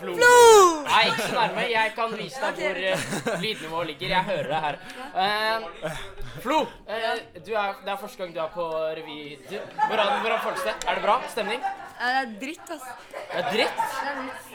Flo. 0.01 0.15
Nei, 0.17 0.85
Nei, 0.87 1.03
ikke 1.11 1.27
så 1.29 1.35
nærme. 1.37 1.65
Jeg 1.71 1.93
kan 1.97 2.15
vise 2.17 2.41
deg 2.41 2.61
hvor 2.61 2.79
uh, 2.81 3.43
lydnivået 3.43 3.87
ligger. 3.91 4.09
Jeg 4.15 4.25
hører 4.31 4.49
det 4.53 4.61
her. 4.65 4.79
Uh, 5.15 5.99
Flo, 6.41 6.61
uh, 6.63 7.19
du 7.47 7.51
er, 7.53 7.75
det 7.85 7.93
er 7.93 7.99
første 8.01 8.23
gang 8.23 8.35
du 8.35 8.41
er 8.41 8.53
på 8.55 8.67
revy. 8.99 9.17
Du, 9.51 9.57
hvordan, 9.87 10.21
hvordan 10.21 10.41
føles 10.47 10.63
det? 10.69 10.75
Er 10.89 10.95
det 10.95 11.03
bra? 11.05 11.17
Stemning? 11.35 11.67
Ja, 12.01 12.07
det 12.07 12.21
er 12.21 12.31
dritt, 12.45 12.71
altså. 12.77 12.93
Det 13.13 13.43
er 13.43 13.51
dritt? 13.53 13.83
Det 13.97 14.13
er 14.13 14.17
dritt. 14.23 14.47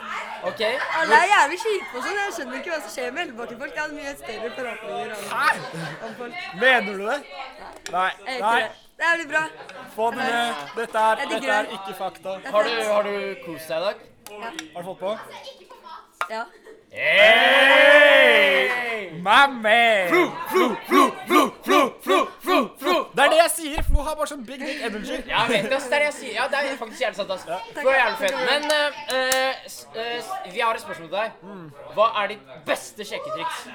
Ok. 0.50 0.64
Alle 1.02 1.20
er 1.20 1.28
jævlig 1.34 1.60
kjipe 1.66 2.00
og 2.00 2.08
sånn. 2.08 2.18
Jeg 2.24 2.34
skjønner 2.40 2.58
ikke 2.62 2.74
hva 2.74 2.80
som 2.80 2.96
skjer 2.96 3.14
med 3.14 3.28
Ellebakken-folk. 3.28 3.76
Jeg 3.76 3.84
hadde 3.84 4.00
mye 4.00 4.16
større 4.24 4.50
forhåpninger 4.58 5.14
om, 5.20 6.10
om 6.10 6.18
folk. 6.24 6.42
Mener 6.64 6.90
du 6.90 7.06
det? 7.12 7.20
Nei. 7.94 8.10
Nei. 8.26 8.40
Nei. 8.48 8.58
det. 8.64 9.06
Er 9.06 9.12
veldig 9.12 9.30
bra. 9.30 9.46
Få 9.96 10.10
det 10.12 10.18
med. 10.18 10.68
Dette 10.80 11.06
er, 11.12 11.24
dette 11.30 11.56
er 11.60 11.72
ikke 11.78 11.96
fakta. 11.98 12.38
Har 12.50 12.64
du, 12.64 12.76
har 12.90 13.04
du 13.04 13.16
kost 13.46 13.68
deg 13.70 13.82
i 13.82 13.88
dag? 13.90 14.04
Har 14.30 14.82
du 14.82 14.84
fått 14.84 15.00
på? 15.00 15.18
Ja. 16.30 16.46
My 19.12 19.48
man! 19.62 20.08
Flo, 20.10 20.32
flo, 20.50 20.76
flo, 20.88 21.12
flo, 21.28 21.52
flo, 21.64 21.94
flo, 22.02 22.28
flo, 22.42 22.70
flo. 22.80 22.96
Det 23.14 23.24
er 23.24 23.30
det 23.30 23.38
jeg 23.38 23.52
sier. 23.56 23.84
Flo 23.86 24.06
har 24.06 24.16
bare 24.18 24.30
sånn 24.32 24.46
big 24.48 24.62
dick 24.62 24.82
energy. 24.86 25.20
Ja, 25.30 25.46
vet 25.50 25.68
det. 25.70 25.78
Det 25.78 25.98
er 25.98 26.06
det 26.06 26.08
jeg 26.08 26.18
sier. 26.20 26.34
Ja, 26.40 26.48
det 26.50 26.62
er 26.62 26.78
faktisk 26.80 27.02
jævlig 27.06 27.20
sant. 27.20 27.36
ass. 27.36 27.46
Flo 27.78 27.90
er 27.92 28.00
jævlig 28.00 28.18
fett. 28.24 28.38
Men 28.50 28.68
uh, 28.72 29.00
uh, 29.14 30.02
eh, 30.06 30.34
vi 30.54 30.64
har 30.64 30.74
et 30.74 30.86
spørsmål 30.86 31.10
til 31.10 31.18
deg. 31.20 31.30
Hva 31.98 32.10
er 32.24 32.34
ditt 32.34 32.56
beste 32.70 33.08
sjekketriks? 33.12 33.68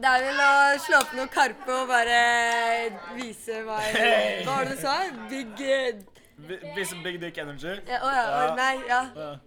Det 0.00 0.08
er 0.08 0.22
vel 0.24 0.38
å 0.40 0.52
slå 0.80 1.00
opp 1.02 1.10
noe 1.18 1.28
Karpe 1.30 1.74
og 1.74 1.90
bare 1.90 2.20
vise 3.18 3.58
hva 3.66 3.80
Hva 3.82 4.54
var 4.54 4.68
det 4.68 4.76
du 4.78 4.80
sa? 4.80 4.94
Big 5.30 5.50
eh, 6.48 7.02
big 7.04 7.20
dick 7.20 7.38
energy. 7.38 7.74
ja, 7.88 7.98
Å 8.02 8.12
ja. 8.14 8.24
å, 8.50 8.54
Nei, 8.56 8.76
ja. 8.88 9.00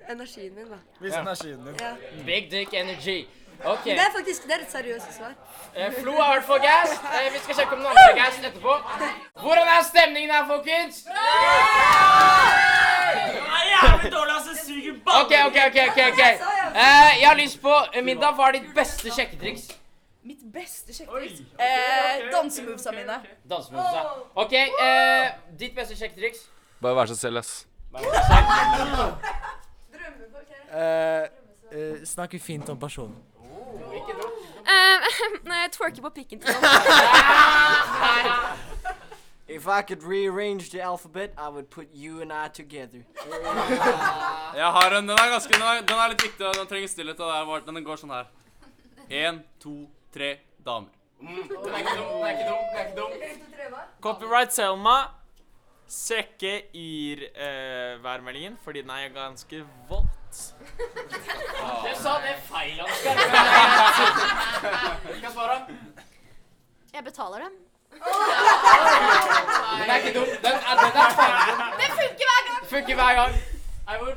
Energien 0.09 0.53
min, 0.55 0.67
da. 0.69 0.77
Vis 1.01 1.13
energien 1.13 1.63
din. 1.65 1.75
Ja. 1.81 1.95
Big 2.25 2.49
dick 2.51 2.73
energy. 2.73 3.27
Ok. 3.63 3.83
Det 3.85 3.99
er 3.99 4.11
faktisk 4.15 4.43
det 4.47 4.53
er 4.53 4.63
et 4.65 4.71
seriøst 4.71 5.13
svar. 5.17 5.33
Eh, 5.75 5.91
Flo 6.01 6.11
er 6.11 6.23
i 6.23 6.31
hvert 6.33 6.47
fall 6.47 6.59
gass. 6.59 6.95
Eh, 7.13 7.29
vi 7.33 7.39
skal 7.43 7.55
sjekke 7.55 7.77
om 7.77 7.83
noen 7.83 7.93
andre 7.93 8.09
er 8.11 8.17
gass 8.17 8.39
etterpå. 8.39 8.73
Hvordan 9.43 9.67
er 9.75 9.83
stemningen 9.87 10.31
her, 10.35 10.47
folkens? 10.47 11.05
Ok, 15.21 15.31
ok, 15.47 15.57
ok. 15.69 15.77
ok, 15.89 15.99
ok. 16.11 16.21
Eh, 16.75 17.21
jeg 17.21 17.27
har 17.27 17.35
lyst 17.37 17.61
på 17.61 17.73
eh, 17.93 18.03
Midda, 18.03 18.33
hva 18.35 18.49
er 18.49 18.59
ditt 18.59 18.73
beste 18.75 19.11
sjekketriks? 19.13 19.69
Mitt 20.23 20.43
beste 20.53 20.95
sjekketriks? 20.95 21.43
Eh, 21.59 22.25
dansemovesa 22.33 22.91
mine. 22.95 23.19
Dansemovesa. 23.49 24.03
Ok, 24.43 24.53
eh, 24.53 25.29
ditt 25.59 25.75
beste 25.77 25.95
sjekketriks? 25.99 26.47
Bare 26.83 26.95
vær 26.95 27.05
så 27.05 27.15
selv, 27.15 27.37
ass. 27.37 27.67
Eh, 30.73 31.23
eh, 31.71 32.05
snakker 32.05 32.39
fint 32.39 32.69
om 32.69 32.79
personen. 32.79 33.15
Nei, 35.47 35.57
jeg 35.61 35.71
twerker 35.71 36.01
på 36.01 36.09
pikken 36.09 36.39
til 36.43 36.49
noen. 36.49 36.63
If 39.47 39.67
I 39.67 39.81
could 39.81 40.03
rearrange 40.03 40.69
the 40.71 40.81
alphabet, 40.81 41.31
I 41.37 41.49
would 41.49 41.69
put 41.69 41.87
you 41.93 42.21
and 42.21 42.33
I 42.33 42.47
together. 42.53 42.99
Jeg 44.55 44.65
har 44.65 44.97
en, 44.97 45.07
Den 45.07 45.17
er 45.17 45.29
ganske, 45.31 45.53
den 45.53 45.61
er, 45.61 45.81
den 45.87 45.97
er 45.97 46.07
litt 46.09 46.23
viktig, 46.23 46.47
og 46.47 46.55
den 46.55 46.67
trenger 46.67 46.87
stillhet. 46.87 47.19
og 47.19 47.31
det 47.31 47.37
er 47.67 47.71
Den 47.71 47.83
går 47.83 47.95
sånn 47.95 48.09
her. 48.11 48.23
Én, 49.09 49.39
to, 49.59 49.89
tre 50.13 50.37
damer. 50.65 50.89
Det 51.21 51.29
er 51.29 51.35
ikke 51.77 51.97
dum, 51.97 52.05
det 52.19 52.27
er 52.27 52.31
ikke 52.87 53.01
dum. 53.01 53.11
Copyright 54.01 54.59
er 54.59 54.67
ikke 55.83 55.83
dum. 55.83 55.83
Copyright 55.83 55.87
Strekke 55.87 56.63
yr-værmeldingen 56.75 58.57
fordi 58.63 58.81
den 58.81 58.89
er 58.89 59.09
ganske 59.13 59.65
våt. 59.89 60.33
Du 60.33 60.39
sa 62.01 62.09
det 62.23 62.35
feil, 62.45 62.79
du? 65.57 65.63
Jeg 66.93 67.03
betaler 67.03 67.37
dem. 67.37 67.51
Den 69.79 69.89
er 69.89 69.95
ikke 69.95 70.13
dum. 70.19 70.25
Den 70.25 70.45
er, 70.45 70.75
den 70.75 70.95
er 70.95 71.09
feil. 71.19 71.33
Det 71.79 71.89
funker 71.89 72.25
hver 72.29 72.41
gang! 72.47 72.67
Funker 72.69 72.95
hver 72.95 73.13
gang. 73.13 73.33
Eivor? 73.91 74.13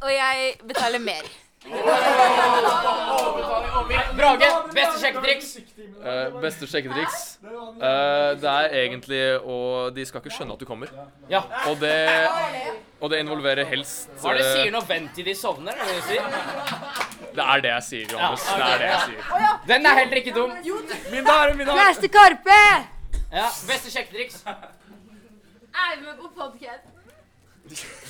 Og 0.00 0.12
jeg 0.12 0.54
betaler 0.68 0.98
mer. 0.98 1.22
Brage, 4.18 4.48
beste 4.74 4.98
sjekketriks? 5.00 5.48
Uh, 5.98 6.40
beste 6.42 6.66
sjekketriks? 6.70 7.38
uh, 7.42 8.34
det 8.38 8.50
er 8.52 8.74
egentlig 8.84 9.22
å 9.42 9.56
De 9.94 10.04
skal 10.06 10.22
ikke 10.22 10.34
skjønne 10.36 10.54
at 10.54 10.62
du 10.62 10.66
kommer. 10.68 10.92
Ja. 11.30 11.42
Og 11.70 11.78
det, 11.82 11.96
og 13.00 13.10
det 13.12 13.20
involverer 13.24 13.66
helst 13.68 14.10
Hva 14.22 14.32
er 14.32 14.40
det 14.40 14.46
du 14.46 14.52
sier 14.56 14.74
når 14.74 14.86
vent 14.90 15.14
til 15.16 15.26
de 15.28 15.34
sovner? 15.38 15.74
Er 15.74 15.90
det 15.90 16.02
sier? 16.08 16.22
Det 17.38 17.44
er 17.44 17.64
det 17.64 17.72
jeg 17.74 17.86
sier, 17.88 18.06
Johannes. 18.14 18.44
Ja, 18.44 18.52
okay. 18.52 18.60
Det 18.60 18.68
er 18.68 18.78
det 18.78 18.90
jeg 18.92 19.00
sier. 19.06 19.22
Den 19.72 19.86
er 19.86 19.98
heller 20.02 20.22
ikke 20.22 20.36
dum. 20.36 20.54
Min 21.12 21.24
dame, 21.26 21.56
min 21.58 21.66
dame. 21.66 21.88
Neste 21.88 22.12
Karpe! 22.12 22.60
Ja, 23.28 23.48
Beste 23.68 23.92
sjekketriks? 23.92 24.42
Er 24.48 25.98
med 26.02 26.14
på 26.18 26.30
podcast. 26.34 26.97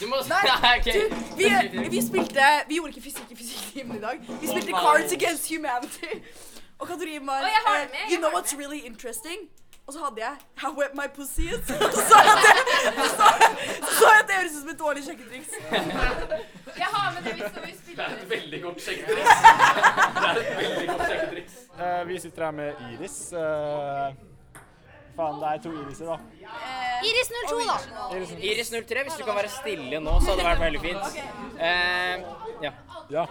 Du 0.01 0.07
må 0.07 0.17
Nei, 0.29 0.81
du, 0.87 1.17
Vi, 1.39 1.49
vi 1.91 2.03
spilte 2.03 2.43
Vi 2.69 2.75
gjorde 2.79 2.93
ikke 2.95 3.03
fysikk 3.11 3.31
i 3.35 3.37
fysikktimen 3.39 3.97
i 3.99 4.01
dag. 4.01 4.21
Vi 4.41 4.47
spilte 4.51 4.73
Cards 4.73 5.13
Against 5.13 5.49
Humanity. 5.51 6.13
Og 6.79 6.87
kategorien 6.87 7.27
var 7.27 7.43
Å, 7.43 7.49
jeg 7.51 7.63
har 7.67 7.79
det 7.79 7.85
eh, 7.85 7.91
med, 7.91 7.99
jeg 8.05 8.13
You 8.13 8.21
know 8.23 8.31
har 8.31 8.37
det 8.39 8.45
what's 8.45 8.59
really 8.59 8.81
interesting? 8.87 9.49
Og 9.89 9.95
så 9.97 10.03
hadde 10.05 10.21
jeg 10.21 10.35
How 10.63 10.71
wet 10.77 10.93
my 10.95 11.07
pussy 11.17 11.49
is. 11.49 11.71
Og 11.73 11.93
så 11.97 12.03
sa 12.11 12.19
jeg 12.21 12.35
at 12.35 12.43
det, 12.45 12.55
så 12.99 13.07
sa 13.17 13.29
jeg, 13.41 13.51
så 13.83 13.93
sa 13.99 14.11
jeg 14.13 14.21
at 14.23 14.29
det 14.29 14.37
høres 14.39 14.53
ut 14.53 14.61
som 14.61 14.73
et 14.75 14.81
dårlig 14.85 15.05
sjekketriks. 15.07 15.51
Jeg 16.77 16.89
har 16.95 17.07
med 17.17 17.23
det 17.25 17.33
hvis 17.39 17.57
vi 17.57 17.71
Det 17.73 17.79
spiller. 17.81 18.05
er 18.05 18.17
et 18.19 18.31
veldig 18.35 18.61
godt 18.67 18.83
sjekketriks. 18.85 19.31
Det 20.19 20.27
er 20.29 20.43
et 20.43 20.57
veldig 20.63 20.87
godt 20.93 21.07
sjekketriks. 21.09 21.55
Eh, 21.81 22.01
vi 22.13 22.19
sitter 22.27 22.45
her 22.45 22.51
med 22.61 22.85
Iris. 22.93 23.17
Eh, 23.33 24.28
faen, 25.19 25.41
det 25.43 25.51
er 25.51 25.63
to 25.65 25.73
Iriser, 25.83 26.13
da. 26.13 26.17
Iris 27.09 27.31
02, 27.35 27.59
da. 27.69 27.77
Iris, 28.17 28.33
Iris 28.51 28.73
03, 28.75 29.05
hvis 29.09 29.19
du 29.21 29.25
kan 29.27 29.39
være 29.39 29.51
stille 29.53 30.01
nå, 30.03 30.15
så 30.23 30.33
hadde 30.33 30.41
det 30.41 30.49
vært 30.49 30.65
veldig 30.65 30.81
fint. 30.87 31.21
Eh, 31.69 32.25
ja. 32.65 32.73
ja. 33.13 33.27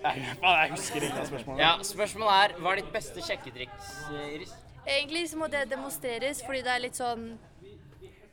Jeg, 0.00 0.24
faen, 0.40 0.56
jeg 0.62 0.72
husker 0.74 1.06
ikke 1.06 1.20
det 1.20 1.28
spørsmålet. 1.28 1.62
ja. 1.66 1.70
Spørsmålet 1.90 2.40
er 2.40 2.56
hva 2.64 2.72
er 2.72 2.82
ditt 2.82 2.90
beste 2.94 3.26
sjekketriks, 3.26 3.92
eh, 4.14 4.26
Iris? 4.38 4.56
Egentlig 4.86 5.26
så 5.30 5.38
må 5.38 5.50
det 5.52 5.66
demonstreres, 5.70 6.42
fordi 6.46 6.64
det 6.66 6.74
er 6.74 6.84
litt 6.88 6.98
sånn 6.98 7.30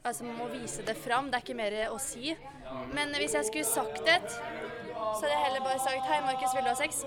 Altså, 0.07 0.23
man 0.23 0.37
må 0.39 0.45
vise 0.53 0.85
det 0.87 0.93
fram. 0.95 1.25
Det 1.27 1.35
er 1.35 1.43
ikke 1.43 1.55
mer 1.57 1.73
å 1.91 1.97
si. 1.99 2.29
Men 2.95 3.09
hvis 3.19 3.33
jeg 3.35 3.47
skulle 3.49 3.67
sagt 3.67 4.07
et, 4.07 4.37
så 4.37 5.25
hadde 5.25 5.33
jeg 5.33 5.41
heller 5.41 5.65
bare 5.65 5.81
sagt 5.83 6.07
Hei, 6.07 6.21
Markus, 6.23 6.53
vil 6.55 6.63
du 6.63 6.71
ha 6.71 6.77
sex? 6.79 7.01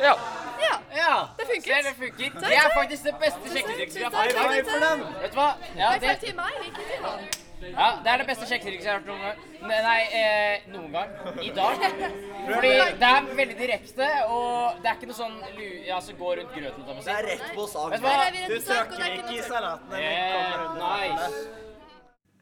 Ja. 0.00 0.14
Ja. 0.60 0.74
ja. 0.96 1.28
Det 1.38 1.46
funket. 1.46 1.64
Ser 1.64 1.82
det 1.88 1.94
funker. 1.98 2.40
Det 2.40 2.56
er 2.62 2.72
faktisk 2.80 3.04
det 3.04 3.14
beste 3.20 3.52
sjekketrikset 3.52 4.00
vi 4.00 4.04
har 4.04 4.10
fått 4.10 5.20
Vet 5.22 5.32
du 5.32 5.38
hva? 5.38 5.52
Ja, 5.76 5.92
det, 6.00 6.16
til 6.24 6.34
meg, 6.36 6.58
ikke 6.66 6.88
til 6.88 7.06
han. 7.06 7.22
ja, 7.60 7.88
det 8.04 8.12
er 8.12 8.22
det 8.22 8.26
beste 8.30 8.48
sjekketrikset 8.50 8.88
jeg 8.88 8.92
har 8.92 9.00
hørt 9.00 9.08
noen 9.10 9.22
gang. 9.26 9.46
Nei, 9.70 9.80
nei 9.86 10.00
eh, 10.20 10.68
noen 10.72 10.92
gang. 10.96 11.14
I 11.44 11.54
dag. 11.56 11.86
Fordi 12.50 12.74
det 13.02 13.10
er 13.12 13.30
veldig 13.40 13.56
direkte, 13.62 14.10
og 14.36 14.82
det 14.82 14.92
er 14.92 14.98
ikke 14.98 15.10
noe 15.12 15.20
sånn 15.22 15.40
lu... 15.56 15.64
Ja, 15.88 16.02
så 16.04 16.16
gå 16.18 16.34
rundt 16.40 16.54
grøten, 16.56 16.84
kan 16.84 16.94
man 16.94 17.02
si. 17.04 17.08
Det 17.08 17.16
er 17.16 17.28
rett 17.32 17.48
på 17.56 17.66
sak. 17.70 17.94
Vet 17.94 18.04
du 18.04 18.08
hva? 18.08 18.14
Du 18.20 18.26
er 18.26 18.36
vi 18.36 18.44
rett 18.44 18.54
på 18.56 18.62
sak, 18.68 18.94
og 18.94 19.00
det 19.00 19.08
er 19.08 19.18
ikke 19.20 19.36
i 19.36 19.48
salaten. 19.48 19.98
Eh, 20.00 20.70
nice. 20.80 21.58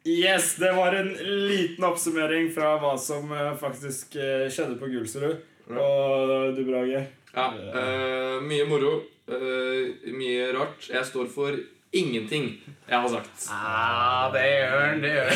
Yes, 0.09 0.55
det 0.57 0.71
var 0.73 0.95
en 0.97 1.11
liten 1.51 1.85
oppsummering 1.85 2.49
fra 2.55 2.77
hva 2.81 2.95
som 3.03 3.33
eh, 3.35 3.55
faktisk 3.61 4.15
eh, 4.17 4.47
skjedde 4.53 4.79
på 4.81 4.89
Gulserud. 4.95 5.43
Og 5.69 6.55
du, 6.57 6.63
Brage? 6.65 7.03
Ja, 7.35 7.51
eh, 7.55 8.39
mye 8.43 8.69
moro. 8.71 9.03
eh, 9.29 10.13
mye 10.17 10.53
rart. 10.57 10.89
Jeg 10.89 11.05
står 11.05 11.27
for 11.29 11.59
ingenting 11.93 12.51
jeg 12.89 13.01
har 13.01 13.09
sagt. 13.09 13.47
Ah, 13.53 14.29
det 14.33 14.43
gjør 14.45 14.75
den, 14.93 15.01
det 15.03 15.11
gjør 15.13 15.29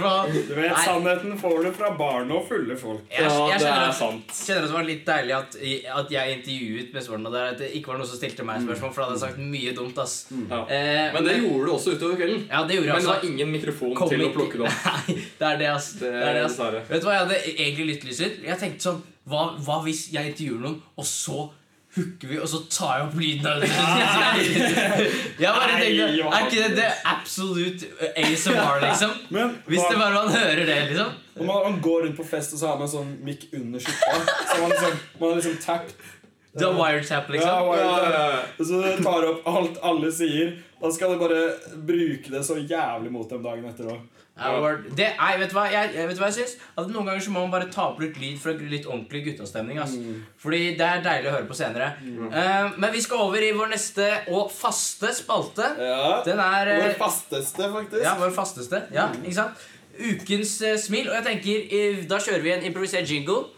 fall. 0.00 0.30
Du 0.48 0.54
vet, 0.56 0.70
Nei. 0.72 0.84
Sannheten 0.84 1.34
får 1.40 1.58
du 1.64 1.68
fra 1.76 1.90
barn 1.96 2.32
og 2.32 2.46
fulle 2.48 2.76
folk. 2.80 3.02
Jeg, 3.12 3.24
jeg, 3.24 3.32
Ja, 3.32 3.58
det 3.58 3.68
er 3.72 3.92
sant. 3.96 4.24
sant. 4.32 4.46
kjenner 4.48 4.64
det 4.66 4.72
var 4.76 4.86
litt 4.88 5.04
deilig 5.08 5.34
at, 5.36 5.56
at 6.00 6.12
jeg 6.12 6.38
intervjuet 6.38 6.92
med 6.96 7.04
Og 7.28 7.32
der. 7.36 7.44
er 7.46 7.52
at 7.56 7.60
det 7.64 7.70
ikke 7.76 7.92
var 7.92 8.00
noen 8.00 8.08
som 8.10 8.20
stilte 8.20 8.44
meg 8.48 8.64
spørsmål, 8.64 8.92
for 8.96 9.00
da 9.04 9.08
hadde 9.08 9.18
jeg 9.18 9.24
sagt 9.26 9.44
mye 9.56 9.74
dumt. 9.76 10.00
ass 10.04 10.16
Ja. 10.32 10.60
Eh, 10.68 11.12
Men 11.16 11.28
det 11.28 11.36
gjorde 11.42 11.64
du 11.68 11.72
også 11.76 11.96
utover 11.98 12.16
kvelden. 12.22 12.42
Ja, 12.48 12.64
det 12.68 12.76
gjorde 12.78 12.88
jeg 12.88 12.96
Men 12.96 13.04
det 13.08 13.12
var 13.14 13.28
ingen 13.32 13.52
mikrofon 13.56 13.94
Kom 14.00 14.08
til 14.12 14.24
å 14.28 14.32
plukke 14.36 14.60
det 14.60 14.68
opp. 14.68 14.88
Nei, 14.88 15.18
det 15.40 15.48
er 15.52 15.62
det, 15.64 15.70
ass. 15.76 15.92
Det 16.00 16.12
Det 16.12 16.24
er 16.32 16.34
det, 16.40 16.44
ass. 16.48 16.58
Vet 16.92 17.00
du 17.04 17.08
hva 17.08 17.16
jeg 17.16 17.24
hadde 17.26 17.40
egentlig 17.56 17.88
lyst 17.92 18.24
til? 18.24 18.36
Jeg 18.48 18.60
tenkte 18.64 18.88
sånn 18.90 19.04
Hva, 19.28 19.46
hva 19.64 19.78
hvis 19.84 20.06
jeg 20.14 20.32
intervjuer 20.32 20.60
noen, 20.64 20.78
og 20.96 21.06
så 21.08 21.48
hooker 21.96 22.28
vi, 22.30 22.36
og 22.38 22.48
så 22.48 22.58
tar 22.70 22.98
jeg 22.98 23.06
opp 23.08 23.14
lyden 23.18 23.46
av 23.48 23.62
det? 23.62 23.68
Jeg 25.42 25.54
bare 25.56 25.78
tenkte 25.80 26.26
Er 26.28 26.44
ikke 26.46 26.60
det 26.62 26.76
det 26.76 26.88
absolute 27.12 27.88
ASMR, 28.12 28.82
liksom? 28.84 29.14
Men 29.34 29.56
Hvis 29.66 29.80
hva- 29.80 29.88
det 29.94 29.98
bare 30.02 30.14
man 30.18 30.28
hører 30.34 30.62
det, 30.68 30.76
liksom? 30.90 31.16
Når 31.38 31.48
man, 31.48 31.72
man 31.72 31.80
går 31.82 32.04
rundt 32.06 32.16
på 32.20 32.26
fest, 32.28 32.52
og 32.54 32.60
så 32.60 32.70
har 32.72 32.78
man 32.80 32.90
sånn 32.92 33.10
mikk 33.26 33.48
under 33.56 33.82
skjorta. 33.82 34.36
Så 34.52 34.60
man 34.62 34.72
liksom, 34.74 34.96
man 35.20 35.28
har 35.30 35.36
liksom 35.40 35.58
tapped 35.64 36.06
Du 36.58 36.64
har 36.66 36.76
wiretap, 36.78 37.28
liksom? 37.30 37.50
Ja, 37.50 37.58
wiretap. 37.66 38.04
Ja, 38.04 38.20
ja, 38.20 38.30
ja. 38.36 38.68
Så 38.70 39.04
tar 39.08 39.20
du 39.24 39.28
opp 39.32 39.50
alt 39.56 39.80
alle 39.92 40.12
sier, 40.14 40.54
og 40.80 40.88
så 40.90 40.94
skal 40.98 41.14
du 41.14 41.20
bare 41.24 41.42
bruke 41.88 42.32
det 42.36 42.44
så 42.46 42.56
jævlig 42.60 43.12
mot 43.14 43.28
dem 43.30 43.42
dagen 43.44 43.68
etter 43.70 43.90
òg. 43.94 44.17
Ja, 44.38 44.72
det, 44.94 45.06
nei, 45.18 45.30
vet 45.40 45.50
du 45.50 45.54
hva 45.56 45.64
jeg, 45.72 45.90
vet 45.96 46.14
du 46.16 46.20
hva 46.22 46.28
jeg 46.30 46.36
syns? 46.36 46.52
At 46.78 46.86
Noen 46.92 47.08
ganger 47.08 47.24
så 47.24 47.32
må 47.34 47.40
man 47.42 47.50
bare 47.50 47.66
ta 47.74 47.88
opp 47.90 47.98
litt 48.02 48.16
lyd 48.22 48.36
for 48.38 48.54
litt 48.70 48.86
ordentlig 48.86 49.24
guttastemning. 49.26 49.80
ass. 49.82 49.96
Fordi 50.38 50.60
det 50.78 50.86
er 50.86 51.02
deilig 51.02 51.30
å 51.30 51.34
høre 51.34 51.48
på 51.50 51.56
senere. 51.58 51.88
Eh, 51.98 52.70
men 52.78 52.92
vi 52.94 53.02
skal 53.02 53.24
over 53.26 53.42
i 53.42 53.50
vår 53.56 53.72
neste 53.74 54.06
og 54.30 54.52
faste 54.54 55.10
spalte. 55.18 55.72
Den 56.28 56.38
er 56.44 56.70
eh, 56.76 56.84
Vår 56.86 56.96
fasteste, 57.02 57.66
faktisk. 57.74 58.02
Ja, 58.06 58.14
vår 58.20 58.30
fasteste. 58.36 58.84
Ja, 58.94 59.08
ikke 59.24 59.34
sant? 59.42 59.68
Ukens 59.98 60.52
uh, 60.62 60.76
smil. 60.78 61.08
Og 61.10 61.16
jeg 61.18 61.24
tenker, 61.26 62.02
da 62.06 62.20
kjører 62.22 62.44
vi 62.44 62.52
en 62.54 62.66
improvisert 62.70 63.10
jingle. 63.10 63.48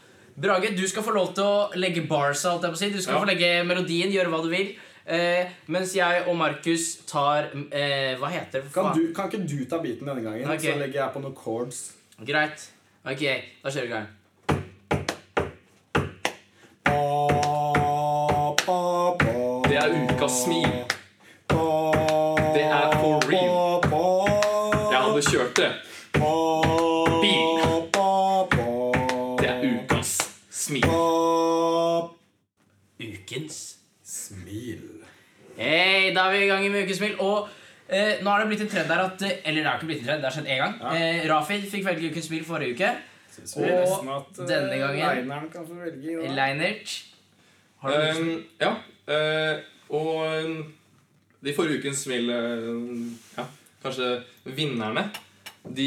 Brage, 0.40 0.70
du 0.72 0.86
skal 0.88 1.04
få 1.04 1.12
lov 1.12 1.34
til 1.36 1.44
å 1.44 1.66
legge 1.76 2.06
bars. 2.08 2.46
Alt 2.48 2.64
jeg 2.64 2.72
på 2.72 2.78
å 2.78 2.80
si. 2.80 2.88
Du 2.94 3.02
skal 3.02 3.18
Ja. 3.18 3.20
få 3.20 3.28
legge 3.28 3.50
melodien, 3.68 4.08
gjøre 4.14 4.32
hva 4.32 4.40
du 4.40 4.48
vil. 4.48 4.70
Eh, 5.10 5.48
mens 5.66 5.90
jeg 5.96 6.22
og 6.30 6.36
Markus 6.38 6.84
tar 7.10 7.48
eh, 7.74 8.12
Hva 8.20 8.28
heter 8.30 8.60
det? 8.62 8.70
Kan, 8.74 8.92
du, 8.94 9.08
kan 9.16 9.26
ikke 9.26 9.42
du 9.42 9.64
ta 9.66 9.80
biten 9.82 10.06
denne 10.06 10.22
gangen, 10.22 10.46
Okay. 10.46 10.70
så 10.70 10.78
legger 10.78 11.00
jeg 11.02 11.10
på 11.16 11.22
noen 11.24 11.34
chords? 11.34 11.80
Greit. 12.20 12.68
Ok, 13.04 13.24
da 13.64 13.70
kjører 13.74 13.86
vi 13.86 13.90
i 13.90 13.96
gang. 13.96 14.08
Det 19.68 19.76
er 19.76 19.88
ukas 20.04 20.32
smil. 20.44 20.72
Det 22.54 22.64
er 22.64 22.90
for 23.00 23.20
real. 23.30 23.80
Jeg 24.92 25.00
hadde 25.04 25.22
kjørt 25.30 25.56
det. 25.56 25.70
Bil. 27.22 27.49
Da 36.20 36.28
er 36.28 36.36
vi 36.36 36.44
i 36.44 36.50
gang 36.50 36.66
med 36.68 36.86
ukesmil. 36.86 37.14
Og 37.24 37.48
eh, 37.88 38.18
nå 38.20 38.32
har 38.32 38.42
det 38.42 38.50
blitt 38.50 38.64
en 38.66 38.72
trend 38.72 38.90
der 38.92 39.04
at 39.06 39.22
eh, 39.26 39.38
Eller 39.48 39.62
det 39.62 39.70
har 39.70 39.78
ikke 39.78 39.90
blitt 39.92 40.02
en 40.02 40.10
trend, 40.10 40.24
det 40.24 40.28
har 40.28 40.36
skjedd 40.36 40.50
én 40.52 40.60
gang. 40.64 40.74
Eh, 40.92 41.22
Rafid 41.30 41.64
fikk 41.70 41.86
velge 41.86 42.10
ukens 42.12 42.28
smil 42.28 42.44
forrige 42.48 42.76
uke. 42.76 42.90
Synes 43.30 43.56
vi 43.56 43.70
nesten 43.70 44.10
Og 44.10 44.18
at, 44.18 44.42
eh, 44.42 44.50
denne 44.50 44.82
gangen 44.82 45.00
Leineren 45.00 45.48
kan 45.52 45.66
få 45.66 45.78
velge. 45.80 46.18
da. 46.18 46.34
Leinert. 46.40 46.98
Har 47.80 47.96
du 47.96 48.20
Um, 48.20 48.44
ja. 48.60 48.74
Uh, 49.08 49.56
og 49.96 50.10
um, 50.44 50.58
de 51.42 51.54
forrige 51.56 51.80
ukens 51.80 52.04
smil 52.04 52.28
uh, 52.28 53.38
Ja, 53.38 53.46
kanskje 53.82 54.10
vinnerne 54.44 55.08
de, 55.64 55.86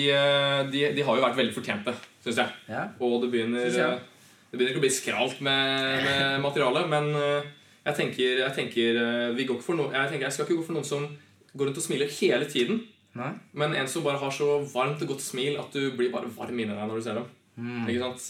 de, 0.72 0.82
de 0.96 1.04
har 1.06 1.18
jo 1.18 1.24
vært 1.24 1.38
veldig 1.38 1.54
fortjente, 1.56 1.94
syns 2.24 2.40
jeg. 2.42 2.58
Ja. 2.70 2.84
Og 3.02 3.24
det 3.24 3.30
begynner, 3.34 3.66
jeg. 3.66 4.00
det 4.52 4.58
begynner 4.58 4.74
ikke 4.74 4.82
å 4.82 4.86
bli 4.86 4.94
skralt 4.94 5.42
med, 5.42 6.04
med 6.06 6.44
materialet, 6.44 6.90
men 6.92 7.10
eh, 7.18 7.48
jeg 7.84 7.98
tenker, 8.00 8.42
jeg 8.46 8.56
tenker 8.56 9.00
eh, 9.02 9.30
vi 9.36 9.46
går 9.48 9.60
ikke 9.60 9.68
for 9.68 9.80
no 9.80 9.90
jeg, 9.92 10.10
tenker, 10.12 10.28
jeg 10.30 10.36
skal 10.36 10.48
ikke 10.48 10.60
gå 10.62 10.68
for 10.70 10.78
noen 10.78 10.88
som 10.88 11.08
går 11.54 11.70
rundt 11.70 11.80
og 11.82 11.86
smiler 11.86 12.12
hele 12.20 12.48
tiden. 12.50 12.80
Nei. 13.14 13.34
Men 13.60 13.76
en 13.78 13.90
som 13.90 14.06
bare 14.06 14.22
har 14.22 14.32
så 14.34 14.56
varmt 14.72 15.04
og 15.06 15.14
godt 15.14 15.22
smil 15.22 15.60
at 15.62 15.76
du 15.76 15.92
blir 15.98 16.14
bare 16.14 16.32
varm 16.34 16.58
inni 16.58 16.74
deg 16.74 16.88
når 16.88 16.98
du 16.98 17.06
ser 17.06 17.20
dem. 17.20 17.28
Mm. 17.60 17.84
Ikke 17.92 18.08
sant? 18.08 18.30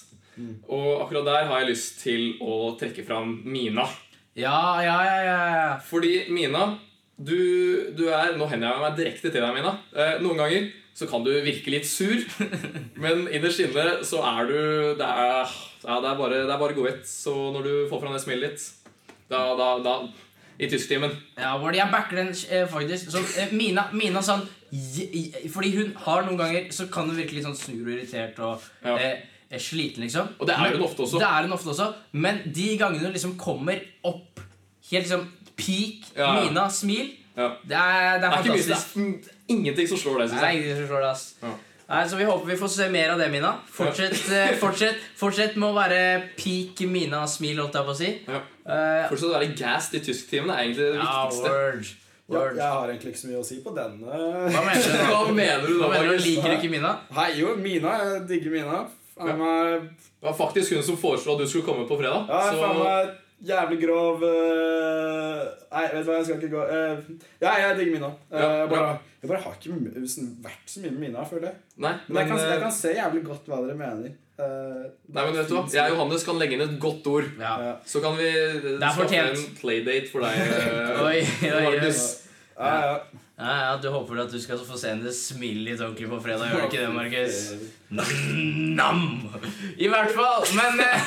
Og 0.67 1.03
akkurat 1.03 1.27
der 1.27 1.47
har 1.49 1.61
jeg 1.61 1.69
lyst 1.69 2.01
til 2.01 2.33
å 2.43 2.73
trekke 2.79 3.05
fram 3.05 3.37
Mina. 3.45 3.85
Ja, 4.33 4.81
ja, 4.81 4.97
ja, 5.05 5.17
ja, 5.21 5.39
ja. 5.53 5.73
Fordi 5.85 6.25
Mina, 6.33 6.71
du, 7.15 7.93
du 7.93 8.07
er 8.09 8.33
Nå 8.39 8.47
hender 8.49 8.71
jeg 8.71 8.81
meg 8.81 8.97
direkte 8.97 9.29
til 9.29 9.43
deg, 9.45 9.53
Mina. 9.55 9.75
Eh, 9.93 10.17
noen 10.23 10.41
ganger 10.41 10.71
så 10.93 11.07
kan 11.09 11.23
du 11.25 11.31
virke 11.45 11.71
litt 11.73 11.87
sur, 11.89 12.19
men 13.03 13.23
innerst 13.33 13.63
inne 13.63 14.03
så 14.05 14.19
er 14.29 14.49
du 14.49 14.57
Det 14.99 15.07
er, 15.07 15.53
ja, 15.81 15.95
det 15.97 16.09
er 16.11 16.19
bare, 16.19 16.43
det 16.45 16.53
er 16.53 16.61
bare 16.61 16.77
godhet. 16.77 17.05
Så 17.07 17.33
når 17.53 17.69
du 17.69 17.73
får 17.91 18.01
fram 18.01 18.17
det 18.17 18.23
smilet 18.25 18.57
ditt, 18.57 18.82
da, 19.29 19.55
da, 19.57 19.67
da 19.83 19.95
I 20.59 20.67
tysktimen. 20.69 21.11
Ja, 21.37 21.55
Ward, 21.61 21.75
jeg 21.75 21.89
backer 21.91 22.15
den 22.15 22.27
eh, 22.51 22.67
faktisk. 22.69 23.09
Så, 23.11 23.17
eh, 23.41 23.51
Mina, 23.51 23.87
Mina 23.93 24.19
sånn 24.21 24.43
j- 24.71 25.09
j- 25.13 25.49
Fordi 25.49 25.71
hun 25.75 25.95
har 26.05 26.21
noen 26.27 26.37
ganger 26.37 26.67
Så 26.71 26.85
kan 26.93 27.07
hun 27.09 27.17
virke 27.17 27.33
litt 27.33 27.43
sånn 27.45 27.55
sur 27.57 27.81
og 27.81 27.93
irritert 27.95 28.37
og 28.39 28.61
Ja. 28.85 28.95
eh, 28.97 29.17
eh, 29.51 29.59
sliten, 29.59 30.03
liksom. 30.05 30.27
Og 30.39 30.47
det 30.47 30.55
er 30.55 30.75
hun 30.77 30.83
ofte 30.85 31.01
også. 31.07 31.19
Det 31.19 31.27
er 31.27 31.41
hun 31.47 31.51
ofte 31.57 31.69
også. 31.73 31.93
Men 32.13 32.41
de 32.53 32.77
gangene 32.77 33.05
hun 33.05 33.13
liksom 33.13 33.35
kommer 33.37 33.79
opp 34.03 34.39
helt 34.91 35.03
liksom 35.07 35.27
peak 35.55 36.13
Ja. 36.17 36.33
Mina, 36.43 36.67
smil, 36.69 37.09
Ja. 37.37 37.49
det 37.67 37.75
er, 37.77 38.19
det 38.19 38.23
er 38.29 38.31
ikke 38.31 38.53
mye- 38.53 38.61
fantastisk. 38.61 38.93
det 38.95 39.03
er 39.03 39.53
ingenting 39.55 39.87
som 39.89 39.97
slår 39.97 40.19
det, 40.21 40.29
syns 40.29 40.41
Nei, 40.41 40.49
jeg. 40.53 40.55
ingenting 40.63 40.87
som 40.87 40.87
slår 40.95 41.01
det, 41.01 41.11
ass. 41.11 41.35
Nei, 41.93 42.09
så 42.09 42.17
Vi 42.17 42.25
håper 42.25 42.49
vi 42.49 42.57
får 42.57 42.71
se 42.73 42.89
mer 42.89 43.13
av 43.13 43.19
det, 43.21 43.29
Mina. 43.29 43.53
Fortsett, 43.69 44.15
ja. 44.31 44.47
fortsett, 44.61 45.01
fortsett 45.19 45.57
med 45.61 45.69
å 45.69 45.75
være 45.77 45.99
peak 46.39 46.81
Mina 46.89 47.23
smil, 47.29 47.59
holdt 47.61 47.77
jeg 47.77 47.87
på 47.89 47.93
å 47.93 47.99
si. 47.99 48.11
Ja. 48.25 48.39
Fortsett 49.11 49.27
å 49.29 49.33
være 49.35 49.51
gassed 49.57 49.99
i 49.99 50.01
tysktimen 50.07 50.53
er 50.53 50.63
egentlig 50.63 50.87
det 50.87 50.95
ja, 50.97 51.11
viktigste. 51.27 51.51
word. 51.53 51.91
Ja, 52.23 52.39
word. 52.39 52.57
jeg 52.57 52.69
har 52.77 52.93
egentlig 52.93 53.13
ikke 53.13 53.21
så 53.21 53.29
mye 53.29 53.41
å 53.43 53.45
si 53.45 53.59
på 53.61 53.75
denne. 53.77 54.21
Hva 54.55 54.63
mener 54.65 54.87
du? 54.89 55.03
Hva 55.13 55.23
mener 55.29 55.67
du 55.67 55.75
Hva 55.83 55.91
mener 55.93 56.09
du? 56.09 56.23
Liker 56.25 56.49
du 56.49 56.57
ikke 56.57 56.71
Mina? 56.73 56.95
Hei, 57.19 57.29
jo, 57.41 57.53
Mina. 57.61 57.97
Jeg 58.01 58.23
digger 58.31 58.57
Mina. 58.57 58.85
Det 59.13 59.35
var 60.25 60.37
faktisk 60.37 60.73
hun 60.73 60.85
som 60.85 60.97
foreslo 60.97 61.35
at 61.35 61.43
du 61.43 61.49
skulle 61.51 61.67
komme 61.67 61.85
på 61.85 61.99
fredag. 61.99 62.25
Ja, 62.31 62.41
så 62.49 63.22
jævlig 63.43 63.79
grov 63.83 64.23
uh, 64.23 65.39
Nei, 65.73 65.85
vet 65.91 66.03
du 66.03 66.09
hva, 66.09 66.17
jeg 66.19 66.27
skal 66.27 66.37
ikke 66.39 66.51
gå 66.53 66.63
uh, 66.63 67.29
Ja, 67.43 67.53
jeg 67.59 67.77
digger 67.79 67.97
Mina. 67.97 68.11
Uh, 68.31 68.37
Ja, 68.39 68.49
jeg, 68.61 68.69
bare, 68.71 68.97
jeg 69.21 69.31
bare 69.31 69.41
har 69.45 69.55
ikke 69.57 70.03
sånn 70.13 70.29
vært 70.43 70.73
så 70.75 70.83
mye 70.83 70.93
med 70.95 71.01
Mina, 71.07 71.25
føler 71.27 71.49
jeg. 71.49 71.57
Nei, 71.83 71.93
Men 72.07 72.21
jeg 72.21 72.31
kan, 72.31 72.43
jeg 72.43 72.57
eh, 72.57 72.61
kan 72.63 72.75
se 72.75 72.93
jævlig 72.97 73.23
godt 73.27 73.49
hva 73.51 73.61
dere 73.65 73.79
mener. 73.79 74.13
Uh, 74.33 74.85
Nei, 75.13 75.25
men 75.27 75.35
vet 75.37 75.49
du 75.51 75.53
hva? 75.57 75.65
Jeg 75.69 75.91
og 75.91 75.97
Johannes 75.97 76.23
kan 76.25 76.39
legge 76.41 76.57
inn 76.57 76.65
et 76.65 76.77
godt 76.81 77.09
ord. 77.11 77.27
Ja. 77.39 77.75
Så 77.85 78.01
kan 78.03 78.15
vi 78.17 78.29
eh, 78.31 78.71
skaffe 78.81 79.19
en 79.19 79.43
playdate 79.59 80.09
for 80.09 80.25
deg. 80.25 80.39
eh, 80.41 81.03
Oi, 81.03 81.19
oi, 81.21 81.51
oi. 81.51 81.65
Markus. 81.67 82.01
ja, 82.57 82.73
ja. 82.87 82.95
Ja, 83.37 83.53
ja, 83.71 83.77
Du 83.81 83.89
håper 83.89 84.19
at 84.21 84.31
du 84.31 84.37
skal 84.41 84.59
få 84.61 84.77
se 84.77 84.91
henne 84.91 85.11
smile 85.15 85.63
litt 85.65 85.81
ordentlig 85.81 86.05
på 86.11 86.19
fredag, 86.21 86.51
gjør 86.51 86.59
du 86.61 86.65
ikke 86.67 86.83
det, 86.83 86.91
Markus? 86.93 87.37
Nam! 88.77 89.01
I 89.77 89.89
hvert 89.89 90.13
fall, 90.13 90.45
men 90.59 90.83
eh, 90.85 90.99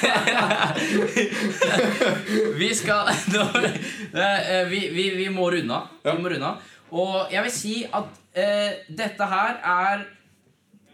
Vi 2.60 2.72
skal 2.74 3.12
eh, 3.14 4.66
vi, 4.70 4.82
vi, 4.90 5.06
vi 5.20 5.28
må 5.30 5.46
runde 5.54 5.78
av. 5.78 5.94
Vi 6.02 6.18
må 6.18 6.34
runde 6.34 6.50
av. 6.50 6.74
Og 6.90 7.30
jeg 7.30 7.46
vil 7.46 7.54
si 7.54 7.78
at 7.86 8.20
eh, 8.34 8.70
dette 8.98 9.30
her 9.30 9.58
er 9.62 10.06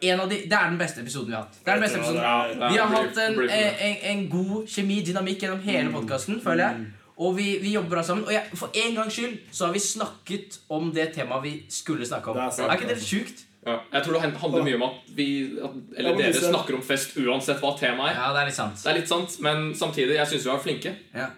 en 0.03 0.21
av 0.21 0.29
de, 0.29 0.41
Det 0.51 0.57
er 0.59 0.69
den 0.69 0.79
beste 0.81 1.01
episoden 1.01 1.31
vi 1.31 1.37
har 1.39 1.47
hatt. 1.47 1.61
Det 1.65 1.71
er 1.71 1.79
den 1.79 1.85
beste 1.87 1.99
episoden 2.01 2.65
Vi 2.73 2.81
har 2.81 2.89
hatt 2.93 3.21
en, 3.25 3.39
en, 3.47 3.85
en, 3.89 4.01
en 4.13 4.25
god 4.33 4.67
kjemi, 4.69 5.01
dynamikk, 5.07 5.45
gjennom 5.47 5.63
hele 5.65 5.93
podkasten, 5.95 6.41
føler 6.45 6.69
jeg. 6.69 6.91
Og 7.23 7.37
vi, 7.37 7.47
vi 7.63 7.73
jobber 7.77 7.97
bra 7.97 8.03
sammen. 8.07 8.27
Og 8.27 8.35
jeg, 8.35 8.59
for 8.59 8.75
en 8.83 8.99
gangs 8.99 9.15
skyld 9.15 9.39
så 9.55 9.69
har 9.69 9.73
vi 9.77 9.83
snakket 9.85 10.59
om 10.73 10.91
det 10.95 11.13
temaet 11.17 11.45
vi 11.47 11.55
skulle 11.71 12.07
snakke 12.09 12.33
om. 12.33 12.39
Det 12.41 12.65
er 12.65 12.71
Er, 12.71 12.79
ikke 12.81 12.95
det 12.95 13.03
sjukt? 13.07 13.45
Ja, 13.63 13.77
jeg 13.93 14.03
tror 14.03 14.17
det 14.17 14.23
handler 14.43 14.65
mye 14.67 14.75
om 14.75 14.83
at 14.89 15.11
vi 15.15 15.27
at, 15.63 15.75
Eller 15.97 16.17
dere 16.19 16.35
snakker 16.35 16.75
om 16.75 16.83
fest 16.83 17.15
uansett 17.21 17.61
hva 17.63 17.77
temaet 17.79 18.11
er. 18.11 18.17
Ja, 18.19 18.33
det 18.35 18.41
er 18.41 18.49
litt 18.51 18.59
sant. 18.59 18.81
Det 18.83 18.91
er 18.91 18.99
litt 18.99 19.13
sant, 19.13 19.37
men 19.45 19.71
samtidig, 19.79 20.17
jeg 20.19 20.27
syns 20.33 20.49
vi 20.49 20.51
er 20.51 20.65
flinke. 20.65 20.95
Ja, 21.15 21.29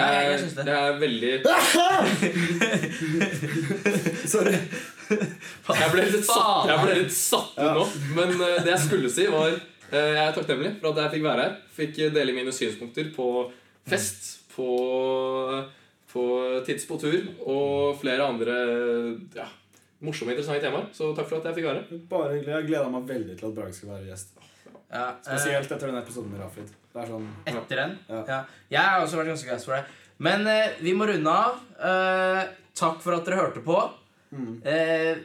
ja 0.00 0.08
jeg, 0.16 0.32
jeg 0.32 0.40
synes 0.40 0.56
det. 0.58 0.64
Det 0.66 0.74
er 0.80 0.98
veldig 1.04 1.32
Sorry. 4.34 4.56
Jeg 5.10 5.90
ble 5.94 6.08
litt 6.10 6.26
satt, 6.26 6.68
jeg 6.70 6.82
ble 6.82 6.98
litt 7.04 7.14
satt 7.14 7.54
ut 7.54 7.70
nå. 7.78 7.86
Men 8.18 8.34
eh, 8.34 8.58
det 8.66 8.74
jeg 8.74 8.82
skulle 8.88 9.10
si, 9.10 9.30
var 9.30 9.54
eh, 9.54 9.94
Jeg 9.94 10.26
er 10.26 10.34
takknemlig 10.36 10.74
for 10.82 10.90
at 10.90 11.04
jeg 11.04 11.14
fikk 11.16 11.26
være 11.28 11.46
her. 11.46 11.56
Fikk 11.78 12.02
dele 12.18 12.34
mine 12.34 12.54
synspunkter 12.54 13.14
på 13.14 13.30
fest, 13.90 14.39
på, 14.54 14.66
på 16.12 16.24
tids 16.66 16.86
på 16.88 16.98
tur 17.00 17.28
og 17.46 17.96
flere 18.00 18.26
andre 18.26 18.56
ja, 19.36 19.46
morsomme, 20.02 20.34
interessante 20.34 20.64
temaer. 20.66 20.88
Så 20.96 21.12
takk 21.16 21.28
for 21.30 21.38
at 21.40 21.50
jeg 21.50 21.58
fikk 21.60 21.68
være. 21.70 22.00
Bare 22.10 22.34
hyggelig. 22.36 22.54
Jeg 22.56 22.68
gleda 22.70 22.90
meg 22.92 23.08
veldig 23.10 23.38
til 23.40 23.50
at 23.50 23.56
Brage 23.58 23.76
skulle 23.78 23.96
være 23.98 24.10
gjest. 24.10 24.34
Ja, 24.90 25.04
eh, 25.06 25.24
Spesielt 25.28 25.70
etter 25.70 25.86
den 25.92 26.00
episoden 26.02 26.32
med 26.34 26.42
Rafid. 26.42 26.70
Det 26.90 27.02
er 27.04 27.10
sånn 27.12 27.28
etter 27.46 27.78
den. 27.84 27.92
Ja. 28.10 28.22
Ja. 28.26 28.40
Jeg 28.74 28.88
har 28.94 29.04
også 29.04 29.20
vært 29.20 29.30
ganske 29.34 29.52
gass 29.52 29.66
for 29.68 29.76
det. 29.78 29.84
Men 30.20 30.42
eh, 30.50 30.72
vi 30.82 30.92
må 30.98 31.06
runde 31.08 31.30
av. 31.30 31.60
Eh, 31.78 32.40
takk 32.80 32.98
for 33.04 33.14
at 33.16 33.28
dere 33.28 33.38
hørte 33.44 33.62
på. 33.64 33.76
Eh, 34.64 35.20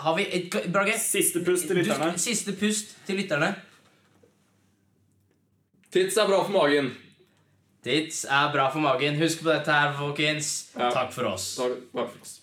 har 0.00 0.14
vi 0.16 0.24
et, 0.36 0.56
Brage, 0.72 0.96
Siste 1.00 1.40
pust 1.44 1.66
til 1.68 1.78
du, 1.78 1.82
lytterne. 1.84 2.16
siste 2.20 2.52
pust 2.60 2.94
til 3.08 3.20
lytterne. 3.20 3.52
Tits 5.90 6.16
er 6.22 6.28
bra 6.30 6.40
for 6.46 6.54
magen. 6.54 6.92
Tits 7.80 8.26
er 8.28 8.50
bra 8.52 8.66
for 8.68 8.84
magen. 8.84 9.16
Husk 9.16 9.40
på 9.40 9.48
dette 9.48 9.72
her, 9.72 9.94
folkens. 9.96 10.50
Ja. 10.76 10.90
Takk 10.92 11.14
for 11.16 11.30
oss. 11.32 11.54
Takk 11.56 11.78
takk 11.94 12.12
for 12.12 12.20
oss. 12.20 12.36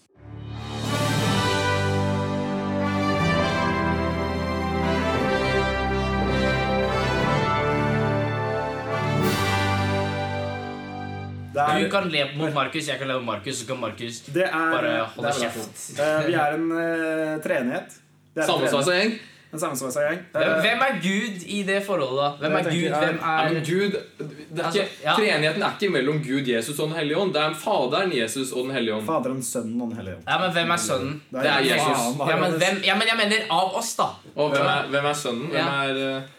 Er, 11.58 11.82
Du 11.82 11.90
kan 11.90 12.10
le 12.10 12.26
mot 12.38 12.54
Markus, 12.54 12.88
jeg 12.88 13.00
kan 13.00 13.08
le 13.10 13.16
mot 13.18 13.26
Markus, 13.34 13.62
så 13.62 13.66
kan 13.70 13.80
Markus 13.82 14.20
bare 14.34 14.92
holde 15.16 15.32
kjeft. 15.40 15.80
Eh, 16.00 16.28
vi 16.28 16.36
er 16.38 16.54
en 16.58 16.68
uh, 16.72 17.40
treenighet. 17.42 17.98
Sammensveisa 18.38 18.94
gjeng. 18.94 19.18
Den 19.58 19.64
sammensveisa 19.64 20.03
gjeng. 20.05 20.20
Hvem, 20.62 20.82
er 20.86 20.97
Gud 21.01 21.45
i 21.49 21.64
det 21.66 21.78
forholdet, 21.86 22.18
da? 22.22 22.28
Hvem 22.41 22.58
er 22.60 22.68
Gud? 22.68 22.84
Hvem 22.93 23.16
er 23.30 23.55
ja, 23.55 23.62
Gud, 23.66 23.95
det 23.97 24.60
er 24.62 24.68
Altså, 24.68 24.84
ikke, 24.84 24.99
ja. 25.03 25.16
Treenigheten 25.18 25.64
er 25.66 25.72
ikke 25.80 25.89
mellom 25.95 26.20
Gud, 26.22 26.51
Jesus 26.51 26.80
og 26.80 26.91
Den 26.91 26.95
hellige 26.99 27.18
ånd. 27.18 27.34
Det 27.34 27.41
er 27.41 27.55
Faderen, 27.64 28.14
Jesus 28.18 28.51
og 28.51 28.68
Den 28.68 28.76
hellige 28.78 28.95
ånd. 28.95 29.05
Faderen, 29.08 29.43
Sønnen 29.43 29.82
og 29.82 29.89
Den 29.89 29.97
hellige 29.97 30.16
ånd. 30.20 30.24
Ja, 30.28 30.38
men 30.43 30.53
hvem 30.60 30.74
er 30.76 30.82
sønnen? 30.86 31.22
Det 31.32 31.41
Det 31.41 31.51
er 31.55 31.60
Jesus. 31.72 32.05
Ja, 32.20 32.38
men, 32.43 32.58
hvem, 32.62 32.82
ja, 32.86 32.97
men 33.01 33.12
jeg 33.12 33.18
mener 33.24 33.49
av 33.49 33.78
oss, 33.82 33.95
da. 33.97 34.12
Og 34.36 34.53
hvem 34.53 34.66
er, 34.76 34.91
hvem 34.93 35.05
er 35.05 35.22
sønnen? 35.26 35.47
Hvem 35.55 35.78
er, 35.82 36.03
Uh... 36.18 36.34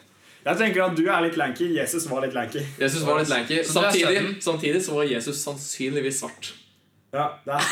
Jeg 0.49 0.57
tenker 0.57 0.85
at 0.85 0.95
du 0.97 1.03
er 1.11 1.25
litt 1.27 1.37
lanky. 1.37 1.67
Jesus 1.77 2.07
var 2.09 2.23
litt 2.25 2.33
lanky. 2.37 2.63
Jesus 2.81 3.03
var 3.05 3.19
litt 3.19 3.29
lanky. 3.29 3.59
Er 3.59 3.67
Samtidig, 3.69 4.23
samtidig 4.41 4.85
så 4.85 4.95
var 4.95 5.11
Jesus 5.11 5.43
sannsynligvis 5.43 6.23
svart. 6.23 6.53
Ja, 7.13 7.25
det 7.45 7.53
er 7.53 7.59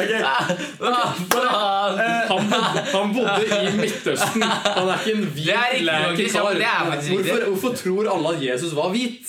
Ok, 0.00 0.10
Han, 2.30 2.38
bodde- 2.50 2.84
han 2.92 3.06
bodde 3.14 3.68
i 3.68 3.70
Midtøsten. 3.80 4.42
Han 4.42 4.88
er 4.88 4.98
ikke 5.06 5.18
en 5.18 5.24
hvit 5.34 5.48
kar. 5.48 5.54
er 5.98 6.02
riktig. 6.12 6.26
Hvorfor, 7.16 7.38
hvorfor 7.50 7.70
tror 7.76 8.02
alle 8.14 8.28
at 8.36 8.42
Jesus 8.54 8.76
var 8.76 8.88
hvit? 8.88 9.26